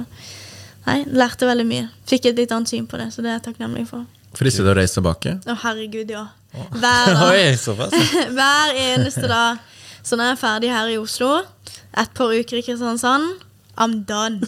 nei, 0.87 1.03
lærte 1.07 1.49
veldig 1.49 1.67
mye. 1.69 1.89
Fikk 2.11 2.31
et 2.31 2.41
litt 2.41 2.55
annet 2.57 2.73
syn 2.73 2.89
på 2.91 2.99
det, 3.01 3.11
så 3.15 3.23
det 3.23 3.33
er 3.33 3.39
jeg 3.39 3.47
takknemlig 3.51 3.87
for. 3.91 4.07
Fristet 4.39 4.69
å 4.71 4.75
reise 4.79 4.99
tilbake? 4.99 5.37
Å, 5.47 5.57
herregud, 5.65 6.11
ja. 6.11 6.27
Hver 6.55 7.13
dag. 7.15 7.21
Hver 8.39 8.75
eneste 8.79 9.31
dag. 9.31 9.63
Så 10.03 10.17
når 10.17 10.31
jeg 10.33 10.37
er 10.39 10.41
ferdig 10.41 10.73
her 10.73 10.91
i 10.91 10.99
Oslo, 10.99 11.31
et 12.01 12.13
par 12.17 12.33
uker 12.33 12.59
i 12.61 12.65
Kristiansand, 12.65 13.47
I'm 13.79 14.03
done. 14.09 14.41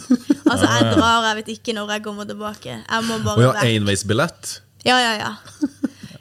Altså, 0.51 0.67
jeg 0.67 0.97
drar, 0.97 1.25
jeg 1.29 1.37
vet 1.43 1.49
ikke 1.59 1.75
når 1.77 1.91
jeg 1.97 2.03
kommer 2.05 2.25
tilbake. 2.29 2.75
Jeg 2.83 3.05
må 3.09 3.19
bare 3.25 3.37
Og 3.39 3.43
ja, 3.47 3.53
vekk. 3.61 3.77
enveisbillett? 3.81 4.61
Ja, 4.85 4.99
ja, 4.99 5.13
ja. 5.21 5.33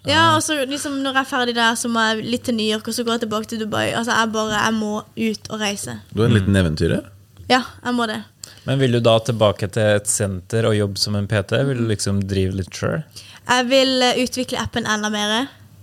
Ja, 0.02 0.22
og 0.34 0.42
så 0.42 0.56
liksom 0.66 0.96
når 1.04 1.14
jeg 1.14 1.22
er 1.22 1.30
ferdig 1.30 1.54
der, 1.54 1.76
så 1.78 1.86
må 1.92 2.02
jeg 2.02 2.24
litt 2.26 2.42
til 2.48 2.56
New 2.58 2.66
York, 2.66 2.88
og 2.90 2.96
så 2.98 3.04
går 3.06 3.20
jeg 3.20 3.22
tilbake 3.28 3.46
til 3.52 3.60
Dubai. 3.62 3.92
Altså, 3.94 4.16
jeg 4.18 4.32
bare, 4.34 4.56
jeg 4.58 4.74
må 4.74 4.94
ut 5.06 5.50
og 5.54 5.60
reise. 5.62 5.94
Du 6.10 6.24
er 6.24 6.26
en 6.32 6.34
liten 6.34 6.58
eventyrer? 6.58 7.04
Ja, 7.52 7.60
jeg 7.86 7.94
må 7.94 8.08
det. 8.10 8.18
Men 8.66 8.80
vil 8.82 8.98
du 8.98 9.00
da 9.06 9.14
tilbake 9.22 9.70
til 9.74 9.92
et 10.00 10.10
senter 10.10 10.66
og 10.70 10.74
jobbe 10.74 10.98
som 10.98 11.18
en 11.20 11.28
PT? 11.30 11.54
Vil 11.70 11.84
du 11.84 11.86
liksom 11.92 12.24
drive 12.26 12.58
litt 12.58 12.74
sjøl? 12.74 13.04
Jeg 13.46 13.68
vil 13.70 13.94
eh, 14.08 14.24
utvikle 14.26 14.58
appen 14.64 14.90
enda 14.90 15.10
mer. 15.14 15.36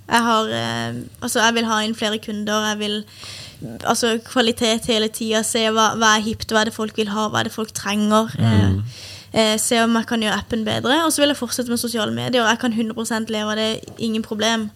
Jeg, 0.08 0.22
har, 0.26 0.50
eh, 0.50 0.98
altså, 1.22 1.38
jeg 1.44 1.54
vil 1.60 1.70
ha 1.70 1.78
inn 1.86 1.94
flere 1.98 2.18
kunder. 2.22 2.66
Jeg 2.72 2.78
vil 2.82 2.98
altså, 3.84 4.18
kvalitet 4.24 4.88
hele 4.90 5.08
tida. 5.12 5.42
Se 5.46 5.64
hva, 5.74 5.92
hva 5.98 6.14
er 6.16 6.26
hipt, 6.26 6.50
hva 6.52 6.62
er 6.62 6.70
det 6.70 6.76
folk 6.76 6.98
vil 6.98 7.12
ha, 7.14 7.28
hva 7.28 7.42
er 7.42 7.50
det 7.50 7.54
folk 7.54 7.72
trenger. 7.76 8.32
Mm. 8.38 8.82
eh, 9.32 9.56
se 9.60 9.82
om 9.84 9.96
jeg 9.98 10.08
kan 10.10 10.24
gjøre 10.24 10.38
appen 10.38 10.64
bedre. 10.68 11.02
Og 11.04 11.12
så 11.12 11.22
vil 11.22 11.32
jeg 11.34 11.40
fortsette 11.40 11.72
med 11.72 11.80
sosiale 11.80 12.14
medier. 12.14 12.46
Jeg 12.46 12.62
kan 12.62 12.72
100 12.72 13.32
leve 13.32 13.52
av 13.52 13.60
det, 13.60 13.70
ingen 13.98 14.22
problem. 14.22 14.70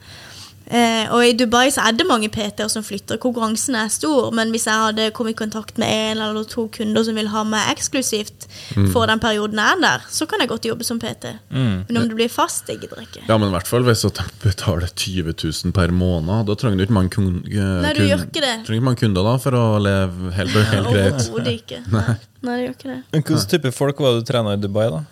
Eh, 0.71 1.09
og 1.13 1.25
i 1.27 1.33
Dubai 1.37 1.69
så 1.75 1.83
er 1.89 1.97
det 1.99 2.07
mange 2.09 2.29
PT-er 2.33 2.69
som 2.73 2.85
flytter. 2.87 3.19
Konkurransen 3.23 3.75
er 3.77 3.89
stor. 3.93 4.31
Men 4.33 4.51
hvis 4.55 4.67
jeg 4.67 4.75
hadde 4.79 5.11
kommet 5.17 5.35
i 5.35 5.39
kontakt 5.43 5.79
med 5.81 5.89
en 5.91 6.23
eller 6.23 6.45
to 6.49 6.69
kunder 6.73 7.05
som 7.05 7.15
vil 7.19 7.29
ha 7.33 7.43
meg 7.45 7.73
eksklusivt 7.75 8.47
for 8.93 9.07
den 9.11 9.21
perioden 9.23 9.59
jeg 9.61 9.77
er 9.77 9.81
der, 9.83 10.07
så 10.09 10.27
kan 10.31 10.41
jeg 10.41 10.49
godt 10.53 10.65
jobbe 10.71 10.85
som 10.87 11.01
PT. 11.03 11.33
Men 11.51 11.97
om 12.03 12.09
det 12.09 12.17
blir 12.17 12.31
fast, 12.33 12.67
det 12.67 12.79
gidder 12.81 13.03
jeg 13.03 13.09
ikke. 13.11 13.25
Ja, 13.29 13.37
men 13.39 13.49
i 13.51 13.57
hvert 13.57 13.69
fall 13.69 13.83
hvis 13.89 14.05
de 14.07 14.27
betaler 14.43 14.89
20 14.95 15.35
000 15.35 15.73
per 15.77 15.89
måned. 15.93 16.47
Da 16.49 16.55
trenger 16.55 16.79
du 16.79 16.87
ikke 16.87 16.99
mange, 16.99 17.11
kun, 17.17 17.43
eh, 17.47 17.57
Nei, 17.83 17.93
du 17.93 18.01
kun- 18.01 18.09
gjør 18.13 18.27
ikke 18.29 18.45
det. 18.47 18.55
trenger 18.67 18.81
ikke 18.81 18.89
mange 18.91 19.03
kunder 19.05 19.23
da 19.29 19.37
for 19.43 19.51
å 19.59 19.65
leve 19.83 20.33
helt, 20.37 20.51
helt 20.73 20.93
greit. 20.93 21.19
Overhodet 21.29 21.57
ikke. 21.59 21.83
Nei. 21.97 22.15
Nei, 22.43 22.55
det 22.59 22.63
gjør 22.67 22.77
ikke 22.79 22.91
det. 22.93 23.01
Hvilken 23.13 23.49
type 23.57 23.73
folk 23.75 23.99
var 24.03 24.15
det 24.17 24.25
du 24.25 24.33
trena 24.33 24.55
i 24.57 24.63
Dubai, 24.63 24.89
da? 24.91 25.03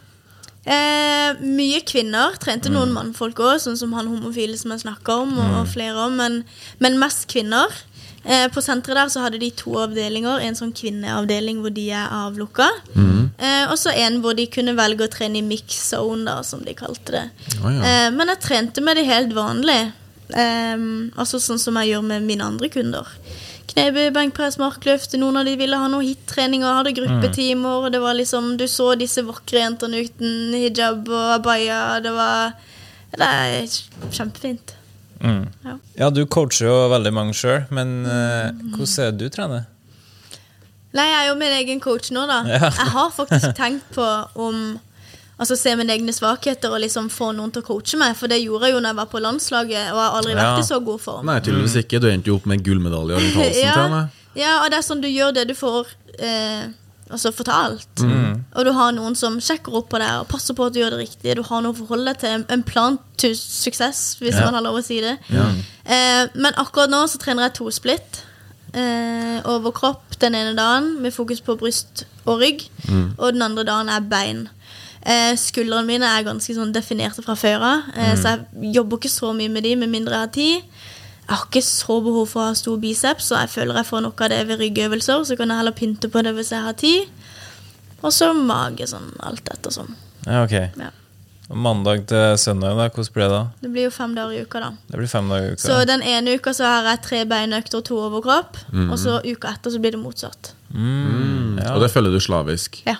Eh, 0.64 1.38
mye 1.40 1.80
kvinner. 1.88 2.36
Trente 2.42 2.72
noen 2.72 2.92
mannfolk 2.92 3.40
òg, 3.40 3.60
sånn 3.62 3.78
som 3.80 3.94
han 3.96 4.10
homofile 4.10 4.58
som 4.60 4.74
jeg 4.74 4.84
snakka 4.84 5.20
om, 5.22 5.38
og, 5.40 5.54
og 5.62 5.70
flere 5.72 6.08
om, 6.08 6.18
men, 6.20 6.42
men 6.82 6.98
mest 7.00 7.28
kvinner. 7.32 7.72
Eh, 8.24 8.46
på 8.52 8.60
senteret 8.60 8.98
der 8.98 9.12
så 9.12 9.22
hadde 9.24 9.40
de 9.40 9.48
to 9.56 9.72
avdelinger. 9.80 10.42
En 10.44 10.58
sånn 10.58 10.74
kvinneavdeling 10.76 11.62
hvor 11.64 11.72
de 11.72 11.86
er 11.96 12.12
avlukka. 12.12 12.68
Eh, 13.40 13.64
og 13.70 13.78
så 13.80 13.94
en 13.96 14.20
hvor 14.20 14.36
de 14.36 14.44
kunne 14.52 14.76
velge 14.76 15.06
å 15.06 15.12
trene 15.12 15.40
i 15.40 15.46
mix 15.46 15.78
zone, 15.94 16.26
da, 16.28 16.42
som 16.44 16.60
de 16.66 16.76
kalte 16.76 17.16
det. 17.16 17.24
Oh, 17.62 17.70
ja. 17.72 17.80
eh, 17.80 18.08
men 18.12 18.28
jeg 18.34 18.44
trente 18.44 18.84
med 18.84 19.00
det 19.00 19.06
helt 19.08 19.32
vanlig. 19.36 19.80
Eh, 20.30 20.76
altså 21.16 21.40
sånn 21.40 21.62
som 21.62 21.80
jeg 21.80 21.94
gjør 21.94 22.04
med 22.12 22.28
mine 22.28 22.44
andre 22.52 22.68
kunder. 22.72 23.08
Knebøy, 23.70 24.08
benkpress, 24.14 24.58
markløft. 24.58 25.14
Noen 25.20 25.38
av 25.40 25.46
de 25.46 25.54
ville 25.60 25.78
ha 25.78 25.86
noe 25.92 26.02
hit-trening 26.02 26.64
og 26.66 26.80
hadde 26.80 26.94
gruppetimer. 26.96 27.86
Og 27.86 27.94
det 27.94 28.00
var 28.02 28.18
liksom, 28.18 28.56
Du 28.58 28.66
så 28.70 28.92
disse 28.98 29.22
vakre 29.26 29.62
jentene 29.62 30.02
uten 30.06 30.56
hijab 30.58 31.08
og 31.08 31.34
abaya. 31.38 32.00
Det 32.02 32.12
var 32.16 32.52
Det 33.10 33.26
er 33.26 33.66
kjempefint. 34.14 34.74
Mm. 35.20 35.44
Ja. 35.64 35.74
Ja, 35.98 36.10
du 36.10 36.24
coacher 36.26 36.66
jo 36.66 36.76
veldig 36.88 37.12
mange 37.12 37.34
sjøl, 37.36 37.66
men 37.74 38.06
eh, 38.08 38.50
hvordan 38.72 39.04
er 39.04 39.10
det 39.10 39.18
du 39.20 39.34
trener? 39.34 39.66
Nei, 40.96 41.06
jeg 41.06 41.18
er 41.18 41.26
jo 41.28 41.34
min 41.38 41.52
egen 41.54 41.82
coach 41.82 42.10
nå, 42.14 42.22
da. 42.26 42.40
Jeg 42.48 42.88
har 42.94 43.10
faktisk 43.14 43.52
tenkt 43.60 43.84
på 43.94 44.06
om 44.40 44.78
Altså 45.40 45.56
se 45.56 45.72
mine 45.80 45.94
egne 45.94 46.12
svakheter 46.12 46.68
og 46.74 46.82
liksom 46.82 47.06
få 47.08 47.30
noen 47.32 47.50
til 47.54 47.62
å 47.62 47.66
coache 47.70 47.96
meg. 47.96 48.12
For 48.18 48.28
det 48.28 48.42
gjorde 48.42 48.68
jeg 48.68 48.74
jo 48.76 48.80
når 48.84 48.90
jeg 48.92 48.98
var 48.98 49.06
på 49.08 49.22
landslaget, 49.24 49.86
og 49.92 49.96
jeg 49.96 50.08
har 50.10 50.18
aldri 50.18 50.34
vært 50.36 50.58
i 50.60 50.66
så 50.68 50.80
god 50.84 51.00
form. 51.00 51.24
Nei, 51.30 51.38
tydeligvis 51.40 51.76
ikke. 51.80 52.00
Du 52.04 52.08
endte 52.10 52.28
jo 52.28 52.36
opp 52.36 52.46
med 52.50 52.58
en 52.60 52.64
gullmedalje 52.66 53.16
rundt 53.22 53.38
halsen 53.40 53.64
ja, 53.64 53.72
til 53.78 53.94
meg. 53.94 54.18
ja, 54.36 54.52
og 54.60 54.68
det 54.70 54.78
er 54.82 54.84
sånn 54.90 55.00
du 55.00 55.08
gjør 55.08 55.32
det 55.38 55.46
du 55.48 55.54
får 55.56 55.88
eh, 56.20 56.66
altså 57.10 57.32
fortalt. 57.34 58.04
Mm. 58.04 58.44
Og 58.54 58.68
du 58.68 58.70
har 58.76 58.92
noen 58.94 59.16
som 59.18 59.40
sjekker 59.42 59.80
opp 59.80 59.88
på 59.90 59.98
deg 59.98 60.20
og 60.20 60.28
passer 60.30 60.54
på 60.54 60.68
at 60.68 60.76
du 60.76 60.82
gjør 60.82 60.92
det 60.98 61.00
riktig. 61.06 61.34
Du 61.34 61.42
har 61.48 61.64
noe 61.64 61.72
å 61.72 61.78
forholde 61.80 62.12
deg 62.12 62.20
til. 62.26 62.44
en- 62.52 62.62
plan 62.68 62.98
til 63.16 63.32
suksess, 63.34 64.18
hvis 64.20 64.36
Ja. 64.36 64.44
man 64.44 64.54
har 64.60 64.62
lov 64.68 64.76
å 64.78 64.84
si 64.84 65.00
det. 65.00 65.16
Eh, 65.32 66.28
men 66.36 66.52
akkurat 66.60 66.92
nå 66.92 67.00
så 67.08 67.18
trener 67.18 67.48
jeg 67.48 67.54
tosplitt. 67.62 68.20
Eh, 68.76 69.40
overkropp 69.50 70.18
den 70.20 70.34
ene 70.38 70.52
dagen 70.54 71.00
med 71.02 71.12
fokus 71.16 71.40
på 71.42 71.56
bryst 71.58 72.04
og 72.26 72.38
rygg. 72.44 72.68
Mm. 72.86 73.14
Og 73.18 73.32
den 73.32 73.42
andre 73.42 73.64
dagen 73.64 73.88
er 73.88 74.00
bein. 74.00 74.48
Eh, 75.00 75.32
skuldrene 75.40 75.88
mine 75.88 76.04
er 76.04 76.26
ganske 76.26 76.54
sånn 76.54 76.74
definerte 76.76 77.24
fra 77.24 77.36
før 77.38 77.62
av, 77.64 77.92
eh, 77.96 78.16
så 78.20 78.34
jeg 78.34 78.74
jobber 78.76 79.00
ikke 79.00 79.12
så 79.12 79.32
mye 79.36 79.48
med 79.48 79.64
de 79.64 79.76
med 79.80 79.88
mindre 79.88 80.12
jeg 80.12 80.26
har 80.26 80.34
tid. 80.34 80.62
Jeg 81.30 81.36
har 81.38 81.46
ikke 81.46 81.62
så 81.62 81.96
behov 82.02 82.28
for 82.28 82.42
å 82.42 82.46
ha 82.50 82.54
stor 82.58 82.76
biceps, 82.82 83.30
så 83.30 83.38
jeg 83.38 83.52
føler 83.54 83.76
jeg 83.78 83.86
får 83.86 84.02
noe 84.02 84.24
av 84.26 84.30
det 84.32 84.40
ved 84.48 84.58
ryggøvelser. 84.58 85.24
Så 85.24 85.36
kan 85.38 85.48
jeg 85.48 85.60
heller 85.60 85.76
pynte 85.78 86.10
på 86.10 86.22
det 86.26 86.34
hvis 86.34 86.50
jeg 86.50 86.64
har 86.64 86.74
tid. 86.74 87.06
Og 88.02 88.10
så 88.12 88.32
mage, 88.34 88.88
sånn 88.90 89.12
alt 89.20 89.48
etter 89.52 89.70
sånn. 89.70 89.94
Ja, 90.26 90.42
ok. 90.42 90.56
Ja. 90.80 90.90
Mandag 91.50 92.06
til 92.10 92.36
søndag, 92.38 92.76
da, 92.78 92.88
hvordan 92.90 93.14
blir 93.14 93.24
det 93.24 93.30
da? 93.30 93.42
Det 93.62 93.70
blir 93.70 93.86
jo 93.88 93.90
fem 93.90 94.12
dager 94.14 94.34
i 94.36 94.42
uka, 94.42 94.60
da. 94.60 94.70
Det 94.90 94.98
blir 94.98 95.10
fem 95.10 95.30
dager 95.30 95.48
i 95.48 95.54
uka. 95.54 95.62
Så 95.64 95.78
den 95.86 96.02
ene 96.02 96.34
uka 96.34 96.52
så 96.54 96.66
har 96.66 96.90
jeg 96.92 97.02
tre 97.06 97.22
beinøkter 97.30 97.78
og 97.80 97.86
to 97.88 97.98
overkropp. 97.98 98.58
Og 98.88 98.98
så 98.98 99.20
uka 99.24 99.54
etter 99.54 99.70
så 99.70 99.80
blir 99.82 99.96
det 99.96 100.02
motsatt. 100.02 100.52
Mm. 100.74 101.58
Ja. 101.58 101.74
Og 101.74 101.80
det 101.82 101.90
følger 101.94 102.14
du 102.14 102.20
slavisk. 102.22 102.82
Ja. 102.86 102.98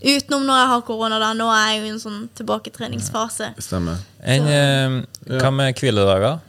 Utenom 0.00 0.46
når 0.48 0.62
jeg 0.62 0.68
har 0.72 0.84
korona, 0.88 1.18
da. 1.20 1.32
Nå 1.36 1.48
er 1.52 1.66
jeg 1.72 1.80
jo 1.80 1.88
i 1.88 1.90
en 1.94 2.00
sånn 2.02 2.20
tilbaketreningsfase. 2.38 3.52
Stemmer. 3.60 4.00
En, 4.20 4.46
eh, 4.48 5.34
hva 5.40 5.50
med 5.52 5.76
hviledager? 5.76 6.40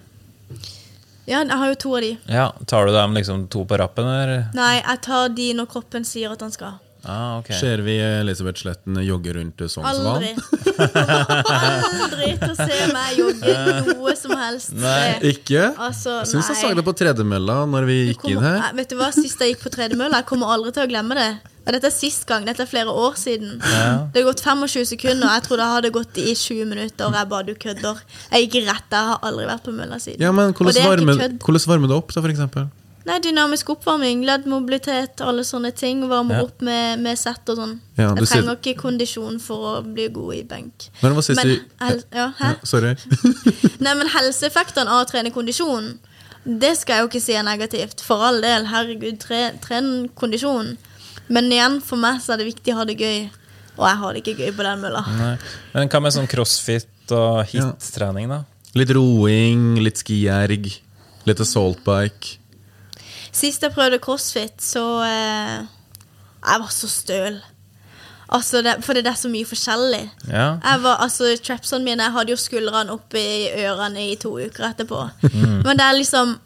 Ja, 1.30 1.44
jeg 1.44 1.58
har 1.58 1.68
jo 1.72 1.76
to 1.80 1.96
av 1.96 2.02
de. 2.02 2.14
Ja, 2.32 2.52
Tar 2.68 2.88
du 2.88 2.94
dem 2.96 3.14
liksom 3.16 3.48
to 3.52 3.66
på 3.68 3.78
rappen, 3.80 4.08
eller? 4.08 4.48
Nei, 4.58 4.80
jeg 4.82 5.02
tar 5.06 5.30
de 5.36 5.52
når 5.60 5.70
kroppen 5.72 6.08
sier 6.08 6.32
at 6.34 6.42
han 6.44 6.52
skal. 6.52 6.80
Ah, 7.04 7.40
okay. 7.40 7.58
Ser 7.58 7.82
vi 7.82 7.96
Elisabeth 7.98 8.62
Sletten 8.62 9.00
jogge 9.02 9.34
rundt 9.34 9.58
Sognsvann? 9.58 10.22
Aldri. 10.22 10.36
Aldri 12.04 12.28
til 12.38 12.52
å 12.52 12.58
se 12.60 12.90
meg 12.94 13.16
jogge 13.18 13.56
noe 13.88 14.14
som 14.20 14.36
helst. 14.38 14.76
Nei. 14.78 15.16
Ikke? 15.32 15.72
Altså, 15.82 16.20
jeg 16.20 16.30
syns 16.36 16.52
jeg 16.52 16.60
sa 16.60 16.70
så 16.70 16.76
det 16.78 16.86
på 16.86 16.94
tredemølla 17.02 17.64
når 17.70 17.90
vi 17.90 17.98
gikk 18.12 18.28
kommer, 18.28 18.38
inn 18.38 18.46
her. 18.46 18.76
Vet 18.78 18.94
du 18.94 19.00
hva, 19.00 19.10
Sist 19.16 19.42
jeg 19.42 19.56
gikk 19.56 19.66
på 19.66 19.74
tredemølla, 19.74 20.22
jeg 20.22 20.30
kommer 20.30 20.54
aldri 20.54 20.76
til 20.78 20.86
å 20.86 20.92
glemme 20.94 21.18
det. 21.18 21.32
Og 21.62 21.74
dette 21.76 21.86
er 21.92 21.94
sist 21.94 22.26
gang, 22.26 22.46
dette 22.48 22.64
er 22.64 22.70
flere 22.70 22.90
år 22.90 23.14
siden. 23.22 23.60
Det 23.62 24.18
har 24.24 24.28
gått 24.32 24.42
25 24.42 24.86
sekunder, 24.96 25.28
og 25.28 25.34
jeg 25.38 25.44
tror 25.46 25.60
det 25.62 25.68
hadde 25.76 25.92
gått 25.94 26.18
i 26.18 26.34
20 26.34 26.66
minutter. 26.66 27.06
Og 27.06 27.14
jeg 27.20 27.30
bare, 27.30 27.46
du 27.46 27.54
kødder. 27.54 28.00
Jeg 28.32 28.48
gikk 28.50 28.66
rett, 28.70 28.88
jeg 28.92 29.10
har 29.12 29.20
aldri 29.30 29.46
vært 29.46 29.64
på 29.68 29.74
mølla 29.78 30.00
siden. 30.02 30.24
Ja, 30.26 30.32
men 30.34 30.54
hvordan 30.58 30.76
er 30.82 30.90
varmer, 30.90 31.88
det 31.92 31.98
opp, 32.00 32.14
da, 32.16 32.22
for 32.26 32.34
eksempel? 32.34 32.66
Nei, 33.06 33.16
Dynamisk 33.22 33.70
oppvarming, 33.74 34.20
leddmobilitet, 34.26 35.22
alle 35.26 35.42
sånne 35.46 35.72
ting. 35.74 36.04
Varmer 36.10 36.36
Ja. 36.38 36.42
opp 36.46 36.62
med, 36.62 37.00
med 37.02 37.18
sett 37.18 37.50
og 37.50 37.58
sånn. 37.58 37.80
Ja, 37.98 38.10
jeg 38.10 38.18
jeg 38.18 38.28
sier- 38.28 38.42
trenger 38.44 38.58
ikke 38.62 38.82
kondisjon 38.82 39.40
for 39.42 39.58
å 39.82 39.94
bli 39.94 40.08
god 40.10 40.36
i 40.36 40.44
benk. 40.44 40.90
Men 41.02 41.14
hva 41.14 41.24
sist 41.26 41.42
du 41.42 41.50
hel 41.82 42.04
ja, 42.14 42.28
hæ? 42.38 42.52
ja, 42.52 42.54
Sorry. 42.64 42.96
Nei, 43.86 43.94
men 43.98 44.08
helseeffektene 44.08 44.86
av 44.90 45.06
å 45.06 45.10
trene 45.10 45.32
kondisjon, 45.34 45.98
det 46.46 46.76
skal 46.78 46.96
jeg 46.96 47.02
jo 47.06 47.10
ikke 47.10 47.22
si 47.26 47.34
er 47.38 47.44
negativt. 47.46 48.02
For 48.06 48.22
all 48.22 48.42
del, 48.42 48.66
herregud, 48.70 49.20
tre, 49.22 49.52
tren 49.62 50.08
kondisjon. 50.18 50.78
Men 51.32 51.52
igjen, 51.52 51.80
for 51.86 52.02
meg 52.02 52.20
så 52.24 52.36
er 52.36 52.42
det 52.42 52.50
viktig 52.52 52.74
å 52.74 52.82
ha 52.82 52.88
det 52.90 52.98
gøy. 53.00 53.30
Og 53.78 53.86
jeg 53.88 54.00
har 54.02 54.14
det 54.14 54.22
ikke 54.22 54.38
gøy 54.44 54.54
på 54.58 54.66
den 54.68 54.82
mølla. 54.84 55.04
Men 55.74 55.92
hva 55.92 56.02
med 56.04 56.14
sånn 56.16 56.30
crossfit 56.30 57.14
og 57.16 57.46
hit-trening, 57.50 58.30
da? 58.32 58.44
Litt 58.78 58.92
roing, 58.96 59.80
litt 59.84 60.00
skierg, 60.00 60.68
litt 61.28 61.44
saltbike. 61.48 62.38
Sist 63.32 63.64
jeg 63.64 63.72
prøvde 63.72 64.02
crossfit, 64.04 64.60
så 64.60 64.84
eh, 65.06 65.64
Jeg 66.42 66.62
var 66.64 66.72
så 66.76 66.90
støl. 66.92 67.40
Altså, 68.32 68.62
det, 68.64 68.78
for 68.84 68.96
det 68.96 69.08
er 69.08 69.18
så 69.20 69.32
mye 69.32 69.48
forskjellig. 69.48 70.04
Ja. 70.32 70.46
Jeg 70.64 70.84
var, 70.84 71.02
altså, 71.04 71.32
Trapsene 71.44 71.84
mine 71.84 72.08
jeg 72.08 72.16
hadde 72.16 72.32
jo 72.32 72.40
skuldrene 72.40 72.96
opp 72.96 73.16
i 73.20 73.52
ørene 73.66 74.08
i 74.12 74.16
to 74.20 74.38
uker 74.40 74.70
etterpå. 74.72 75.04
Mm. 75.28 75.62
Men 75.66 75.80
det 75.80 75.88
er 75.88 75.98
liksom 76.00 76.38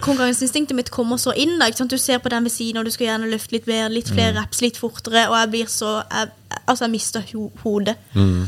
Konkurranseinstinktet 0.00 0.76
mitt 0.76 0.90
kommer 0.90 1.16
så 1.20 1.32
inn. 1.36 1.58
da? 1.58 1.68
Du 1.70 1.96
ser 1.98 2.18
på 2.18 2.28
den 2.32 2.44
ved 2.44 2.52
siden, 2.52 2.78
og 2.78 2.84
du 2.84 2.90
skal 2.90 3.06
gjerne 3.06 3.30
løfte 3.30 3.52
litt 3.52 3.66
mer, 3.66 3.88
litt 3.88 4.08
flere 4.08 4.32
Mm. 4.34 4.40
reps, 4.42 4.60
litt 4.62 4.76
fortere. 4.76 5.28
Og 5.30 5.36
jeg 5.38 5.50
blir 5.50 5.66
så 5.66 6.02
jeg, 6.10 6.30
Altså, 6.68 6.84
jeg 6.84 6.90
mister 6.92 7.20
ho 7.32 7.50
hodet. 7.64 7.96
Mm. 8.14 8.46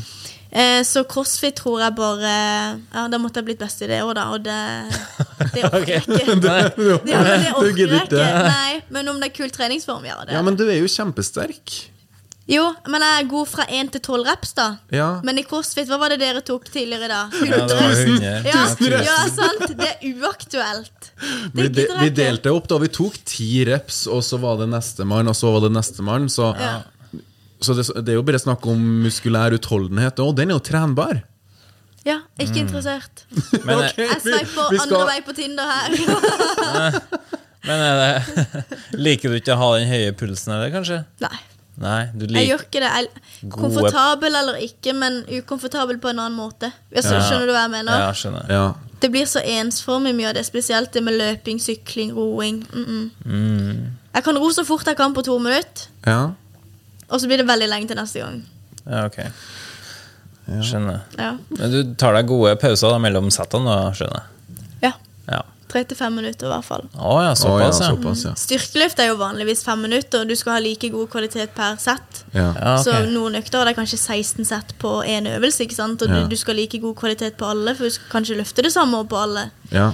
Eh, 0.53 0.83
så 0.87 1.03
crossfit 1.05 1.57
tror 1.57 1.81
jeg 1.83 1.95
bare 1.97 2.79
Ja, 2.95 3.09
da 3.09 3.19
måtte 3.19 3.37
jeg 3.43 3.45
blitt 3.45 3.59
best 3.59 3.83
i 3.83 3.87
det 3.91 3.99
òg, 4.03 4.15
da. 4.15 4.29
Og 4.33 4.45
det, 4.45 4.55
det 5.55 5.65
orker 5.65 5.93
jeg 5.93 6.03
ikke. 6.09 6.21
Ja, 7.11 7.23
men 7.23 7.43
det 7.43 7.53
orker 7.53 7.77
jeg 7.77 8.03
ikke. 8.07 8.23
Nei, 8.47 8.81
men 8.91 9.09
om 9.09 9.21
det 9.21 9.33
er 9.33 9.37
kul 9.37 9.51
treningsform, 9.51 10.05
ja. 10.07 10.15
Det. 10.25 10.33
Ja, 10.33 10.43
men 10.43 10.57
du 10.57 10.65
er 10.69 10.79
jo 10.79 10.87
kjempesterk. 10.87 11.91
Jo, 12.47 12.63
men 12.87 13.03
jeg 13.03 13.23
er 13.25 13.29
god 13.31 13.49
fra 13.51 13.65
1 13.75 13.89
til 13.97 14.01
12 14.07 14.25
reps, 14.29 14.53
da. 14.55 14.67
Ja. 14.95 15.07
Men 15.27 15.41
i 15.41 15.43
crossfit, 15.43 15.89
hva 15.91 15.97
var 15.99 16.13
det 16.15 16.21
dere 16.23 16.45
tok 16.47 16.69
tidligere 16.71 17.09
da? 17.11 17.23
Ja, 17.43 17.65
det 17.67 17.75
var 17.75 17.95
100. 17.99 18.35
Ja, 18.47 18.61
ja, 19.03 19.17
sant. 19.35 19.73
Det 19.81 19.89
er 19.89 20.05
uaktuelt. 20.21 21.09
Vi, 21.57 21.67
de, 21.75 21.87
vi 22.05 22.11
delte 22.15 22.53
opp, 22.55 22.69
da. 22.71 22.79
Vi 22.79 22.91
tok 22.95 23.17
ti 23.27 23.49
reps, 23.67 24.05
og 24.07 24.23
så 24.23 24.39
var 24.39 24.61
det 24.61 24.69
nestemann, 24.71 25.27
og 25.27 25.35
så 25.35 25.51
var 25.57 25.67
det 25.67 25.73
nestemann. 25.75 26.29
Så, 26.31 26.53
Ja. 26.63 26.77
så 27.67 27.75
det, 27.75 27.89
det 28.07 28.15
er 28.15 28.21
jo 28.21 28.23
bare 28.31 28.39
snakk 28.39 28.67
om 28.71 28.79
muskulær 29.03 29.57
utholdenhet, 29.59 30.23
og 30.23 30.37
den 30.39 30.55
er 30.55 30.61
jo 30.61 30.63
trenbar. 30.71 31.25
Ja, 32.07 32.21
ikke 32.39 32.61
interessert. 32.63 33.25
Men, 33.65 33.81
okay, 33.89 34.07
Jeg 34.07 34.21
vi- 34.23 34.31
sveiper 34.37 34.69
andre 34.71 34.87
skal- 34.87 35.09
vei 35.11 35.19
på 35.27 35.35
Tinder 35.35 35.67
her. 35.67 35.91
men 37.67 37.85
er 37.91 38.01
det, 38.05 38.65
liker 39.09 39.35
du 39.35 39.41
ikke 39.41 39.57
å 39.57 39.61
ha 39.65 39.71
den 39.81 39.89
høye 39.91 40.13
pulsen, 40.15 40.55
eller 40.55 40.71
kanskje? 40.71 41.01
Nei, 41.27 41.35
Nei, 41.77 42.07
du 42.17 42.25
jeg 42.33 42.49
gjør 42.49 42.63
ikke 42.65 42.81
det. 42.81 42.89
Jeg, 42.89 43.09
Gode- 43.43 43.61
komfortabel 43.61 44.39
eller 44.39 44.61
ikke, 44.65 44.95
men 44.97 45.19
ukomfortabel 45.29 45.99
på 46.01 46.09
en 46.09 46.23
annen 46.25 46.39
måte. 46.39 46.71
Jeg 46.95 47.05
så. 47.05 47.19
Skjønner 47.21 47.47
du 47.47 47.53
hva 47.53 47.67
jeg 47.67 47.73
mener? 47.75 48.01
Ja, 48.01 48.13
skjønner. 48.17 48.49
Ja. 48.49 48.67
Det 49.03 49.11
blir 49.13 49.29
så 49.29 49.43
ensformig 49.45 50.15
mye 50.17 50.31
av 50.31 50.39
det, 50.39 50.47
spesielt 50.49 50.95
det 50.97 51.03
med 51.05 51.19
løping, 51.21 51.61
sykling, 51.61 52.15
roing. 52.17 52.63
Mm 52.73 53.11
-mm. 53.25 53.91
Jeg 54.15 54.25
kan 54.25 54.39
ro 54.39 54.51
så 54.51 54.65
fort 54.65 54.87
jeg 54.87 54.97
kan 54.97 55.15
på 55.15 55.23
to 55.23 55.39
minutter, 55.39 55.89
ja. 56.07 56.31
og 57.09 57.21
så 57.21 57.27
blir 57.27 57.37
det 57.37 57.47
veldig 57.49 57.69
lenge 57.69 57.89
til 57.89 57.97
neste 57.97 58.19
gang. 58.21 58.45
Ja, 58.87 59.05
ok. 59.05 59.19
Skjønner. 60.63 60.99
Ja. 61.19 61.33
Men 61.49 61.71
du 61.71 61.95
tar 61.99 62.15
deg 62.15 62.27
gode 62.27 62.57
pauser 62.57 62.89
da, 62.91 62.99
mellom 62.99 63.31
settene, 63.31 63.95
skjønner 63.95 64.23
jeg? 64.23 64.23
ja. 64.83 64.93
Ja. 65.29 65.41
Tre 65.69 65.83
til 65.85 65.97
fem 65.99 66.13
minutter, 66.15 66.47
i 66.47 66.51
hvert 66.53 66.65
fall. 66.65 66.85
Oh, 66.95 67.19
ja, 67.25 67.35
såpass, 67.35 67.81
ja. 67.83 67.89
såpass, 67.91 68.25
ja. 68.25 68.33
Styrkeløft 68.39 69.01
er 69.03 69.09
jo 69.11 69.17
vanligvis 69.19 69.65
fem 69.67 69.79
minutter, 69.83 70.23
og 70.23 70.31
du 70.31 70.37
skal 70.39 70.53
ha 70.57 70.61
like 70.63 70.91
god 70.95 71.09
kvalitet 71.11 71.55
per 71.57 71.77
sett. 71.83 72.25
ja. 72.35 72.53
ja 72.55 72.77
Så 72.83 72.95
noen 73.11 73.35
økter 73.41 73.65
det 73.67 73.75
er 73.75 73.79
kanskje 73.81 73.99
16 73.99 74.45
sett 74.47 74.75
på 74.79 75.01
én 75.03 75.27
øvelse, 75.27 75.67
ikke 75.67 75.75
sant? 75.75 76.03
og 76.03 76.09
Ja. 76.09 76.23
du, 76.23 76.29
du 76.31 76.37
skal 76.37 76.55
ha 76.55 76.61
like 76.61 76.79
god 76.79 76.95
kvalitet 76.97 77.37
på 77.37 77.51
alle, 77.51 77.75
for 77.75 77.85
du 77.85 77.91
skal 77.91 78.13
kanskje 78.21 78.39
løfte 78.39 78.63
det 78.63 78.73
samme 78.73 79.03
på 79.09 79.17
alle. 79.17 79.51
ja. 79.73 79.93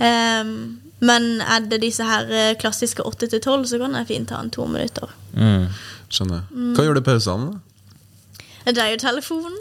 Ehm, 0.00 0.78
men 1.02 1.40
er 1.40 1.64
det 1.66 1.80
disse 1.82 2.04
her 2.06 2.28
eh, 2.30 2.54
klassiske 2.58 3.02
8 3.02 3.26
til 3.26 3.40
12, 3.40 3.66
så 3.66 3.78
kan 3.82 3.94
jeg 3.98 4.06
fint 4.06 4.28
ta 4.30 4.38
en 4.38 4.50
to 4.54 4.66
minutter. 4.70 5.10
Mm. 5.34 5.66
Skjønner. 6.12 6.44
Hva 6.76 6.84
gjør 6.86 6.94
du 6.94 7.00
i 7.00 7.06
pausene? 7.08 7.50
da? 7.50 7.58
Det 8.64 8.78
er 8.78 8.92
jo 8.92 8.98
telefonen. 9.02 9.56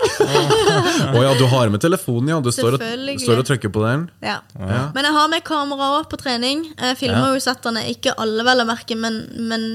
Å 1.15 1.21
ja, 1.23 1.31
du 1.39 1.45
har 1.49 1.69
med 1.73 1.81
telefonen, 1.81 2.29
ja. 2.33 2.39
Du 2.43 2.51
står 2.53 2.77
og, 2.77 2.83
står 3.23 3.41
og 3.41 3.47
trykker 3.47 3.71
på 3.73 3.83
den. 3.85 4.07
ja. 4.21 4.39
Ja. 4.59 4.81
Men 4.93 5.07
jeg 5.07 5.13
har 5.15 5.27
med 5.31 5.43
kamera 5.47 5.87
òg 5.97 6.07
på 6.11 6.19
trening. 6.21 6.63
Jeg 6.77 6.97
filmer 6.99 7.31
Ja. 7.31 7.33
jo 7.35 7.41
settene, 7.43 7.83
ikke 7.89 8.13
alle 8.21 8.43
vel 8.45 8.61
å 8.63 8.67
merke, 8.69 8.95
men, 8.97 9.21
men 9.49 9.65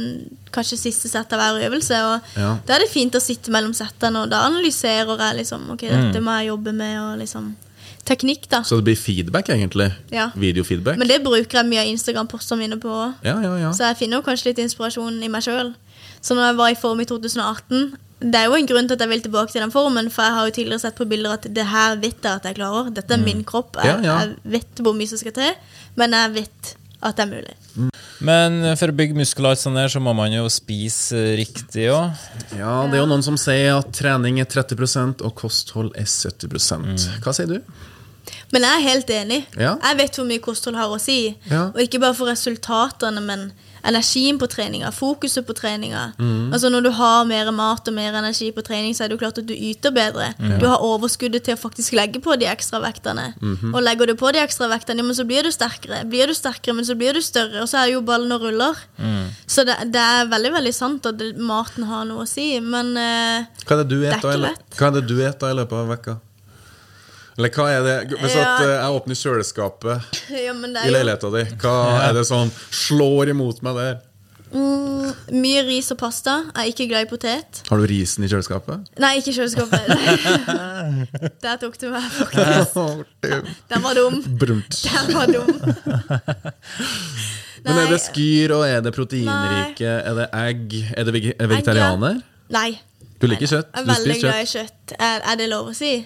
kanskje 0.55 0.79
siste 0.79 1.11
sett 1.11 1.33
av 1.35 1.41
hver 1.43 1.66
øvelse. 1.68 1.99
Og 2.07 2.37
Ja. 2.39 2.57
Da 2.66 2.77
er 2.77 2.85
det 2.87 2.91
fint 2.93 3.14
å 3.18 3.20
sitte 3.22 3.51
mellom 3.51 3.74
settene, 3.74 4.22
og 4.24 4.31
da 4.31 4.45
analyserer 4.47 5.16
jeg 5.18 5.41
liksom 5.43 5.70
Ok, 5.74 5.87
dette 5.91 6.20
må 6.22 6.37
jeg 6.41 6.53
jobbe 6.53 6.72
med, 6.77 6.99
og 7.01 7.18
liksom 7.22 7.55
Teknikk, 8.07 8.45
da. 8.49 8.61
Så 8.62 8.77
det 8.79 8.85
blir 8.87 8.95
feedback, 8.97 9.49
egentlig. 9.51 9.89
Ja. 10.14 10.29
Videofeedback. 10.39 10.95
Men 10.97 11.09
det 11.11 11.16
bruker 11.24 11.59
jeg 11.59 11.66
mye 11.66 11.81
av 11.83 11.89
Instagram-postene 11.91 12.61
mine 12.61 12.77
på. 12.79 12.93
Ja, 13.27 13.35
ja, 13.43 13.57
ja. 13.59 13.72
Så 13.74 13.83
jeg 13.83 13.97
finner 13.99 14.20
jo 14.20 14.22
kanskje 14.22 14.53
litt 14.53 14.61
inspirasjon 14.62 15.16
i 15.27 15.31
meg 15.33 15.43
sjøl. 15.43 15.72
Så 16.22 16.37
når 16.39 16.53
jeg 16.53 16.57
var 16.61 16.70
i 16.70 16.77
form 16.79 17.01
i 17.03 17.05
2018 17.11 17.97
Det 18.21 18.39
er 18.41 18.47
jo 18.49 18.55
en 18.57 18.67
grunn 18.69 18.87
til 18.89 18.97
at 18.97 19.03
jeg 19.05 19.11
vil 19.12 19.23
tilbake 19.27 19.53
til 19.53 19.61
den 19.61 19.73
formen, 19.75 20.07
for 20.11 20.25
jeg 20.25 20.33
har 20.39 20.47
jo 20.49 20.55
tidligere 20.57 20.81
sett 20.87 20.97
på 20.97 21.05
bilder 21.09 21.35
at 21.37 21.47
det 21.53 21.67
her 21.69 21.99
vet 22.01 22.17
jeg 22.25 22.33
at 22.41 22.47
jeg 22.49 22.57
klarer. 22.57 22.89
Dette 22.97 23.12
er 23.12 23.21
min 23.21 23.45
kropp. 23.45 23.77
Jeg, 23.77 23.99
Mm. 23.99 24.05
Ja, 24.05 24.12
ja. 24.12 24.19
jeg 24.25 24.53
vet 24.57 24.81
hvor 24.83 24.97
mye 24.97 25.09
som 25.11 25.21
skal 25.21 25.35
til, 25.37 25.53
men 26.01 26.12
jeg 26.17 26.33
vet 26.39 26.77
at 27.03 27.17
det 27.17 27.27
er 27.27 27.31
mulig. 27.35 27.57
Men 28.25 28.77
for 28.81 28.89
å 28.89 28.97
bygge 28.97 29.14
muskler, 29.19 29.59
sånn 29.61 29.77
der, 29.77 29.91
så 29.93 30.01
må 30.01 30.14
man 30.17 30.33
jo 30.33 30.47
spise 30.49 31.37
riktig 31.37 31.91
òg. 31.93 32.17
Ja, 32.57 32.87
det 32.89 32.97
er 32.97 33.03
jo 33.05 33.11
noen 33.11 33.23
som 33.23 33.37
sier 33.37 33.77
at 33.77 33.93
trening 33.93 34.41
er 34.41 34.49
30% 34.49 35.21
og 35.21 35.35
kosthold 35.37 35.93
er 35.95 36.09
70 36.09 36.49
mm. 36.57 37.21
Hva 37.21 37.37
sier 37.37 37.53
du? 37.53 37.61
Men 38.55 38.64
jeg 38.64 38.73
er 38.73 38.85
helt 38.89 39.11
enig. 39.11 39.41
Ja. 39.61 39.77
Jeg 39.83 39.99
vet 40.01 40.17
hvor 40.17 40.27
mye 40.27 40.43
kosthold 40.43 40.79
har 40.81 40.89
å 40.89 40.99
si. 41.03 41.37
Ja. 41.51 41.67
Og 41.75 41.83
ikke 41.85 42.01
bare 42.03 42.17
for 42.17 42.33
resultatene, 42.33 43.21
men 43.21 43.51
energien 43.87 44.39
på 44.41 44.49
treninga, 44.51 44.91
fokuset 44.95 45.47
på 45.47 45.55
treninga. 45.57 46.12
Mm. 46.18 46.53
Altså 46.53 46.70
Når 46.72 46.87
du 46.87 46.91
har 46.99 47.24
mer 47.28 47.51
mat 47.55 47.89
og 47.89 47.95
mer 47.95 48.16
energi 48.18 48.51
på 48.53 48.64
trening, 48.66 48.95
så 48.97 49.05
er 49.05 49.09
det 49.09 49.16
jo 49.16 49.22
klart 49.22 49.39
at 49.39 49.49
du 49.49 49.55
yter 49.55 49.95
bedre. 49.95 50.32
Du 50.61 50.66
har 50.66 50.82
overskuddet 50.84 51.47
til 51.47 51.57
å 51.57 51.61
faktisk 51.61 51.97
legge 51.97 52.20
på 52.22 52.37
de 52.41 52.49
ekstra 52.51 52.80
vektene. 52.82 53.32
Mhm. 53.41 53.74
Og 53.74 53.82
legger 53.82 54.11
du 54.11 54.14
på 54.18 54.32
de 54.34 54.43
ekstra 54.43 54.68
vektene, 54.72 55.05
men 55.07 55.14
så 55.14 55.26
blir 55.28 55.47
du 55.47 55.53
sterkere. 55.55 56.05
Blir 56.09 56.26
du 56.26 56.34
sterkere, 56.34 56.74
men 56.74 56.84
så 56.84 56.97
blir 56.99 57.14
du 57.14 57.22
større. 57.22 57.62
Og 57.62 57.68
så 57.70 57.82
er 57.84 57.95
jo 57.95 58.05
ballen 58.07 58.32
og 58.32 58.43
ruller. 58.43 58.76
Mm. 58.99 59.30
Så 59.47 59.64
det, 59.66 59.78
det 59.93 60.03
er 60.03 60.30
veldig 60.30 60.53
veldig 60.59 60.74
sant 60.74 61.07
at 61.07 61.22
maten 61.39 61.87
har 61.89 62.07
noe 62.09 62.24
å 62.24 62.30
si, 62.30 62.49
men 62.61 62.95
uh, 62.97 63.47
Hva 63.66 63.76
er 63.76 63.84
det 63.84 63.91
du 63.91 63.99
er 64.03 64.16
er 64.16 65.30
eter 65.30 65.53
i 65.53 65.59
løpet 65.61 65.78
av 65.78 65.93
vekka? 65.95 66.18
Eller 67.37 67.53
hva 67.53 67.66
er 67.68 67.82
det 67.84 67.97
Hvis 68.16 68.34
Ja. 68.34 68.45
at 68.57 68.61
eh, 68.64 68.74
jeg 68.80 68.97
åpner 68.97 69.18
kjøleskapet 69.20 70.20
ja, 70.47 70.53
i 70.57 70.91
leiligheta 70.93 71.30
di, 71.34 71.43
hva 71.61 71.74
er 72.09 72.14
det 72.16 72.26
som 72.28 72.53
slår 72.72 73.32
imot 73.34 73.62
meg 73.66 73.80
der? 73.80 73.97
mm, 74.57 75.11
mye 75.37 75.62
ris 75.66 75.91
og 75.93 75.99
pasta. 76.01 76.37
Jeg 76.55 76.62
er 76.62 76.70
ikke 76.70 76.87
glad 76.89 77.05
i 77.05 77.09
potet. 77.11 77.61
Har 77.68 77.82
du 77.82 77.84
risen 77.91 78.24
i 78.24 78.30
kjøleskapet? 78.30 78.87
Nei, 79.03 79.11
ikke 79.20 79.34
kjøleskapet. 79.37 79.91
Der 81.45 81.59
tok 81.61 81.76
du 81.82 81.91
meg, 81.93 82.07
faktisk. 82.14 82.78
Den 83.68 83.84
var 83.84 83.99
dum. 83.99 84.20
Brunt. 84.41 84.80
Den 84.87 85.12
var 85.12 85.26
dum. 85.34 85.51
Men 87.66 87.80
er 87.82 87.91
det 87.91 88.01
skyr, 88.07 88.55
og 88.55 88.64
er 88.68 88.82
det 88.87 88.95
proteinrike? 88.95 89.93
Er 90.07 90.14
det 90.22 90.28
egg? 90.41 90.76
Er 90.95 91.09
det 91.09 91.22
er 91.34 91.51
vegetarianer? 91.51 92.20
Nei. 92.55 92.68
Du 93.20 93.26
liker 93.26 93.49
kjøtt? 93.49 93.72
Jeg 93.72 93.82
er 93.82 93.87
Du 93.87 93.93
veldig 93.93 94.18
glad 94.22 94.43
i 94.43 94.51
kjøtt. 94.51 94.95
Er, 95.01 95.24
er 95.32 95.41
det 95.41 95.49
lov 95.51 95.72
å 95.72 95.74
si? 95.76 95.97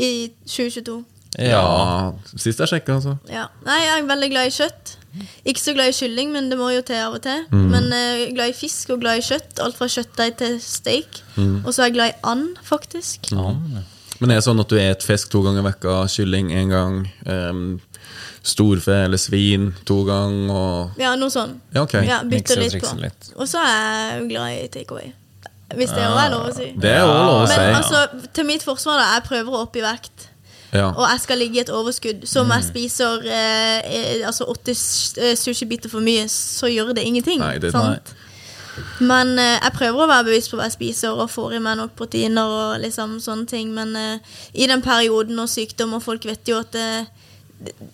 I 0.00 0.12
2022. 0.48 1.00
Ja. 1.38 1.60
Ja, 1.60 2.32
sist 2.34 2.58
jeg 2.58 2.72
sjekka, 2.72 2.96
altså. 2.98 3.14
Ja. 3.30 3.46
Nei, 3.66 3.78
jeg 3.84 4.00
er 4.00 4.08
veldig 4.08 4.30
glad 4.32 4.50
i 4.50 4.54
kjøtt. 4.54 4.96
Ikke 5.48 5.62
så 5.62 5.74
glad 5.74 5.90
i 5.90 5.94
kylling, 5.94 6.32
men 6.34 6.50
det 6.50 6.58
må 6.58 6.70
jo 6.74 6.82
til 6.86 7.00
av 7.02 7.16
og 7.18 7.22
til. 7.24 7.44
Mm. 7.50 7.66
Men 7.72 7.92
eh, 7.94 8.24
glad 8.34 8.52
i 8.52 8.56
fisk 8.56 8.92
og 8.94 9.02
glad 9.02 9.20
i 9.20 9.26
kjøtt. 9.26 9.62
Alt 9.62 9.78
fra 9.78 9.88
kjøttdeig 9.90 10.36
til 10.42 10.58
steak. 10.62 11.22
Mm. 11.36 11.60
Og 11.64 11.72
så 11.72 11.84
er 11.84 11.90
jeg 11.90 11.98
glad 11.98 12.12
i 12.12 12.18
and, 12.32 12.58
faktisk. 12.66 13.30
Men 14.20 14.32
er 14.32 14.40
det 14.40 14.46
sånn 14.46 14.60
at 14.62 14.70
du 14.70 14.76
et 14.78 15.06
fisk 15.06 15.30
to 15.32 15.42
ganger 15.46 15.64
i 15.64 15.68
vekka, 15.70 16.00
kylling 16.12 16.50
én 16.52 16.72
gang, 16.74 16.98
um, 17.24 17.62
storfe 18.44 18.98
eller 19.06 19.20
svin 19.20 19.70
to 19.88 20.02
ganger 20.08 20.52
og 20.52 21.00
Ja, 21.00 21.14
noe 21.18 21.32
sånn. 21.32 21.56
Ja, 21.72 21.86
okay. 21.86 22.04
Ja, 22.08 22.20
Bytter 22.28 22.60
litt 22.60 22.76
på. 22.82 22.92
Og 23.40 23.48
så 23.48 23.62
er 23.64 23.80
jeg 24.18 24.28
glad 24.34 24.58
i 24.58 24.68
takeaway. 24.72 25.14
Hvis 25.76 25.90
det 25.94 26.02
også 26.06 26.24
er 26.24 26.30
lov 26.30 26.46
å 26.48 26.54
si. 26.56 26.72
Det 26.82 26.90
er 26.90 27.02
også 27.02 27.26
lov 27.26 27.42
å 27.42 27.46
si. 27.48 27.56
Men 27.58 27.74
altså, 27.74 28.28
til 28.34 28.44
mitt 28.44 28.62
forsvar, 28.62 28.98
da. 28.98 29.06
Jeg 29.14 29.22
prøver 29.28 29.50
å 29.54 29.60
opp 29.66 29.76
i 29.76 29.80
vekt. 29.84 30.26
ja. 30.72 30.88
Og 30.92 31.04
jeg 31.10 31.20
skal 31.20 31.38
ligge 31.38 31.56
i 31.56 31.60
et 31.60 31.70
overskudd. 31.70 32.26
Så 32.26 32.40
om 32.40 32.46
Mm. 32.46 32.52
jeg 32.56 32.64
spiser 32.64 33.22
eh, 33.26 33.78
eh, 33.84 34.26
altså 34.26 34.44
80 34.48 34.70
s- 34.74 35.14
eh, 35.18 35.34
sushibiter 35.36 35.88
for 35.90 36.00
mye, 36.00 36.24
så 36.28 36.66
gjør 36.66 36.94
det 36.94 37.04
ingenting. 37.04 37.38
Nei, 37.40 37.58
det- 37.58 37.72
sant? 37.72 38.14
Men 39.00 39.38
eh, 39.38 39.58
jeg 39.62 39.72
prøver 39.74 40.04
å 40.04 40.08
være 40.08 40.24
bevisst 40.24 40.50
på 40.50 40.56
hva 40.56 40.64
jeg 40.68 40.72
spiser, 40.76 41.10
og 41.10 41.28
får 41.30 41.54
i 41.56 41.58
meg 41.58 41.76
nok 41.76 41.96
proteiner 41.96 42.44
og 42.46 42.80
liksom 42.80 43.18
sånne 43.20 43.46
ting. 43.50 43.74
Men 43.74 43.96
eh, 43.96 44.18
i 44.54 44.66
den 44.66 44.80
perioden 44.82 45.38
og 45.38 45.48
sykdom, 45.48 45.94
og 45.94 46.02
folk 46.02 46.24
vet 46.24 46.44
jo 46.48 46.58
at 46.60 46.74
eh, 46.74 47.04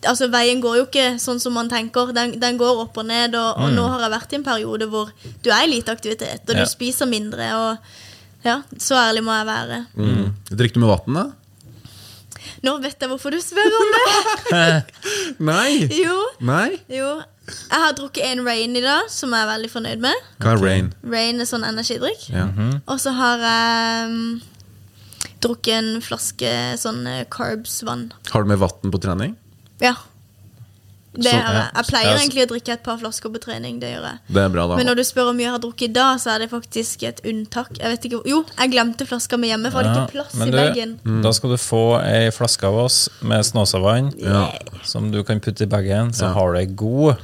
Altså, 0.07 0.29
veien 0.31 0.61
går 0.63 0.77
jo 0.79 0.85
ikke 0.87 1.07
sånn 1.19 1.41
som 1.43 1.57
man 1.59 1.69
tenker. 1.73 2.13
Den, 2.15 2.37
den 2.43 2.59
går 2.61 2.83
opp 2.85 2.99
og 3.03 3.07
ned, 3.09 3.35
og, 3.35 3.59
og 3.65 3.73
nå 3.75 3.87
har 3.95 4.05
jeg 4.07 4.13
vært 4.15 4.33
i 4.35 4.39
en 4.39 4.45
periode 4.47 4.87
hvor 4.93 5.11
du 5.43 5.51
er 5.51 5.65
i 5.67 5.71
lite 5.73 5.91
aktivitet, 5.95 6.45
og 6.49 6.55
Ja. 6.55 6.63
du 6.63 6.71
spiser 6.71 7.09
mindre, 7.11 7.49
og 7.59 8.47
ja, 8.47 8.61
så 8.79 8.95
ærlig 9.09 9.25
må 9.27 9.35
jeg 9.35 9.47
være. 9.49 9.81
mm. 9.97 10.29
Drikker 10.53 10.79
du 10.79 10.85
med 10.87 10.93
vann, 10.95 11.19
da? 11.19 11.27
Nå 12.63 12.77
vet 12.83 13.01
jeg 13.03 13.11
hvorfor 13.11 13.35
du 13.35 13.41
spør 13.43 13.75
om 13.79 13.95
det! 13.97 14.67
Nei! 15.51 15.89
Jo, 15.93 16.15
Nei? 16.47 16.79
Jo, 16.91 17.09
jeg 17.47 17.81
har 17.83 17.93
drukket 17.99 18.25
en 18.31 18.45
Rain 18.47 18.75
i 18.79 18.83
dag, 18.83 19.11
som 19.13 19.35
jeg 19.35 19.45
er 19.45 19.51
veldig 19.51 19.71
fornøyd 19.71 20.01
med. 20.03 20.23
Hva 20.43 20.55
er 20.55 20.63
rain? 20.63 20.89
Rain 21.07 21.43
er 21.43 21.47
sånn 21.51 21.67
energidrikk. 21.67 22.29
Ja. 22.33 22.47
Og 22.87 22.99
så 23.03 23.13
har 23.19 23.43
jeg 23.45 24.11
um, 24.11 24.41
drukket 25.45 25.75
en 25.77 25.91
flaske 26.03 26.53
sånn 26.81 27.03
eh, 27.11 27.25
carbs-vann. 27.31 28.09
Har 28.33 28.47
du 28.47 28.51
med 28.55 28.63
vann 28.63 28.95
på 28.95 29.03
trening? 29.05 29.37
Ja. 29.81 29.95
Det 31.17 31.25
Så- 31.25 31.31
ja. 31.33 31.53
jeg. 31.53 31.69
Jeg 31.75 31.85
pleier 31.87 32.05
Ja, 32.11 32.17
så- 32.17 32.21
egentlig 32.23 32.43
å 32.45 32.49
drikke 32.51 32.73
et 32.75 32.83
par 32.85 32.99
flasker 32.99 33.31
på 33.33 33.41
trening. 33.41 33.81
Det 33.81 33.89
gjør 33.95 34.03
jeg. 34.05 34.19
Det 34.29 34.37
er 34.43 34.49
bra, 34.51 34.67
da. 34.69 34.77
Men 34.77 34.87
når 34.87 34.97
du 34.97 35.03
spør 35.03 35.25
hvor 35.25 35.35
mye 35.35 35.47
jeg 35.47 35.51
har 35.51 35.59
drukket 35.59 35.83
i 35.89 35.93
dag, 35.93 36.19
så 36.21 36.35
er 36.35 36.39
det 36.41 36.51
faktisk 36.51 37.03
et 37.09 37.21
unntak. 37.25 37.79
Jeg 37.79 37.89
vet 37.91 38.05
ikke, 38.05 38.27
Jo, 38.27 38.45
jeg 38.59 38.71
glemte 38.71 39.07
flaska 39.09 39.39
mi 39.39 39.49
hjemme, 39.49 39.71
for 39.73 39.81
jeg 39.83 39.89
hadde 39.95 40.03
ikke 40.09 40.13
plass 40.13 40.35
men 40.35 40.49
i 40.49 40.53
bagen. 40.53 40.99
Mm. 41.07 41.23
Da 41.23 41.31
skal 41.33 41.51
du 41.51 41.57
få 41.57 42.03
ei 42.05 42.29
flaske 42.31 42.65
av 42.65 42.75
oss 42.75 43.09
med 43.23 43.41
Snåsavann 43.45 44.13
Ja. 44.21 44.53
som 44.83 45.11
du 45.11 45.23
kan 45.25 45.41
putte 45.41 45.63
i 45.63 45.67
bagen, 45.67 46.11
så 46.13 46.25
Ja. 46.29 46.33
har 46.35 46.53
du 46.53 46.59
ei 46.59 46.67
god 46.67 47.17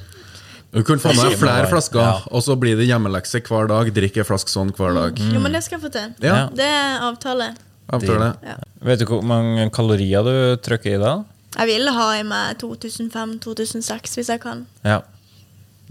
Du 0.72 0.82
kunne 0.82 0.98
få 0.98 1.12
med 1.14 1.36
flere 1.38 1.66
flasker, 1.68 2.00
Ja. 2.00 2.20
og 2.30 2.42
så 2.42 2.56
blir 2.58 2.74
det 2.78 2.88
hjemmelekse 2.88 3.42
hver 3.42 3.68
dag. 3.68 3.92
Drikke 3.92 4.24
flask 4.24 4.46
flaske 4.46 4.48
sånn 4.48 4.72
hver 4.74 4.94
dag. 4.94 5.18
Jo, 5.18 5.38
men 5.38 5.52
det 5.52 5.62
skal 5.64 5.78
jeg 5.78 5.90
få 5.90 5.92
til. 5.92 6.14
Ja, 6.22 6.48
Det 6.48 6.64
er 6.64 6.98
avtale. 7.02 7.54
avtale. 7.92 8.36
Ja. 8.42 8.54
Vet 8.82 9.00
du 9.00 9.04
hvor 9.04 9.22
mange 9.22 9.70
kalorier 9.70 10.24
du 10.24 10.56
trykker 10.56 10.94
i 10.94 10.98
da? 10.98 11.24
Jeg 11.56 11.66
vil 11.68 11.88
ha 11.92 12.06
i 12.18 12.22
meg 12.24 12.58
2005-2006 12.62 14.14
hvis 14.18 14.30
jeg 14.32 14.40
kan. 14.40 14.66
Ja. 14.84 15.00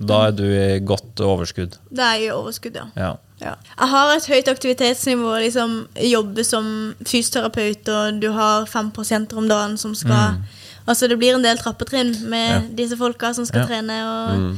Da 0.02 0.24
er 0.28 0.32
du 0.34 0.44
i 0.48 0.80
godt 0.82 1.20
overskudd. 1.22 1.76
Da 1.94 2.14
er 2.14 2.22
jeg 2.24 2.32
i 2.32 2.34
overskudd, 2.34 2.76
ja. 2.80 2.88
Ja. 2.98 3.12
Ja. 3.42 3.54
Jeg 3.80 3.90
har 3.90 4.12
et 4.16 4.26
høyt 4.30 4.50
aktivitetsnivå. 4.50 5.36
Liksom 5.44 5.76
jobber 6.12 6.46
som 6.46 6.66
fysioterapeut, 7.06 7.90
og 7.90 8.20
du 8.22 8.32
har 8.36 8.66
fem 8.70 8.92
pasienter 8.94 9.38
om 9.42 9.48
dagen 9.50 9.78
som 9.82 9.96
skal 9.98 10.42
Altså 10.90 11.06
det 11.08 11.20
blir 11.22 11.36
en 11.38 11.44
del 11.46 11.60
trappetrinn 11.62 12.10
med 12.28 12.72
disse 12.76 12.98
folka 12.98 13.30
som 13.38 13.46
skal 13.46 13.62
Ja. 13.62 13.66
trene. 13.70 13.98
Og, 14.02 14.58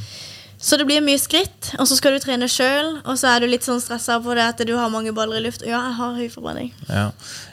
Så 0.64 0.78
det 0.80 0.86
blir 0.88 1.02
mye 1.04 1.20
skritt, 1.20 1.74
og 1.76 1.88
så 1.90 1.98
skal 2.00 2.16
du 2.16 2.22
trene 2.24 2.48
sjøl, 2.48 3.02
og 3.04 3.18
så 3.20 3.34
er 3.34 3.44
du 3.44 3.50
litt 3.52 3.66
sånn 3.68 3.82
stressa 3.84 4.16
på 4.24 4.36
det 4.38 4.46
at 4.54 4.62
du 4.64 4.72
har 4.80 4.92
mange 4.94 5.12
baller 5.16 5.42
i 5.42 5.44
luft. 5.44 5.66
Ja, 5.68 5.82
jeg 5.90 5.98
har 5.98 6.14
høy 6.16 6.30
forbrenning. 6.32 6.70
Ja. 6.88 7.10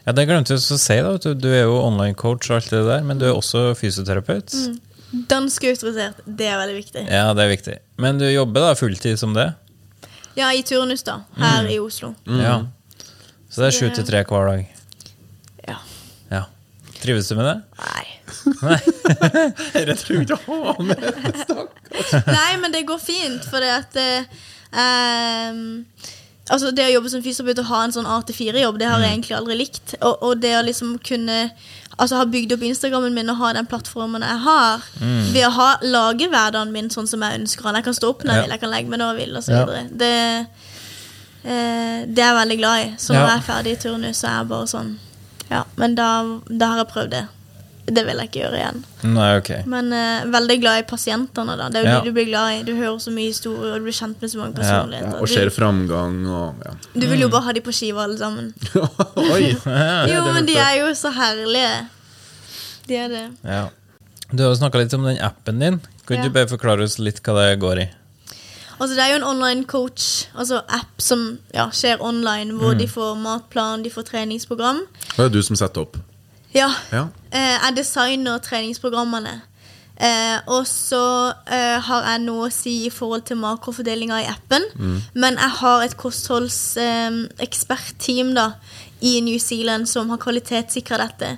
ja, 0.06 0.14
det 0.14 0.28
glemte 0.30 0.54
jeg 0.54 0.62
å 0.62 0.78
si. 0.78 0.98
da 1.02 1.16
Du 1.18 1.32
Du 1.34 1.48
er 1.50 1.64
jo 1.64 1.80
online-coach 1.82 2.52
og 2.52 2.60
alt 2.60 2.70
det 2.70 2.84
der, 2.86 3.02
men 3.08 3.18
du 3.18 3.26
er 3.26 3.34
også 3.34 3.72
fysioterapeut. 3.80 4.54
Dansk 5.30 5.66
autorisert, 5.72 6.22
det 6.24 6.46
er 6.46 6.60
veldig 6.60 6.76
viktig. 6.78 7.02
Ja, 7.10 7.32
det 7.34 7.42
er 7.42 7.50
viktig. 7.50 7.76
Men 7.98 8.22
du 8.22 8.28
jobber 8.30 8.68
da 8.68 8.76
fulltid 8.78 9.18
som 9.18 9.34
det? 9.34 9.48
Ja, 10.38 10.52
i 10.54 10.62
turnus, 10.62 11.02
da. 11.02 11.24
Her 11.40 11.66
i 11.66 11.80
Oslo. 11.82 12.12
Ja. 12.30 12.60
Så 13.50 13.64
det 13.64 13.72
er 13.72 13.78
sju 13.80 13.88
til 13.90 14.06
tre 14.06 14.22
hver 14.22 14.52
dag? 14.52 14.62
Ja. 15.66 15.80
Ja. 16.30 16.44
Trives 17.02 17.26
du 17.26 17.34
med 17.34 17.48
det? 17.50 17.58
Nei. 17.82 18.06
Dette 19.74 19.96
tror 20.00 20.16
jeg 20.16 20.26
ikke 20.26 20.38
å 20.48 20.60
ha 20.70 20.74
med. 20.82 21.04
Nei, 22.26 22.52
men 22.62 22.72
det 22.74 22.84
går 22.88 23.00
fint, 23.02 23.44
for 23.50 23.60
det 23.64 23.70
at 23.74 23.96
eh, 24.00 24.40
ehm, 24.72 25.84
Altså 26.50 26.72
Det 26.74 26.82
å 26.82 26.90
jobbe 26.96 27.10
som 27.12 27.22
fysioterapeut 27.22 27.60
og 27.62 27.68
ha 27.70 27.80
en 27.86 27.92
sånn 27.94 28.08
A4-jobb, 28.10 28.78
det 28.80 28.88
har 28.90 28.98
jeg 29.04 29.12
egentlig 29.12 29.36
aldri 29.36 29.54
likt. 29.60 29.92
Og, 30.02 30.16
og 30.26 30.40
det 30.42 30.50
å 30.58 30.64
liksom 30.66 30.96
kunne 31.06 31.36
Altså 32.00 32.16
ha 32.16 32.24
bygd 32.26 32.54
opp 32.56 32.62
Instagrammen 32.64 33.12
min 33.14 33.28
og 33.30 33.36
ha 33.42 33.52
den 33.52 33.68
plattformen 33.68 34.22
jeg 34.24 34.40
har, 34.46 34.82
ved 35.34 35.42
å 35.44 35.50
ha, 35.52 35.66
lage 35.84 36.30
hverdagen 36.32 36.70
min 36.72 36.88
sånn 36.90 37.06
som 37.10 37.20
jeg 37.22 37.42
ønsker 37.42 37.66
den. 37.68 37.76
Jeg 37.76 37.84
kan 37.90 37.96
stå 37.98 38.08
opp 38.14 38.22
når 38.24 38.32
jeg 38.32 38.40
Ja. 38.40 38.44
vil, 38.46 38.54
jeg 38.56 38.62
kan 38.62 38.72
legge 38.72 38.88
meg 38.94 39.02
når 39.02 39.10
jeg 39.12 39.18
vil, 39.26 39.36
osv. 39.36 39.52
Ja. 39.52 39.82
Det, 40.00 40.12
eh, 41.44 42.06
det 42.08 42.24
er 42.24 42.30
jeg 42.30 42.38
veldig 42.40 42.58
glad 42.62 42.86
i. 42.86 42.88
Så 42.96 43.12
når 43.12 43.20
Ja. 43.20 43.26
jeg 43.28 43.36
er 43.38 43.46
ferdig 43.52 43.72
i 43.76 43.80
turnus, 43.84 44.16
så 44.22 44.26
er 44.30 44.36
jeg 44.40 44.48
bare 44.48 44.66
sånn 44.72 44.90
Ja, 45.50 45.64
men 45.76 45.94
da, 45.98 46.08
da 46.48 46.66
har 46.72 46.76
jeg 46.84 46.88
prøvd 46.94 47.10
det. 47.10 47.24
Det 47.86 48.02
vil 48.06 48.18
jeg 48.20 48.28
ikke 48.28 48.40
gjøre 48.42 48.58
igjen. 48.60 48.80
Nei, 49.14 49.28
ok. 49.40 49.48
Men 49.66 49.88
uh, 49.92 50.26
veldig 50.30 50.56
glad 50.60 50.82
i 50.82 50.84
pasientene. 50.90 51.56
da 51.58 51.68
Det 51.72 51.80
er 51.80 51.84
jo 51.86 51.90
Ja. 51.90 52.00
de 52.00 52.10
du 52.10 52.12
blir 52.14 52.26
glad 52.28 52.52
i. 52.52 52.62
Du 52.68 52.74
hører 52.76 52.98
så 53.02 53.10
mye 53.10 53.30
historier, 53.32 53.72
og 53.74 53.80
du 53.80 53.86
blir 53.88 53.96
kjent 53.96 54.20
med 54.20 54.30
så 54.30 54.38
mange 54.38 54.54
Ja, 54.54 54.60
personligheter. 54.60 55.20
Og 55.20 55.28
ser 55.28 55.50
framgang 55.50 56.18
og 56.28 56.54
ja. 56.66 56.74
du 56.94 57.06
vil 57.08 57.20
jo 57.24 57.28
bare 57.32 57.42
ha 57.48 57.52
de 57.52 57.60
på 57.60 57.72
skiva, 57.72 58.04
alle 58.04 58.18
sammen. 58.18 58.52
Oi! 59.16 59.56
Jo, 60.12 60.20
men 60.32 60.46
de 60.46 60.56
er 60.60 60.76
jo 60.82 60.90
så 60.94 61.10
herlige. 61.16 61.72
De 62.86 62.96
er 62.96 63.08
det. 63.08 63.24
Ja. 63.44 63.64
Du 64.30 64.42
har 64.44 64.50
jo 64.52 64.58
snakka 64.60 64.78
litt 64.78 64.94
om 64.94 65.04
den 65.08 65.18
appen 65.18 65.58
din. 65.58 65.80
Kan 66.06 66.16
Ja. 66.18 66.22
du 66.24 66.30
bare 66.30 66.46
forklare 66.48 66.82
oss 66.84 66.98
litt 66.98 67.22
hva 67.22 67.34
det 67.40 67.58
går 67.60 67.78
i? 67.82 67.88
Altså 68.80 68.94
Det 68.96 69.02
er 69.04 69.10
jo 69.10 69.16
en 69.16 69.24
online 69.28 69.64
coach, 69.68 70.26
altså 70.34 70.62
app 70.68 71.02
som 71.04 71.38
ja, 71.52 71.66
skjer 71.70 72.00
online, 72.00 72.54
hvor 72.56 72.72
de 72.78 72.86
får 72.88 73.16
matplan, 73.20 73.82
de 73.84 73.90
får 73.90 74.06
treningsprogram. 74.08 74.86
Det 75.16 75.26
er 75.26 75.28
du 75.28 75.42
som 75.42 75.56
setter 75.56 75.82
opp. 75.84 75.98
Ja, 76.54 76.70
Ja. 76.92 77.06
eh, 77.32 77.58
jeg 77.66 77.76
designer 77.76 78.38
treningsprogrammene. 78.38 79.40
Eh, 80.00 80.38
og 80.48 80.64
så 80.66 81.34
eh, 81.46 81.76
har 81.84 82.02
jeg 82.08 82.20
noe 82.24 82.46
å 82.48 82.52
si 82.52 82.86
i 82.86 82.90
forhold 82.90 83.22
til 83.28 83.36
makrofordelinga 83.36 84.22
i 84.22 84.26
appen. 84.32 84.62
Men 85.14 85.36
jeg 85.36 85.50
har 85.60 85.82
et 85.84 85.96
kostholdsekspertteam 86.00 88.34
da 88.34 88.52
i 89.00 89.20
New 89.24 89.38
Zealand 89.40 89.88
som 89.88 90.10
har 90.12 90.18
kvalitetssikra 90.20 90.96
dette. 91.00 91.30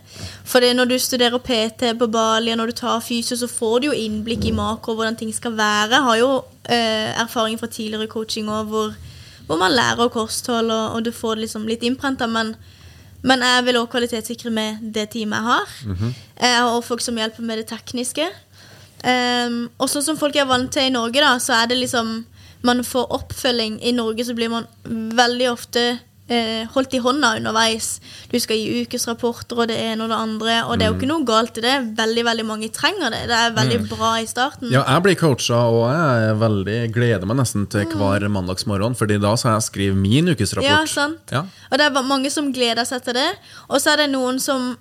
For 0.44 0.60
det, 0.62 0.72
når 0.76 0.84
du 0.90 0.96
studerer 0.98 1.38
PT 1.38 1.92
på 1.98 2.06
Bali, 2.10 2.50
og 2.52 2.58
når 2.58 2.66
du 2.72 2.76
tar 2.80 3.00
fysio, 3.00 3.36
så 3.38 3.46
får 3.50 3.80
du 3.80 3.86
jo 3.90 3.98
innblikk 3.98 4.44
i 4.48 4.52
makro, 4.56 4.94
hvordan 4.98 5.16
ting 5.18 5.32
skal 5.34 5.52
være. 5.58 5.90
Jeg 5.94 6.02
har 6.02 6.16
jo 6.18 6.30
eh, 6.64 7.20
erfaring 7.22 7.58
fra 7.60 7.66
tidligere 7.70 8.06
coaching 8.10 8.48
òg, 8.50 8.66
hvor, 8.70 8.94
hvor 9.46 9.58
man 9.58 9.72
lærer 9.74 10.08
kosthold, 10.10 10.70
og, 10.70 10.92
og 10.96 11.04
du 11.06 11.12
får 11.14 11.34
det 11.34 11.40
liksom 11.48 11.66
litt 11.70 11.82
innprenta. 11.86 12.26
Men, 12.30 12.54
men 13.22 13.42
jeg 13.46 13.64
vil 13.66 13.78
også 13.78 13.92
kvalitetssikre 13.94 14.50
med 14.50 14.82
det 14.94 15.08
teamet 15.14 15.38
jeg 15.38 15.46
har. 15.46 15.74
Jeg 16.40 16.56
har 16.58 16.70
også 16.70 16.88
folk 16.88 17.00
som 17.04 17.18
hjelper 17.20 17.42
med 17.46 17.62
det 17.62 17.66
tekniske. 17.70 18.26
Um, 19.02 19.70
og 19.82 19.88
sånn 19.90 20.04
som 20.06 20.18
folk 20.18 20.36
er 20.38 20.46
vant 20.46 20.70
til 20.70 20.86
i 20.86 20.94
Norge, 20.94 21.18
da, 21.22 21.34
så 21.42 21.56
er 21.58 21.72
det 21.72 21.80
liksom 21.80 22.20
Man 22.62 22.84
får 22.86 23.08
oppfølging. 23.10 23.80
I 23.82 23.90
Norge 23.90 24.22
så 24.24 24.34
blir 24.38 24.48
man 24.48 24.68
veldig 25.18 25.48
ofte 25.50 25.98
eh, 26.30 26.68
holdt 26.74 26.94
i 26.94 27.00
hånda 27.02 27.32
underveis. 27.38 27.88
Du 28.30 28.38
skal 28.40 28.58
gi 28.58 28.82
ukesrapporter 28.84 29.62
og 29.62 29.70
det 29.70 29.78
ene 29.80 30.04
og 30.04 30.12
det 30.12 30.18
andre. 30.18 30.56
Og 30.66 30.78
det 30.78 30.86
er 30.86 30.92
jo 30.92 30.98
ikke 30.98 31.10
noe 31.10 31.26
galt 31.28 31.58
i 31.60 31.64
det. 31.64 31.74
Veldig 31.98 32.24
veldig 32.28 32.46
mange 32.48 32.70
trenger 32.74 33.12
det. 33.14 33.24
Det 33.30 33.38
er 33.38 33.56
veldig 33.56 33.80
bra 33.90 34.12
i 34.20 34.28
starten. 34.30 34.70
Ja, 34.72 34.84
jeg 34.86 35.06
blir 35.06 35.18
coacha, 35.20 35.64
og 35.72 35.84
jeg 35.90 36.38
veldig, 36.42 36.78
gleder 36.94 37.28
meg 37.28 37.40
nesten 37.42 37.66
til 37.72 37.86
hver 37.98 38.28
mandagsmorgen, 38.32 38.96
Fordi 38.98 39.18
da 39.22 39.34
skal 39.36 39.58
jeg 39.58 39.68
skrive 39.68 39.98
min 39.98 40.32
ukesrapport. 40.32 40.70
Ja, 40.70 40.84
sant. 40.86 41.22
Ja. 41.32 41.44
Og 41.70 41.78
det 41.78 41.88
er 41.88 42.02
mange 42.06 42.30
som 42.30 42.52
gleder 42.54 42.88
seg 42.88 43.04
til 43.06 43.18
det. 43.18 43.30
Og 43.68 43.80
så 43.82 43.94
er 43.94 44.04
det 44.04 44.12
noen 44.14 44.40
som 44.42 44.74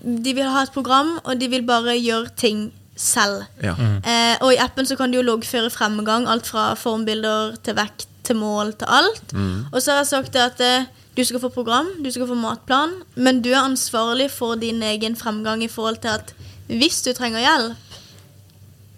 De 0.00 0.32
vil 0.32 0.48
ha 0.48 0.62
et 0.64 0.72
program, 0.72 1.18
og 1.28 1.36
de 1.36 1.48
vil 1.52 1.62
bare 1.66 1.92
gjøre 1.98 2.30
ting 2.40 2.72
selv. 2.96 3.42
Ja. 3.60 3.74
Eh, 3.76 4.38
og 4.40 4.54
i 4.54 4.60
appen 4.62 4.86
så 4.88 4.96
kan 4.96 5.12
du 5.12 5.18
jo 5.18 5.26
loggføre 5.26 5.68
fremgang. 5.68 6.24
Alt 6.30 6.48
fra 6.48 6.70
formbilder 6.78 7.58
til 7.60 7.76
vekt 7.76 8.08
til 8.24 8.36
mål 8.40 8.74
til 8.80 8.88
alt. 8.88 9.34
Og 9.72 9.80
så 9.82 9.92
har 9.94 10.02
jeg 10.02 10.10
sagt 10.12 10.32
det 10.34 10.42
at 10.44 10.60
eh, 10.64 10.86
du 11.14 11.22
skal 11.24 11.40
få 11.42 11.48
program, 11.54 11.86
du 12.02 12.10
skal 12.10 12.26
få 12.26 12.34
matplan, 12.34 12.96
men 13.14 13.42
du 13.44 13.50
er 13.52 13.62
ansvarlig 13.62 14.30
for 14.34 14.56
din 14.58 14.82
egen 14.82 15.14
fremgang 15.16 15.62
i 15.62 15.68
forhold 15.70 16.00
til 16.02 16.08
at 16.16 16.34
hvis 16.66 17.02
du 17.04 17.12
trenger 17.14 17.44
hjelp, 17.44 17.76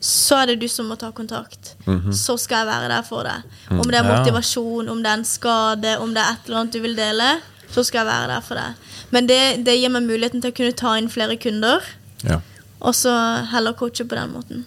så 0.06 0.36
er 0.42 0.52
det 0.52 0.60
du 0.62 0.68
som 0.70 0.86
må 0.86 0.94
ta 1.00 1.10
kontakt. 1.10 1.74
Så 2.14 2.36
skal 2.38 2.62
jeg 2.62 2.68
være 2.68 2.88
der 2.92 3.02
for 3.02 3.26
deg. 3.26 3.44
Om 3.74 3.84
det 3.90 3.98
er 3.98 4.06
motivasjon, 4.06 4.88
om 4.92 5.00
det 5.02 5.10
er 5.10 5.18
en 5.18 5.24
skade, 5.26 5.94
om 5.98 6.12
det 6.14 6.22
er 6.22 6.34
et 6.36 6.46
eller 6.46 6.60
annet 6.60 6.76
du 6.76 6.80
vil 6.84 6.96
dele, 6.96 7.30
så 7.74 7.82
skal 7.84 8.04
jeg 8.04 8.06
være 8.06 8.28
der 8.34 8.44
for 8.46 8.60
deg. 8.60 8.92
Men 9.10 9.26
det, 9.28 9.40
det 9.66 9.74
gir 9.80 9.90
meg 9.90 10.06
muligheten 10.06 10.44
til 10.44 10.52
å 10.52 10.56
kunne 10.56 10.76
ta 10.78 10.92
inn 11.00 11.08
flere 11.10 11.36
kunder. 11.42 11.82
Ja. 12.22 12.38
Og 12.86 12.94
så 12.94 13.12
heller 13.50 13.74
coache 13.74 14.04
på 14.06 14.14
den 14.14 14.30
måten. 14.36 14.64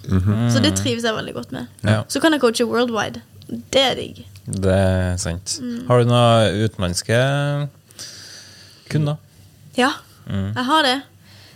Så 0.51 0.59
det 0.63 0.73
trives 0.81 1.05
jeg 1.07 1.15
veldig 1.15 1.33
godt 1.37 1.53
med. 1.55 1.69
Ja. 1.85 2.01
Så 2.09 2.19
kan 2.19 2.33
jeg 2.35 2.41
coache 2.43 2.65
worldwide. 2.67 3.21
Det 3.47 3.81
er 3.85 3.95
digg. 4.01 4.25
Det 4.49 4.73
er 4.73 5.17
sant. 5.21 5.59
Har 5.87 6.01
du 6.01 6.09
noen 6.09 6.63
utenlandske 6.65 7.17
kunder? 8.89 9.19
Ja, 9.77 9.93
jeg 10.29 10.65
har 10.65 10.85
det. 10.85 10.97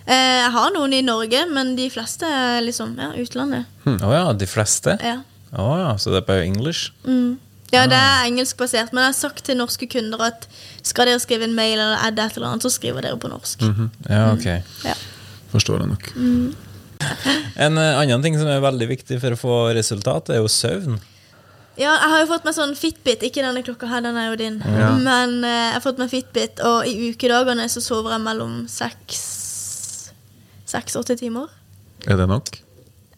Eh, 0.03 0.39
jeg 0.41 0.51
har 0.51 0.73
noen 0.75 0.93
i 0.93 1.01
Norge, 1.05 1.45
men 1.49 1.73
de 1.77 1.87
fleste 1.93 2.27
er 2.27 2.59
liksom 2.65 2.97
ja, 2.99 3.13
utlandet. 3.19 3.69
Å 3.87 4.11
ja, 4.11 4.25
de 4.35 4.49
fleste? 4.49 4.97
Ja. 5.01 5.21
Oh, 5.53 5.75
ja, 5.79 5.93
så 6.01 6.11
det 6.13 6.23
er 6.23 6.27
bare 6.27 6.45
English? 6.47 6.91
ja, 7.73 7.87
det 7.89 7.97
er 7.97 8.27
engelskbasert, 8.27 8.91
men 8.93 9.01
jeg 9.05 9.13
har 9.13 9.17
sagt 9.17 9.45
til 9.47 9.57
norske 9.57 9.87
kunder 9.89 10.21
at 10.27 10.45
skal 10.85 11.09
dere 11.09 11.21
skrive 11.21 11.47
en 11.47 11.55
mail 11.57 11.79
eller 11.79 12.01
add 12.05 12.19
et 12.21 12.37
eller 12.37 12.51
annet, 12.51 12.65
så 12.65 12.73
skriver 12.73 13.05
dere 13.05 13.17
på 13.21 13.31
norsk. 13.31 13.63
Ja, 14.09 14.27
ok. 14.33 14.45
Ja. 14.85 14.97
Forstår 15.53 15.85
jeg 15.85 15.93
nok. 15.95 16.11
En 17.59 17.77
eh, 17.77 17.97
annen 17.99 18.21
ting 18.23 18.37
som 18.39 18.47
er 18.47 18.61
veldig 18.63 18.87
viktig 18.93 19.17
for 19.21 19.35
å 19.35 19.39
få 19.39 19.55
resultat, 19.77 20.29
er 20.33 20.41
jo 20.41 20.51
søvn. 20.51 20.99
Ja, 21.73 21.95
jeg 21.97 22.09
har 22.11 22.19
jo 22.21 22.27
fått 22.29 22.43
meg 22.45 22.53
sånn 22.53 22.75
Fitbit. 22.77 23.23
Ikke 23.25 23.41
denne 23.41 23.63
klokka 23.65 23.87
her, 23.89 24.03
den 24.05 24.17
er 24.19 24.27
jo 24.29 24.35
din. 24.37 24.59
Ja. 24.61 24.91
Men 25.01 25.39
eh, 25.41 25.61
jeg 25.71 25.77
har 25.79 25.85
fått 25.85 26.01
meg 26.01 26.11
Fitbit, 26.11 26.61
og 26.61 26.85
i 26.89 27.09
ukedagene 27.09 27.65
så 27.71 27.81
sover 27.81 28.13
jeg 28.15 28.25
mellom 28.27 28.59
seks 28.71 29.23
Seks-åtte 30.73 31.13
timer. 31.19 31.51
Er 32.09 32.17
det 32.17 32.25
nok? 32.31 32.55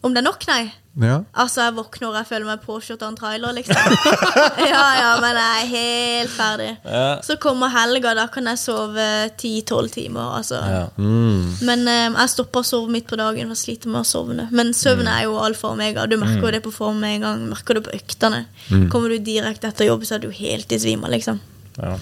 Om 0.06 0.14
det 0.14 0.22
er 0.22 0.28
nok, 0.28 0.44
nei. 0.48 0.64
Ja. 0.96 1.16
Altså, 1.36 1.66
jeg 1.66 1.74
våkner 1.76 2.08
og 2.08 2.14
jeg 2.16 2.28
føler 2.30 2.46
meg 2.48 2.62
påkjørt 2.64 3.02
av 3.04 3.10
en 3.10 3.18
trailer, 3.18 3.52
liksom. 3.58 3.96
ja, 4.72 4.84
ja, 4.96 5.10
men 5.20 5.36
jeg 5.36 5.58
er 5.58 5.68
helt 5.74 6.32
ferdig. 6.32 6.70
Ja. 6.86 7.10
Så 7.26 7.36
kommer 7.42 7.72
helga, 7.74 8.14
da 8.16 8.24
kan 8.32 8.48
jeg 8.48 8.62
sove 8.62 9.04
10-12 9.34 9.90
timer. 9.92 10.38
Altså. 10.38 10.62
Ja. 10.64 10.86
Men 10.96 11.84
um, 11.84 12.16
jeg 12.16 12.32
stopper 12.32 12.64
å 12.64 12.70
sove 12.70 12.92
midt 12.94 13.10
på 13.10 13.20
dagen, 13.20 13.50
for 13.50 13.58
jeg 13.58 13.64
sliter 13.64 13.92
med 13.92 14.06
å 14.06 14.08
sovne. 14.08 14.48
Men 14.56 14.72
søvn 14.76 15.10
er 15.12 15.26
jo 15.26 15.36
alfa 15.42 15.68
og 15.68 15.76
omega. 15.76 16.08
Du 16.08 16.16
merker 16.22 16.48
jo 16.48 16.56
det 16.56 16.64
på 16.64 16.74
form 16.74 17.02
med 17.04 17.18
en 17.18 17.28
gang. 17.28 17.46
Merker 17.52 17.76
det 17.76 17.86
på 17.90 17.96
øktene. 17.98 18.46
Kommer 18.92 19.12
du 19.12 19.20
direkte 19.20 19.68
etter 19.68 19.90
jobb, 19.90 20.06
så 20.08 20.16
er 20.16 20.24
du 20.24 20.30
helt 20.32 20.72
i 20.72 20.80
svima, 20.80 21.12
liksom. 21.12 21.42
Ja. 21.76 21.96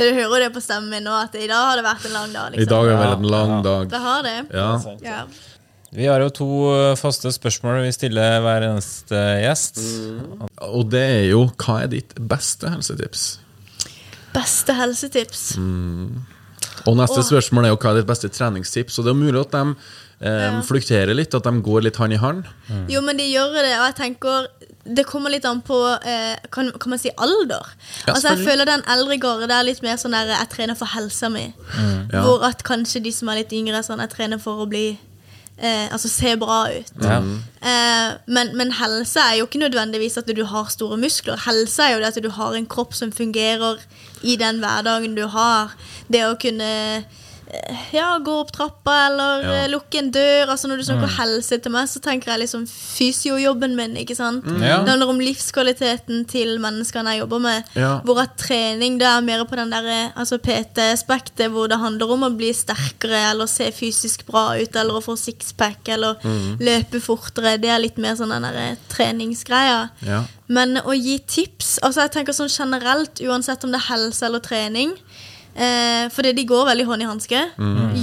Du 0.00 0.06
hører 0.16 0.46
det 0.46 0.52
på 0.54 0.60
stemmen 0.64 0.88
min 0.92 1.04
nå, 1.04 1.12
at 1.12 1.34
i 1.36 1.46
dag 1.48 1.60
har 1.60 1.76
det 1.76 1.84
vært 1.84 2.04
en 2.08 2.14
lang 2.16 2.30
dag. 2.32 2.54
I 2.56 2.64
dag 2.64 2.70
dag 2.70 2.92
er 2.92 3.00
vel 3.00 3.16
en 3.18 3.30
lang 3.32 3.56
dag. 3.64 3.88
Det 3.92 4.00
har 4.00 4.22
det. 4.24 4.36
Ja. 4.56 5.24
Vi 5.90 6.06
har 6.06 6.22
jo 6.22 6.30
to 6.30 6.48
eh, 6.70 6.96
faste 6.98 7.32
spørsmål 7.34 7.80
vi 7.82 7.94
stiller 7.94 8.38
hver 8.44 8.66
eneste 8.68 9.22
gjest. 9.42 9.80
Og 10.70 10.84
det 10.92 11.02
er 11.02 11.24
jo 11.32 11.48
hva 11.58 11.80
er 11.84 11.90
ditt 11.96 12.14
beste 12.30 12.70
helsetips? 12.70 13.24
Beste 14.30 14.76
helsetips. 14.78 15.42
Og 16.86 16.94
neste 16.96 17.18
Åh. 17.18 17.26
spørsmål 17.26 17.66
er 17.66 17.74
jo 17.74 17.80
hva 17.82 17.90
er 17.90 18.00
ditt 18.00 18.10
beste 18.12 18.30
treningstips? 18.30 19.00
Og 19.00 19.08
det 19.08 19.12
er 19.14 19.18
mulig 19.18 19.42
at 19.42 19.56
de 19.56 19.64
eh, 20.30 20.60
flukterer 20.68 21.16
litt, 21.18 21.34
at 21.34 21.50
de 21.50 21.66
går 21.66 21.88
litt 21.88 21.98
hånd 21.98 22.14
i 22.14 22.22
hånd. 22.22 22.46
Jo, 22.92 23.02
men 23.02 23.18
de 23.18 23.26
gjør 23.26 23.58
det, 23.58 23.74
og 23.80 23.88
jeg 23.90 23.98
tenker 24.04 24.48
det 24.80 25.04
kommer 25.04 25.28
litt 25.28 25.44
an 25.44 25.58
på 25.60 25.76
eh, 26.08 26.38
kan, 26.54 26.70
kan 26.80 26.94
man 26.94 26.98
si 27.02 27.10
alder? 27.20 27.66
Ja, 28.06 28.14
altså 28.14 28.32
Jeg 28.32 28.46
føler 28.46 28.64
den 28.64 28.80
eldre 28.88 29.18
garde 29.20 29.52
er 29.52 29.66
litt 29.66 29.82
mer 29.84 29.98
sånn 30.00 30.14
der 30.16 30.32
jeg 30.32 30.48
trener 30.54 30.78
for 30.78 30.88
helsa 30.94 31.28
mi. 31.30 31.50
Ja. 32.14 32.22
Hvor 32.24 32.46
at 32.48 32.64
kanskje 32.66 33.02
de 33.04 33.12
som 33.14 33.28
er 33.28 33.42
litt 33.42 33.52
yngre, 33.54 33.82
er 33.82 33.86
sånn 33.86 34.00
jeg 34.00 34.14
trener 34.14 34.40
for 34.40 34.62
å 34.62 34.70
bli 34.70 34.94
eh, 35.60 35.92
Altså 35.92 36.08
se 36.08 36.36
bra 36.40 36.60
ut. 36.72 36.92
Ja. 37.02 37.20
Eh, 37.20 38.18
men, 38.26 38.52
men 38.56 38.72
helse 38.80 39.20
er 39.20 39.38
jo 39.38 39.46
ikke 39.48 39.62
nødvendigvis 39.62 40.18
at 40.20 40.30
du 40.36 40.44
har 40.44 40.70
store 40.72 40.96
muskler. 41.00 41.40
Helse 41.46 41.82
er 41.82 41.94
jo 41.94 42.02
det 42.02 42.12
at 42.16 42.22
du 42.22 42.30
har 42.30 42.56
en 42.56 42.66
kropp 42.66 42.94
som 42.94 43.12
fungerer 43.12 43.82
i 44.22 44.36
den 44.36 44.58
hverdagen 44.58 45.16
du 45.16 45.26
har. 45.26 45.76
Det 46.12 46.24
å 46.26 46.36
kunne 46.40 47.04
ja, 47.92 48.18
gå 48.22 48.34
opp 48.40 48.52
trappa 48.54 48.94
eller 49.06 49.42
Ja. 49.42 49.52
eh, 49.64 49.68
lukke 49.72 49.98
en 49.98 50.10
dør. 50.12 50.48
Altså 50.52 50.68
Når 50.68 50.76
du 50.78 50.84
snakker 50.84 51.08
helse 51.18 51.58
til 51.62 51.72
meg, 51.72 51.88
så 51.88 52.00
tenker 52.00 52.30
jeg 52.32 52.40
liksom 52.44 52.66
fysiojobben 52.68 53.74
min. 53.76 53.96
ikke 53.96 54.16
sant? 54.16 54.44
Ja. 54.60 54.78
Det 54.84 54.88
handler 54.92 55.08
om 55.08 55.18
livskvaliteten 55.20 56.26
til 56.30 56.58
menneskene 56.62 57.14
jeg 57.14 57.20
jobber 57.24 57.40
med. 57.40 57.64
Ja. 57.74 58.00
Hvor 58.04 58.20
at 58.22 58.36
trening 58.38 58.98
det 59.00 59.06
er 59.08 59.20
mer 59.20 59.44
på 59.44 59.56
den 59.56 59.70
der, 59.70 60.12
altså 60.16 60.38
PT-aspektet, 60.38 61.50
hvor 61.50 61.68
det 61.68 61.78
handler 61.80 62.10
om 62.14 62.22
å 62.28 62.36
bli 62.36 62.52
sterkere 62.56 63.30
eller 63.32 63.46
se 63.50 63.70
fysisk 63.72 64.24
bra 64.26 64.54
ut 64.60 64.76
eller 64.76 64.94
å 65.00 65.02
få 65.04 65.16
sixpack 65.18 65.88
eller 65.88 66.16
løpe 66.60 67.00
fortere. 67.02 67.56
Det 67.60 67.70
er 67.70 67.78
litt 67.82 67.98
mer 67.98 68.14
sånn 68.16 68.30
den 68.30 68.42
der 68.42 68.76
treningsgreia. 68.92 69.90
Ja. 70.06 70.24
Men 70.50 70.76
å 70.82 70.92
gi 70.96 71.18
tips 71.30 71.78
altså 71.86 72.02
jeg 72.06 72.12
tenker 72.16 72.34
sånn 72.34 72.50
generelt, 72.50 73.20
uansett 73.22 73.62
om 73.64 73.70
det 73.70 73.78
er 73.80 73.88
helse 73.94 74.26
eller 74.26 74.40
trening 74.42 74.96
eh, 75.54 76.08
Fordi 76.14 76.32
de 76.36 76.44
går 76.48 76.66
veldig 76.70 76.86
hånd 76.88 77.02
i 77.02 77.08
hanske. 77.10 77.44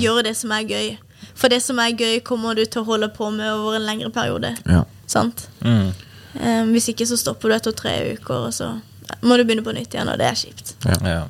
Gjør 0.02 0.24
det 0.30 0.36
som 0.38 0.52
er 0.56 0.68
gøy. 0.68 0.90
For 1.38 1.54
det 1.54 1.62
som 1.62 1.80
er 1.82 1.94
gøy, 1.98 2.20
kommer 2.26 2.58
du 2.58 2.64
til 2.66 2.82
å 2.82 2.88
holde 2.88 3.10
på 3.14 3.30
med 3.34 3.50
over 3.52 3.78
en 3.78 3.86
lengre 3.86 4.10
periode. 4.14 4.56
Ja. 4.66 4.84
Sant? 5.10 5.48
Mm. 5.62 5.92
Eh, 6.38 6.64
hvis 6.74 6.90
ikke 6.94 7.08
så 7.10 7.18
stopper 7.20 7.50
du 7.52 7.58
etter 7.58 7.76
tre 7.78 7.94
uker, 8.18 8.48
og 8.50 8.56
så 8.56 8.74
må 9.24 9.38
du 9.38 9.46
begynne 9.46 9.66
på 9.66 9.76
nytt 9.76 9.94
igjen, 9.94 10.10
og 10.12 10.18
det 10.20 10.28
er 10.32 10.40
kjipt. 10.40 10.76
Ja. 11.06 11.22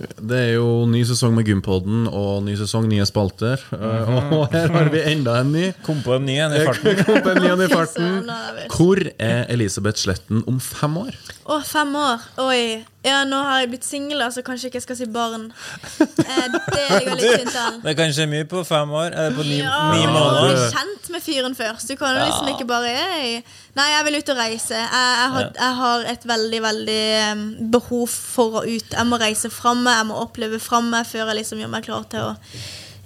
Det 0.00 0.36
er 0.38 0.52
jo 0.54 0.86
ny 0.88 1.02
sesong 1.04 1.34
med 1.36 1.48
Gympodden 1.48 2.06
og 2.08 2.44
ny 2.46 2.54
sesong, 2.56 2.86
nye 2.88 3.04
spalter. 3.08 3.60
Eh, 3.76 4.12
Og 4.38 4.46
her 4.54 4.72
har 4.72 4.88
vi 4.92 5.02
enda 5.12 5.34
en 5.42 5.50
ny. 5.52 5.66
Kom 5.84 6.00
på 6.04 6.14
en 6.16 6.24
ny 6.24 6.38
en 6.40 6.54
i 6.56 6.62
farten. 6.64 7.02
Kom 7.08 7.20
på 7.26 7.34
en 7.34 7.42
ny 7.44 7.50
en 7.52 7.64
i 7.66 7.68
farten. 7.74 8.30
Er 8.32 8.70
Hvor 8.72 9.02
er 9.20 9.44
Elisabeth 9.52 10.00
Sletten 10.00 10.40
om 10.48 10.60
fem 10.64 10.96
år? 11.02 11.18
Å, 11.48 11.56
fem 11.64 11.94
år. 11.96 12.20
Oi. 12.44 12.84
Ja, 13.02 13.22
nå 13.24 13.38
har 13.42 13.62
jeg 13.62 13.70
blitt 13.72 13.86
singel, 13.86 14.20
så 14.30 14.42
kanskje 14.44 14.68
ikke 14.68 14.76
jeg 14.76 14.84
skal 14.84 14.98
si 14.98 15.06
barn. 15.10 15.46
Eh, 15.98 16.48
det 16.52 16.82
ligger 16.92 17.16
litt 17.18 17.40
tynt 17.40 17.56
an. 17.56 17.78
Det 17.80 17.94
er 17.94 17.96
kanskje 17.98 18.26
mye 18.30 18.44
på 18.50 18.60
fem 18.68 18.92
år? 18.92 19.14
Eller 19.14 19.38
på 19.38 19.46
ni, 19.48 19.56
Ja, 19.62 19.78
ni 19.94 20.02
du 20.04 20.12
må 20.12 20.20
måneder? 20.20 20.66
kjent 20.74 21.08
med 21.14 21.24
fyren 21.24 21.56
først. 21.58 21.88
Du 21.88 21.96
kan 21.98 22.14
jo 22.18 22.26
liksom 22.28 22.52
ikke 22.52 22.68
bare 22.68 22.92
Ei. 23.16 23.32
Nei, 23.78 23.88
jeg 23.94 24.06
vil 24.10 24.18
ut 24.20 24.34
og 24.34 24.42
reise. 24.42 24.76
Jeg, 24.76 24.92
jeg, 24.92 25.32
har, 25.34 25.48
jeg 25.56 25.78
har 25.80 26.06
et 26.12 26.28
veldig, 26.34 26.60
veldig 26.68 27.00
behov 27.72 28.06
for 28.12 28.60
å 28.60 28.64
ut. 28.68 28.94
Jeg 29.00 29.08
må 29.08 29.18
reise 29.24 29.50
fra 29.54 29.72
meg, 29.80 29.96
jeg 29.96 30.10
må 30.12 30.20
oppleve 30.20 30.60
fra 30.62 30.82
meg 30.84 31.08
før 31.08 31.24
jeg 31.32 31.40
liksom 31.40 31.64
gjør 31.64 31.72
meg 31.78 31.88
klar 31.88 32.04
til 32.12 32.28
å 32.28 32.36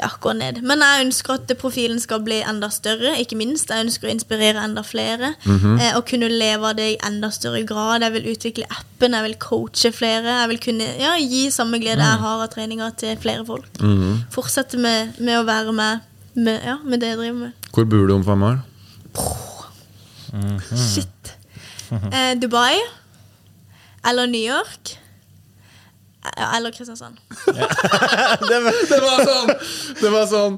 ja, 0.04 0.10
gå 0.20 0.32
ned. 0.36 0.60
Men 0.68 0.82
jeg 0.84 1.06
ønsker 1.06 1.38
at 1.38 1.52
profilen 1.60 1.98
skal 2.02 2.20
bli 2.26 2.42
enda 2.44 2.68
større, 2.72 3.14
ikke 3.22 3.38
minst. 3.40 3.70
Jeg 3.72 3.86
ønsker 3.88 4.08
å 4.10 4.12
inspirere 4.12 4.60
enda 4.64 4.82
flere. 4.84 5.32
eh, 5.80 5.96
og 5.96 6.04
kunne 6.10 6.28
leve 6.28 6.68
av 6.70 6.76
det 6.78 6.88
i 6.92 6.98
enda 7.08 7.30
større 7.32 7.62
grad. 7.66 8.04
Jeg 8.04 8.12
vil 8.18 8.28
utvikle 8.34 8.66
appen, 8.70 9.16
jeg 9.16 9.24
vil 9.28 9.36
coache 9.40 9.92
flere. 9.96 10.36
Jeg 10.42 10.48
vil 10.52 10.60
kunne 10.68 10.88
ja, 11.00 11.14
gi 11.18 11.46
samme 11.50 11.80
glede 11.80 12.04
jeg 12.04 12.20
har 12.26 12.44
av 12.44 12.50
treninga 12.52 12.90
til 13.00 13.16
flere 13.16 13.46
folk. 13.48 13.70
Fortsette 14.34 14.76
med, 14.78 15.16
med 15.18 15.40
å 15.40 15.44
være 15.48 15.72
med, 15.72 16.04
med, 16.36 16.60
ja, 16.64 16.76
med 16.84 17.00
det 17.00 17.08
jeg 17.14 17.18
driver 17.22 17.40
med. 17.46 17.52
Hvor 17.72 17.84
bor 17.90 18.06
du 18.06 18.14
om 18.14 18.24
fem 18.26 18.42
år? 18.52 18.60
Shit. 20.74 21.34
Eh, 22.12 22.34
Dubai. 22.40 22.76
Eller 24.04 24.26
New 24.26 24.42
York. 24.44 24.98
Eller 26.24 26.72
Kristiansand. 26.72 27.18
Det 28.48 29.00
var 29.02 29.20
sånn! 29.28 29.52
Det 30.00 30.10
var 30.12 30.24
sånn 30.30 30.56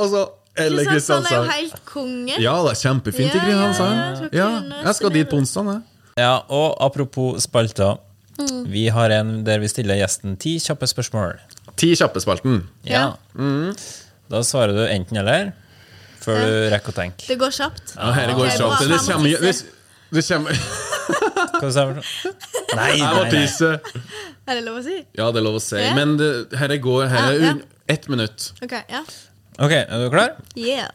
Og 0.00 0.06
så 0.12 0.22
Eller 0.64 0.86
Kristiansand 0.88 1.28
er 1.28 1.36
jo 1.36 1.42
helt 1.50 1.80
konge. 1.88 2.38
Ja, 2.40 2.54
det 2.64 2.72
er 2.76 2.80
kjempefint 2.84 3.34
i 3.34 3.38
Ja, 3.38 3.42
ja, 3.42 3.50
ja, 3.50 3.66
Kristiansand. 3.68 4.30
Ja, 4.38 4.48
jeg 4.86 4.94
skal 5.00 5.14
dit 5.14 5.28
på 5.30 5.40
onsdag. 5.42 5.82
Ja, 6.20 6.34
og 6.48 6.76
apropos 6.84 7.42
spalter. 7.42 7.96
Mm. 8.38 8.62
Vi 8.70 8.86
har 8.94 9.10
en 9.14 9.34
der 9.46 9.60
vi 9.62 9.68
stiller 9.70 9.98
gjesten 9.98 10.36
ti 10.40 10.56
kjappe 10.62 10.86
spørsmål. 10.90 11.36
Ti 11.78 11.90
kjappe-spalten. 11.98 12.62
Ja. 12.86 13.08
Mm. 13.34 13.74
Da 14.30 14.40
svarer 14.46 14.74
du 14.76 14.84
enten 14.86 15.18
eller 15.20 15.52
før 16.22 16.38
du 16.40 16.52
rekker 16.72 16.94
å 16.94 16.96
tenke. 16.96 17.26
Det 17.28 17.36
går 17.40 17.50
kjapt. 17.54 17.96
Ja, 17.98 18.12
det 18.14 18.36
går 18.38 18.46
Ok, 18.46 18.58
bra. 18.58 18.70
kjapt. 18.78 18.88
Det 18.88 19.00
kommer, 19.10 19.28
det, 19.28 19.40
tisse. 19.50 19.64
det 20.14 20.22
kommer 20.28 20.52
Hva 21.60 21.70
sa 21.74 21.84
du? 21.90 22.00
Nei, 22.74 22.88
Jeg 22.98 23.04
må 23.04 23.22
nei, 23.22 23.28
nei. 23.28 23.30
tisse. 23.34 23.70
Er 24.46 24.58
det 24.58 24.64
lov 24.66 24.80
å 24.80 24.82
si? 24.84 24.96
Ja, 25.16 25.28
det 25.32 25.40
er 25.40 25.46
lov 25.46 25.58
å 25.60 25.62
si. 25.62 25.76
Ja. 25.80 25.92
Men 25.96 26.16
det, 26.20 26.30
her 26.58 26.74
går 26.82 27.06
her 27.12 27.28
er 27.30 27.36
Ja, 27.38 27.52
ja. 27.52 27.54
ett 27.94 28.08
minutt. 28.12 28.48
Ok, 28.64 28.74
ja. 28.90 29.02
Ok, 29.62 29.72
er 29.72 30.02
du 30.02 30.08
klar? 30.10 30.34
Yeah. 30.58 30.90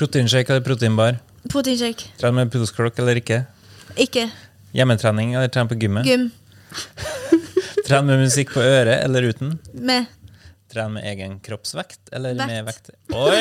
Proteinshake 0.00 0.48
eller 0.54 0.64
proteinbar? 0.64 1.18
Proteinshake. 1.52 2.08
Tren 2.20 2.34
med 2.38 2.50
pulsklokk 2.54 2.98
eller 3.02 3.20
ikke? 3.20 3.42
Ikke. 4.00 4.28
Hjemmetrening 4.72 5.34
eller 5.36 5.52
trene 5.52 5.68
på 5.68 5.76
gymmet? 5.82 6.06
Gym. 6.08 6.30
Trene 7.86 8.06
med 8.08 8.22
musikk 8.24 8.54
på 8.54 8.62
øret 8.64 9.02
eller 9.04 9.26
uten? 9.28 9.56
Med. 9.74 10.06
Tren 10.72 10.92
med 10.94 11.04
egen 11.04 11.34
kroppsvekt 11.44 12.08
eller 12.16 12.32
Vekt. 12.34 12.48
med 12.48 12.64
vekt? 12.70 12.86
Oi! 13.12 13.40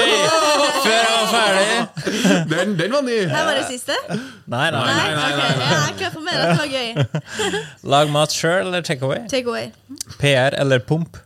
Før 0.84 0.92
jeg 0.92 1.12
var 1.16 1.30
ferdig! 1.32 1.78
Den, 2.52 2.74
den 2.80 2.92
var 2.92 3.06
ny! 3.08 3.20
Her 3.32 3.46
var 3.48 3.56
det 3.56 3.68
siste? 3.70 3.96
Nei, 4.52 4.66
nei. 4.76 4.82
Nei? 4.84 5.06
Ok, 5.14 5.22
ja, 5.22 5.46
jeg 5.56 5.78
er 5.78 5.96
klar 6.02 6.12
for 6.18 6.26
meg. 6.26 6.36
Dette 6.42 6.58
var 6.60 6.70
gøy. 6.74 6.90
Lag 7.94 8.12
mat 8.12 8.36
sjøl 8.36 8.66
eller 8.66 8.84
takeaway? 8.84 9.22
Take 9.32 9.48
away. 9.48 9.70
PR 10.20 10.58
eller 10.60 10.84
pump? 10.84 11.22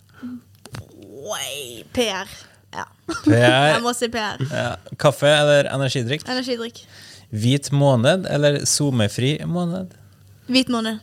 Oi, 1.26 1.82
PR. 1.98 2.30
Ja. 2.76 2.86
PR. 3.26 3.72
Jeg 3.74 3.82
må 3.88 3.96
si 3.98 4.12
PR. 4.14 4.46
Ja. 4.52 4.70
Kaffe 5.02 5.32
eller 5.34 5.72
energidrikk? 5.74 6.28
Energidrikk. 6.30 6.84
Hvit 7.34 7.72
måned 7.74 8.30
eller 8.30 8.62
SoMe-fri 8.70 9.40
måned? 9.50 9.98
Hvit 10.54 10.70
måned. 10.70 11.02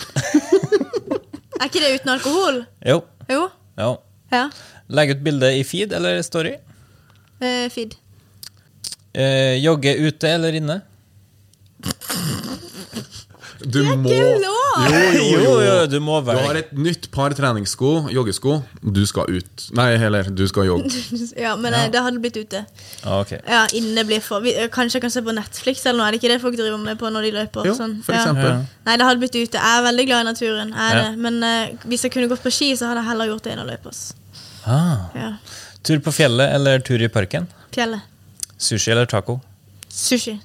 er 1.60 1.68
ikke 1.68 1.82
det 1.84 1.96
uten 2.00 2.16
alkohol? 2.16 2.62
Jo. 2.88 3.02
Jo. 3.28 3.50
Jo. 3.82 3.96
Ja. 4.30 4.44
Legge 4.90 5.16
ut 5.16 5.24
bilde 5.26 5.50
i 5.58 5.64
feed 5.66 5.92
eller 5.96 6.22
story? 6.26 6.54
Eh, 7.40 7.66
feed. 7.72 7.96
Eh, 9.12 9.56
jogge 9.58 9.94
ute 10.06 10.28
eller 10.30 10.54
inne? 10.60 10.80
Du 13.60 13.82
må 13.84 13.94
ikke 14.08 14.38
lov! 14.40 14.56
Jo, 14.80 14.98
jo, 15.12 15.38
jo. 15.42 15.54
jo, 15.64 15.72
du 15.90 15.96
må 16.00 16.20
Du 16.24 16.30
har 16.30 16.56
et 16.60 16.70
nytt 16.72 17.08
par 17.12 17.34
treningssko, 17.36 18.06
joggesko. 18.14 18.54
Du 18.80 19.00
skal 19.08 19.28
ut. 19.36 19.64
Nei, 19.76 19.88
heller, 20.00 20.30
du 20.30 20.44
skal 20.48 20.68
jogge. 20.68 20.90
Ja, 21.44 21.56
men 21.60 21.74
ja. 21.74 21.82
det 21.92 22.02
hadde 22.04 22.22
blitt 22.22 22.38
ute. 22.40 22.62
Okay. 23.04 23.40
Ja, 23.48 23.64
inne 23.76 24.04
blir 24.08 24.22
for 24.24 24.40
vi, 24.44 24.54
eh, 24.56 24.68
Kanskje 24.72 24.98
jeg 25.00 25.04
kan 25.04 25.12
se 25.12 25.22
på 25.26 25.34
Netflix, 25.36 25.84
eller 25.86 25.98
noe. 26.00 26.08
Er 26.08 26.16
det 26.16 26.20
ikke 26.22 26.32
det 26.32 26.40
folk 26.42 26.56
driver 26.60 26.78
med 26.80 26.98
på 27.00 27.10
når 27.12 27.26
de 27.28 27.32
løper? 27.40 27.66
Jo, 27.68 27.74
sånn? 27.76 27.98
for 28.06 28.14
Ja. 28.16 28.22
eksempel. 28.22 28.50
Ja. 28.50 28.84
Nei, 28.88 28.96
det 29.02 29.08
hadde 29.10 29.22
blitt 29.24 29.36
ute. 29.40 29.58
Jeg 29.58 29.80
er 29.80 29.84
veldig 29.88 30.06
glad 30.08 30.24
i 30.24 30.28
naturen. 30.30 30.72
Er 30.72 30.94
Ja. 30.96 31.02
det. 31.10 31.18
Men 31.26 31.42
uh, 31.42 31.88
hvis 31.90 32.06
jeg 32.06 32.12
kunne 32.16 32.30
gått 32.32 32.42
på 32.46 32.52
ski, 32.54 32.70
så 32.78 32.88
hadde 32.90 33.02
jeg 33.02 33.10
heller 33.10 33.32
gjort 33.34 33.42
det 33.48 33.52
enn 33.56 33.64
å 33.64 33.68
løpe. 33.68 33.92
Ah. 34.64 35.10
Ja. 35.16 35.32
Tur 35.82 35.98
på 36.04 36.12
fjellet 36.12 36.54
eller 36.54 36.78
tur 36.84 37.00
i 37.02 37.08
parken? 37.08 37.48
Fjellet. 37.74 38.00
Sushi 38.60 38.92
eller 38.92 39.06
taco? 39.10 39.40
Sushi. 39.88 40.38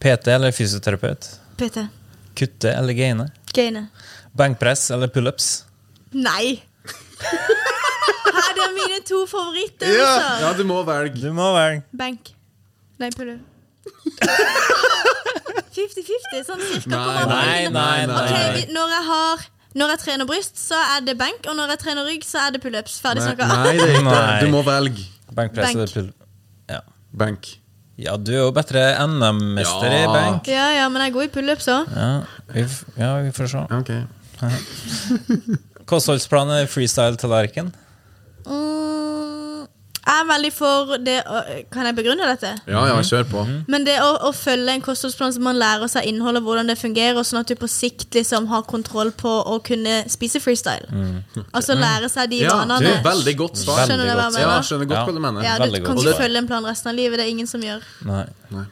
PT 0.00 0.28
eller 0.32 0.52
fysioterapeut? 0.56 1.26
PT. 1.60 1.82
Kutte 2.38 2.72
eller 2.72 2.94
gaine? 2.96 3.28
Gaine. 3.54 3.86
Benkpress 4.38 4.90
eller 4.94 5.08
pullups? 5.12 5.64
Nei! 6.12 6.62
Her, 7.20 8.52
det 8.56 8.64
er 8.64 8.74
mine 8.76 9.00
to 9.06 9.24
favoritter. 9.28 9.90
ja, 9.92 10.52
du 10.56 10.62
må 10.68 10.80
velge. 10.86 11.20
Du 11.20 11.32
må 11.36 11.50
velge. 11.56 11.82
Benk. 11.96 12.32
Nei, 13.00 13.10
pull-up. 13.16 13.40
50-50, 15.70 16.42
sånn 16.46 16.60
cirka. 16.66 16.98
Nei, 17.30 17.30
nei, 17.30 17.68
nei, 17.72 18.06
nei, 18.10 18.16
Ok, 18.20 18.68
Når 18.74 18.92
jeg 18.94 19.04
har 19.06 19.44
Når 19.80 19.92
jeg 19.94 20.00
trener 20.02 20.26
bryst, 20.26 20.58
så 20.58 20.78
er 20.96 21.04
det 21.06 21.14
benk, 21.20 21.44
og 21.46 21.54
når 21.54 21.74
jeg 21.76 21.78
trener 21.84 22.08
rygg, 22.08 22.24
så 22.26 22.40
er 22.42 22.56
det 22.56 22.60
pullups. 22.64 22.96
Ferdig 23.04 23.22
snakka. 23.22 23.46
nei, 23.46 23.74
det 23.78 23.84
er 23.86 23.92
ikke. 24.00 24.04
Nei. 24.08 24.40
Du 24.42 24.48
må 24.50 24.62
velge. 24.66 25.04
Benkpress 25.36 25.76
eller 25.76 25.92
pull... 25.94 26.08
Ja. 26.72 26.80
Benk. 27.22 27.52
Ja, 28.00 28.14
du 28.16 28.30
er 28.32 28.40
jo 28.46 28.50
bedre 28.56 28.82
NM-mester 29.06 29.92
i 29.92 30.00
Ja. 30.02 30.12
benk. 30.14 30.48
Ja, 30.48 30.66
ja, 30.78 30.88
men 30.88 31.02
jeg 31.04 31.10
er 31.10 31.14
god 31.18 31.26
i 31.28 31.32
pullups 31.34 31.68
òg. 31.68 31.90
Ja, 31.96 32.10
vi, 32.54 32.62
f- 32.64 32.84
ja, 32.98 33.10
vi 33.26 33.30
får 33.36 33.46
se. 33.52 33.64
Ok. 33.76 33.90
Kostholdsplanen 35.90 36.62
er 36.62 36.68
freestyle-tallerken. 36.70 37.72
Mm, 38.46 39.09
jeg 40.06 40.20
er 40.20 40.26
veldig 40.28 40.50
for 40.52 40.96
det 40.98 41.16
å- 41.26 41.70
Kan 41.70 41.86
jeg 41.86 41.94
begrunne 41.96 42.24
dette? 42.26 42.50
Ja, 42.66 42.86
ja, 42.88 42.94
kjør 43.04 43.24
på. 43.30 43.42
Men 43.68 43.84
det 43.84 43.98
å, 44.00 44.08
å 44.28 44.32
følge 44.34 44.68
en 44.74 44.80
kostholdsplan 44.82 45.32
så 45.36 45.40
man 45.40 45.56
lærer 45.60 45.88
seg 45.92 46.04
innholdet, 46.08 46.42
hvordan 46.42 46.66
det 46.66 46.78
fungerer, 46.80 47.20
sånn 47.22 47.40
at 47.40 47.46
du 47.46 47.54
på 47.54 47.68
sikt 47.68 48.10
liksom 48.14 48.46
har 48.48 48.62
kontroll 48.62 49.10
på 49.12 49.28
å 49.46 49.58
kunne 49.62 50.04
spise 50.08 50.40
freestyle. 50.40 50.88
Altså 51.52 51.76
lære 51.78 52.08
seg 52.10 52.30
de 52.30 52.40
Ja, 52.46 52.56
vanene. 52.56 52.80
det 52.80 52.96
er 52.96 53.02
veldig 53.10 53.36
godt 53.36 53.56
svar. 53.56 53.86
Skjønner 53.86 54.06
du 54.08 54.14
hva 54.16 54.26
jeg 54.26 54.32
mener? 54.32 54.40
Ja, 54.48 54.60
skjønner 54.60 54.86
godt 54.88 54.98
Ja. 54.98 55.06
hva 55.06 55.12
du 55.14 55.20
mener. 55.20 55.42
Ja, 55.44 55.56
du 55.58 55.64
Veldig 55.64 55.84
kan 55.84 55.96
godt 55.96 56.06
ikke 56.06 56.22
følge 56.24 56.36
en 56.38 56.46
plan 56.48 56.64
resten 56.64 56.88
av 56.88 56.96
livet. 56.96 57.18
Det 57.18 57.26
er 57.26 57.30
ingen 57.30 57.46
som 57.46 57.60
gjør. 57.60 57.82
Nei. 58.04 58.26
Nei. 58.50 58.66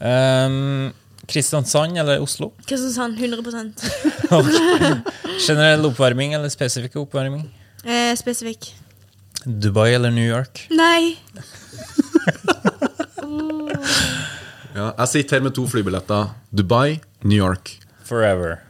Um, 0.00 0.92
Kristiansand 1.28 1.96
eller 1.98 2.20
Oslo? 2.24 2.52
Kristiansand, 2.66 3.18
100% 3.18 3.82
Generell 5.46 5.84
oppvarming 5.90 6.32
eller 6.34 6.48
spesifikk 6.52 6.96
oppvarming? 7.04 7.44
eh, 7.84 8.14
Spesifikk. 8.16 8.72
Dubai 9.44 9.94
eller 9.94 10.10
New 10.10 10.26
York? 10.26 10.66
Nei! 10.70 11.16
Ja, 14.70 14.92
jeg 15.02 15.08
sitter 15.10 15.36
her 15.36 15.42
med 15.44 15.54
to 15.56 15.64
flybilletter. 15.68 16.28
Dubai, 16.54 17.00
New 17.26 17.36
York. 17.36 17.72
Forever. 18.06 18.60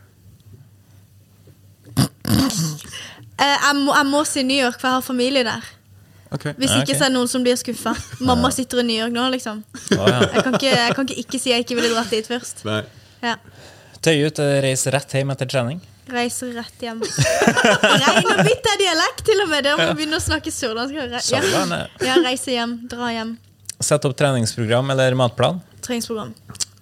Eh, 3.41 3.57
jeg, 3.57 3.75
må, 3.77 3.93
jeg 3.95 4.07
må 4.09 4.23
si 4.29 4.43
New 4.47 4.59
York, 4.59 4.81
for 4.81 4.89
jeg 4.89 4.97
har 4.99 5.05
familie 5.05 5.45
der. 5.47 5.69
Okay. 6.31 6.55
Hvis 6.61 6.73
ikke 6.79 6.95
så 6.95 7.07
er 7.07 7.11
det 7.11 7.17
noen 7.17 7.31
som 7.31 7.45
blir 7.45 7.59
skuffa. 7.59 7.93
Mamma 8.27 8.51
sitter 8.55 8.83
i 8.83 8.87
New 8.87 8.97
York 8.97 9.15
nå, 9.15 9.27
liksom. 9.35 9.63
Å, 9.97 10.01
ja. 10.01 10.19
Jeg 10.25 10.45
kan 10.47 10.57
ikke, 10.59 10.73
jeg 10.73 10.97
kan 10.97 11.09
ikke 11.09 11.21
ikke 11.25 11.41
si 11.43 11.53
jeg 11.53 11.67
ikke 11.67 11.79
ville 11.81 11.93
dratt 11.95 12.13
dit 12.15 12.29
først. 12.31 12.65
Nei. 12.69 12.83
Ja. 13.25 13.37
Tøye 14.01 14.31
ut 14.31 14.41
og 14.41 14.53
reise 14.65 14.93
rett 14.95 15.17
hjem 15.19 15.33
etter 15.35 15.51
trening? 15.51 15.81
Reise 16.11 16.49
rett 16.57 16.83
hjem. 16.83 17.01
Rein 17.03 18.27
og 18.27 18.41
bitter 18.47 18.79
dialekt, 18.81 19.23
til 19.29 19.43
og 19.45 19.51
med. 19.53 19.65
Dere 19.67 19.77
må 19.79 19.95
begynne 19.99 20.19
å 20.19 20.25
snakke 20.25 20.53
sørlandsk. 20.55 21.31
Ja. 21.31 21.41
Ja, 22.07 22.17
reise 22.25 22.55
hjem. 22.57 22.77
Dra 22.91 23.11
hjem. 23.15 23.37
Sett 23.81 24.05
opp 24.05 24.17
treningsprogram 24.19 24.91
eller 24.93 25.15
matplan? 25.17 25.61
Treningsprogram. 25.87 26.35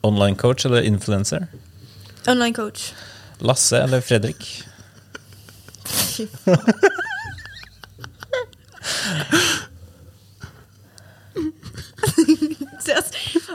Online 0.07 0.37
coach 0.39 0.67
eller 0.67 0.83
influencer? 0.89 1.47
Online 2.27 2.55
coach. 2.57 2.91
Lasse 3.45 3.79
eller 3.85 4.01
Fredrik? 4.03 4.49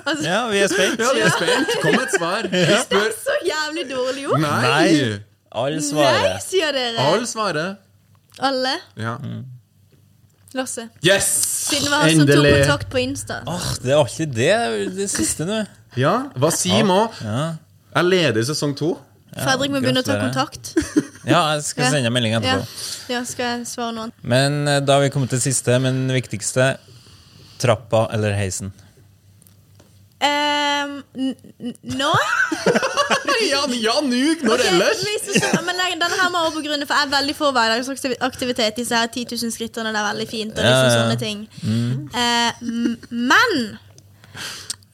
Altså, 0.06 0.24
Ja, 0.28 0.48
vi 0.52 0.58
er 0.60 0.68
spent. 0.68 1.00
Ja, 1.00 1.12
vi 1.16 1.22
er 1.22 1.30
spent. 1.34 1.70
Kom 1.82 1.96
med 1.96 2.04
et 2.08 2.16
svar. 2.18 2.48
Ja. 2.52 2.82
Det 2.90 3.00
er 3.00 3.14
så 3.24 3.36
jævlig 3.48 3.86
dårlig 3.92 4.26
gjort. 4.28 4.44
Nei! 4.44 5.20
Nei. 5.80 5.86
svarer. 5.90 6.30
Nei, 6.34 6.40
sier 6.44 6.74
dere. 6.76 6.98
Alle 7.08 7.28
svarer. 7.30 7.76
Alle. 8.40 8.76
Ja. 8.98 9.18
Lasse. 10.54 10.88
Yes! 11.02 11.28
Siden 11.70 11.88
vi 11.90 11.94
har 11.94 12.04
så 12.10 12.18
tok 12.20 12.30
Endelig. 12.30 12.54
kontakt 12.62 12.90
på 12.94 13.00
Insta. 13.02 13.40
Åh, 13.50 13.70
det 13.82 13.96
var 13.98 14.10
ikke 14.12 14.28
det, 14.34 14.52
det 14.98 15.08
siste 15.10 15.46
nå. 15.50 15.64
Ja, 15.98 16.14
hva 16.38 16.52
sier 16.54 16.86
Ja. 17.24 17.56
Jeg 17.94 18.10
leder 18.10 18.42
i 18.42 18.46
sesong 18.46 18.76
to. 18.78 18.96
Fredrik 19.34 19.72
må 19.74 19.82
begynne 19.82 20.02
å 20.02 20.06
ta 20.06 20.14
gratulerer. 20.14 20.34
kontakt. 20.34 20.74
ja, 21.34 21.40
jeg 21.56 21.64
skal 21.66 21.90
sende 21.90 22.10
en 22.10 22.14
melding 22.14 22.36
Ja. 22.36 22.40
etterpå. 22.40 23.14
ja, 23.14 23.24
skal 23.26 23.46
jeg 23.46 23.68
svare 23.70 23.94
noe 23.96 24.04
annet? 24.08 24.14
Men 24.22 24.68
eh, 24.68 24.80
da 24.86 24.98
har 25.00 25.02
vi 25.08 25.10
kommet 25.14 25.30
til 25.34 25.42
siste, 25.42 25.80
men 25.82 26.06
viktigste. 26.14 26.76
Trappa 27.64 28.08
eller 28.14 28.34
heisen? 28.38 28.74
Ehm, 30.24 30.92
n- 31.20 31.36
n- 31.60 31.76
nå? 32.00 32.12
Ja, 33.44 33.60
ja 33.76 33.94
nu! 34.06 34.36
Når 34.44 34.54
okay, 34.54 34.70
ellers? 34.72 35.02
Liksom, 35.04 35.66
men 35.66 35.76
den- 35.82 36.00
denne 36.00 36.16
her 36.22 36.30
må 36.32 36.44
også 36.46 36.62
begrunne, 36.62 36.86
for 36.88 36.96
jeg 36.96 37.08
er 37.10 37.12
veldig 37.18 37.36
for 37.36 37.52
hverdagsaktivitet. 37.52 38.76
Disse 38.78 38.96
her 38.96 39.08
10 39.12 39.26
000 39.36 39.52
skrittene, 39.52 39.92
det 39.92 40.00
er 40.00 40.08
veldig 40.14 40.28
fint. 40.30 40.54
Og 40.58 40.64
liksom 40.64 40.88
Ja, 40.88 40.94
ja. 40.94 41.00
sånne 41.02 41.20
ting 41.20 41.48
mm. 41.64 42.10
uh, 42.16 42.52
Men 43.10 43.78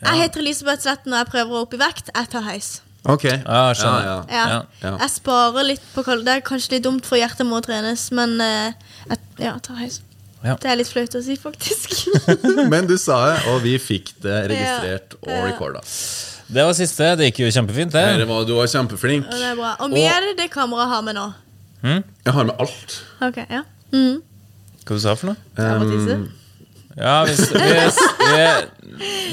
jeg 0.01 0.21
heter 0.23 0.39
Elisabeth 0.41 0.81
Sletten, 0.81 1.13
og 1.13 1.19
jeg 1.19 1.27
prøver 1.33 1.57
å 1.59 1.61
opp 1.65 1.73
i 1.75 1.81
vekt. 1.81 2.09
Jeg 2.15 2.29
tar 2.31 2.45
heis. 2.47 2.69
Ok. 3.03 3.25
Ja, 3.27 3.61
skjønner. 3.75 4.05
Ja, 4.05 4.13
ja. 4.15 4.35
Ja. 4.35 4.45
Ja. 4.55 4.59
Ja. 4.83 4.93
Jeg 5.03 5.11
sparer 5.17 5.63
litt 5.67 5.83
på. 5.93 6.03
Det 6.07 6.33
er 6.37 6.43
kanskje 6.45 6.77
litt 6.77 6.85
dumt, 6.87 7.05
for 7.07 7.19
hjertet 7.19 7.45
må 7.47 7.59
trenes, 7.65 8.07
men 8.15 8.37
uh, 8.39 8.71
jeg, 9.11 9.19
ja, 9.43 9.57
tar 9.63 9.75
heis. 9.83 9.99
Ja. 10.45 10.55
Det 10.55 10.69
er 10.71 10.77
litt 10.79 10.87
flaut 10.87 11.15
å 11.19 11.21
si, 11.23 11.35
faktisk. 11.39 11.95
Men 12.71 12.87
du 12.87 12.95
sa 13.01 13.17
det, 13.27 13.39
og 13.51 13.59
vi 13.65 13.75
fikk 13.81 14.13
det 14.23 14.37
registrert 14.53 15.17
og 15.19 15.33
Ja. 15.33 15.41
recorda. 15.49 15.83
Det 16.49 16.63
var 16.65 16.73
siste. 16.73 17.11
Det 17.19 17.27
gikk 17.29 17.43
jo 17.43 17.51
kjempefint, 17.59 17.91
det. 17.93 18.05
det. 18.21 18.27
var, 18.29 18.45
du 18.47 18.55
var 18.57 18.69
kjempeflink. 18.71 19.27
Og 19.27 19.35
det 19.37 19.51
er 19.51 19.59
bra. 19.59 19.75
Og 19.83 19.91
mer 19.93 20.29
og... 20.31 20.31
det 20.39 20.47
kameraet 20.53 20.93
har 20.95 21.03
med 21.05 21.19
nå. 21.19 21.27
Jeg 21.83 22.33
har 22.35 22.47
med 22.47 22.55
alt. 22.59 23.01
Ok, 23.25 23.43
ja 23.49 23.65
Mm. 23.89 24.19
Hva 24.85 24.97
du 24.97 25.01
sa 25.01 25.15
for 25.17 25.31
noe? 25.31 25.37
Um, 25.57 26.27
Ja, 26.99 27.23
vi, 27.25 27.33
vi, 27.33 27.69
er, 27.73 27.89
vi 28.19 28.35
er 28.37 28.67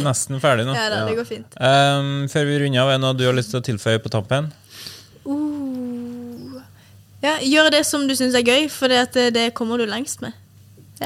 nesten 0.04 0.38
ferdig 0.40 0.64
nå. 0.64 0.72
Ja 0.76 0.86
da, 0.92 1.02
det 1.08 1.16
går 1.18 1.26
fint. 1.28 1.56
Um, 1.60 2.24
før 2.30 2.46
vi 2.48 2.58
runder 2.62 2.80
av, 2.84 2.92
er 2.92 2.96
det 2.96 3.02
noe 3.02 3.16
du 3.18 3.24
har 3.26 3.36
lyst 3.36 3.52
til 3.52 3.60
å 3.60 3.66
tilføye 3.66 4.00
på 4.00 4.12
tampen? 4.12 4.48
Uh. 5.26 6.56
Ja, 7.24 7.36
gjør 7.42 7.72
det 7.74 7.82
som 7.88 8.04
du 8.08 8.14
syns 8.16 8.36
er 8.38 8.44
gøy, 8.46 8.68
for 8.72 8.92
det, 8.92 9.00
at 9.08 9.16
det, 9.18 9.26
det 9.36 9.46
kommer 9.58 9.80
du 9.80 9.86
lengst 9.88 10.22
med. 10.24 10.36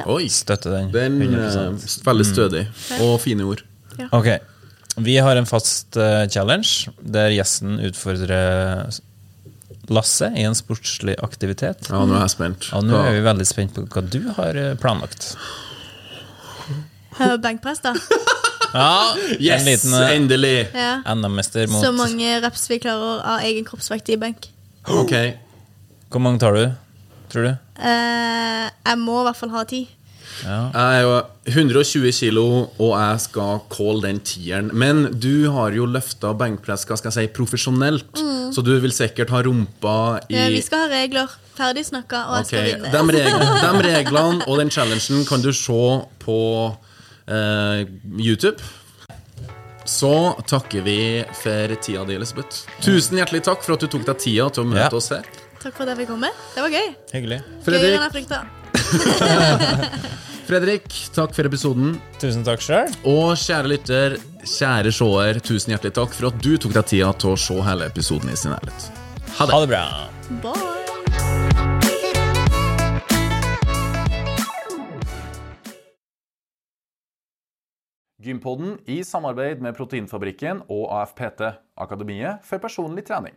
Oi! 0.07 0.28
Støtter 0.30 0.70
den. 0.76 0.91
Den 0.95 1.18
100%. 1.22 1.84
eh, 1.84 2.05
veldig 2.07 2.26
stødig. 2.28 2.64
Og 3.01 3.16
fine 3.20 3.45
ord. 3.49 3.62
Ok. 4.16 4.28
Vi 5.01 5.16
har 5.22 5.36
en 5.38 5.47
fast 5.47 5.97
eh, 6.01 6.26
challenge 6.32 6.91
der 7.01 7.30
gjesten 7.34 7.78
utfordrer 7.88 8.91
Lasse 9.91 10.28
i 10.38 10.45
en 10.47 10.55
sportslig 10.55 11.16
aktivitet. 11.24 11.88
Ja, 11.91 12.05
nå 12.07 12.14
er 12.14 12.22
jeg 12.28 12.34
spent. 12.36 12.68
Og 12.78 12.84
nå 12.86 12.95
er 13.01 13.16
vi 13.16 13.22
veldig 13.26 13.47
spent 13.49 13.74
på 13.74 13.82
hva 13.91 14.03
du 14.07 14.20
har 14.36 14.55
eh, 14.59 14.74
planlagt. 14.78 15.32
Eh, 17.18 17.36
Benkpress, 17.43 17.82
da. 17.84 17.95
Ja, 18.70 19.16
Yes! 19.41 19.61
en 19.61 19.66
liten 19.66 19.95
eh, 19.99 20.12
Endelig! 20.14 20.68
Ja. 20.78 21.01
NM-mester 21.14 21.66
mot 21.66 21.82
Så 21.82 21.91
mange 21.97 22.36
reps 22.45 22.68
vi 22.70 22.78
klarer 22.78 23.18
av 23.26 23.43
egen 23.43 23.64
kroppsvekt 23.66 24.12
i 24.14 24.18
benk. 24.20 24.47
Ok. 24.86 25.11
Hvor 26.11 26.22
mange 26.22 26.38
tar 26.38 26.55
du, 26.55 26.68
tror 27.32 27.49
du? 27.49 27.57
Eh, 27.81 28.66
jeg 28.87 28.99
må 29.01 29.20
i 29.22 29.24
hvert 29.28 29.37
fall 29.41 29.51
ha 29.55 29.64
ti. 29.64 29.83
Ja. 30.45 30.70
Jeg 30.72 31.01
er 31.01 31.03
jo 31.05 31.14
120 31.53 32.12
kilo, 32.16 32.45
og 32.81 32.93
jeg 32.97 33.20
skal 33.26 33.59
calle 33.72 34.03
den 34.07 34.20
tieren. 34.24 34.70
Men 34.72 35.03
du 35.20 35.51
har 35.53 35.74
jo 35.76 35.85
løfta 35.91 36.31
benkpress 36.39 36.87
hva 36.89 36.97
skal 36.97 37.11
jeg 37.12 37.28
si, 37.28 37.33
profesjonelt, 37.37 38.22
så 38.55 38.62
du 38.64 38.70
vil 38.81 38.93
sikkert 38.95 39.33
ha 39.35 39.43
rumpa 39.45 39.97
i 40.31 40.39
Ja, 40.39 40.47
vi 40.49 40.62
skal 40.64 40.87
ha 40.87 40.93
regler. 40.95 41.28
Ferdig 41.61 41.85
snakka, 41.91 42.22
og 42.31 42.39
jeg 42.39 42.47
Ok, 42.47 42.49
skal 42.49 42.68
vinne. 42.70 42.93
de, 42.95 43.18
reglene, 43.18 43.59
de 43.64 43.89
reglene 43.91 44.47
og 44.49 44.59
den 44.62 44.70
challengen 44.72 45.26
kan 45.28 45.43
du 45.45 45.51
se 45.53 45.83
på 46.24 46.39
eh, 47.28 47.85
YouTube. 48.16 48.62
Så 49.85 50.12
takker 50.47 50.85
vi 50.87 50.97
for 51.35 51.74
tida 51.83 52.05
di, 52.07 52.14
Elisabeth. 52.16 52.64
Tusen 52.85 53.18
hjertelig 53.18 53.43
takk 53.49 53.64
for 53.66 53.74
at 53.74 53.83
du 53.85 53.89
tok 53.91 54.05
deg 54.07 54.20
tida 54.22 54.49
til 54.55 54.64
å 54.64 54.70
møte 54.70 54.87
Ja. 54.89 54.97
oss 54.97 55.11
her. 55.12 55.26
Takk 55.61 55.77
for 55.77 55.85
at 55.85 55.93
jeg 55.93 56.03
fikk 56.03 56.11
komme. 56.15 56.31
Det 56.55 56.63
var 56.65 56.73
gøy. 56.73 56.89
Hyggelig. 57.13 57.39
Gøyere 57.45 57.65
Fredrik, 57.67 57.93
enn 57.93 58.05
jeg 58.07 58.15
frykta. 58.17 58.39
Fredrik, 60.51 60.87
takk 61.15 61.37
for 61.37 61.47
episoden. 61.51 61.93
Tusen 62.23 62.47
takk 62.47 62.65
selv. 62.65 62.97
Og 63.07 63.37
kjære 63.39 63.71
lytter, 63.75 64.17
kjære 64.41 64.95
seer, 64.97 65.41
tusen 65.45 65.77
hjertelig 65.77 65.95
takk 66.01 66.17
for 66.17 66.31
at 66.33 66.41
du 66.41 66.55
tok 66.57 66.75
deg 66.81 66.89
tida 66.95 67.13
til 67.21 67.37
å 67.37 67.39
se 67.39 67.61
hele 67.69 67.91
episoden 67.93 68.33
i 68.33 68.39
sin 68.41 68.57
helhet. 68.57 68.91
Ha 69.37 69.47
det. 69.47 69.55
Ha 69.55 69.61
det 69.67 69.73
bra. 69.75 69.85
Bye. 70.41 70.71
Gympodden 78.21 78.75
i 78.85 78.99
samarbeid 79.05 79.63
med 79.65 79.77
Proteinfabrikken 79.79 80.65
og 80.69 80.91
AFPT, 80.93 81.41
Akademiet 81.81 82.45
for 82.45 82.61
personlig 82.61 83.07
trening. 83.09 83.33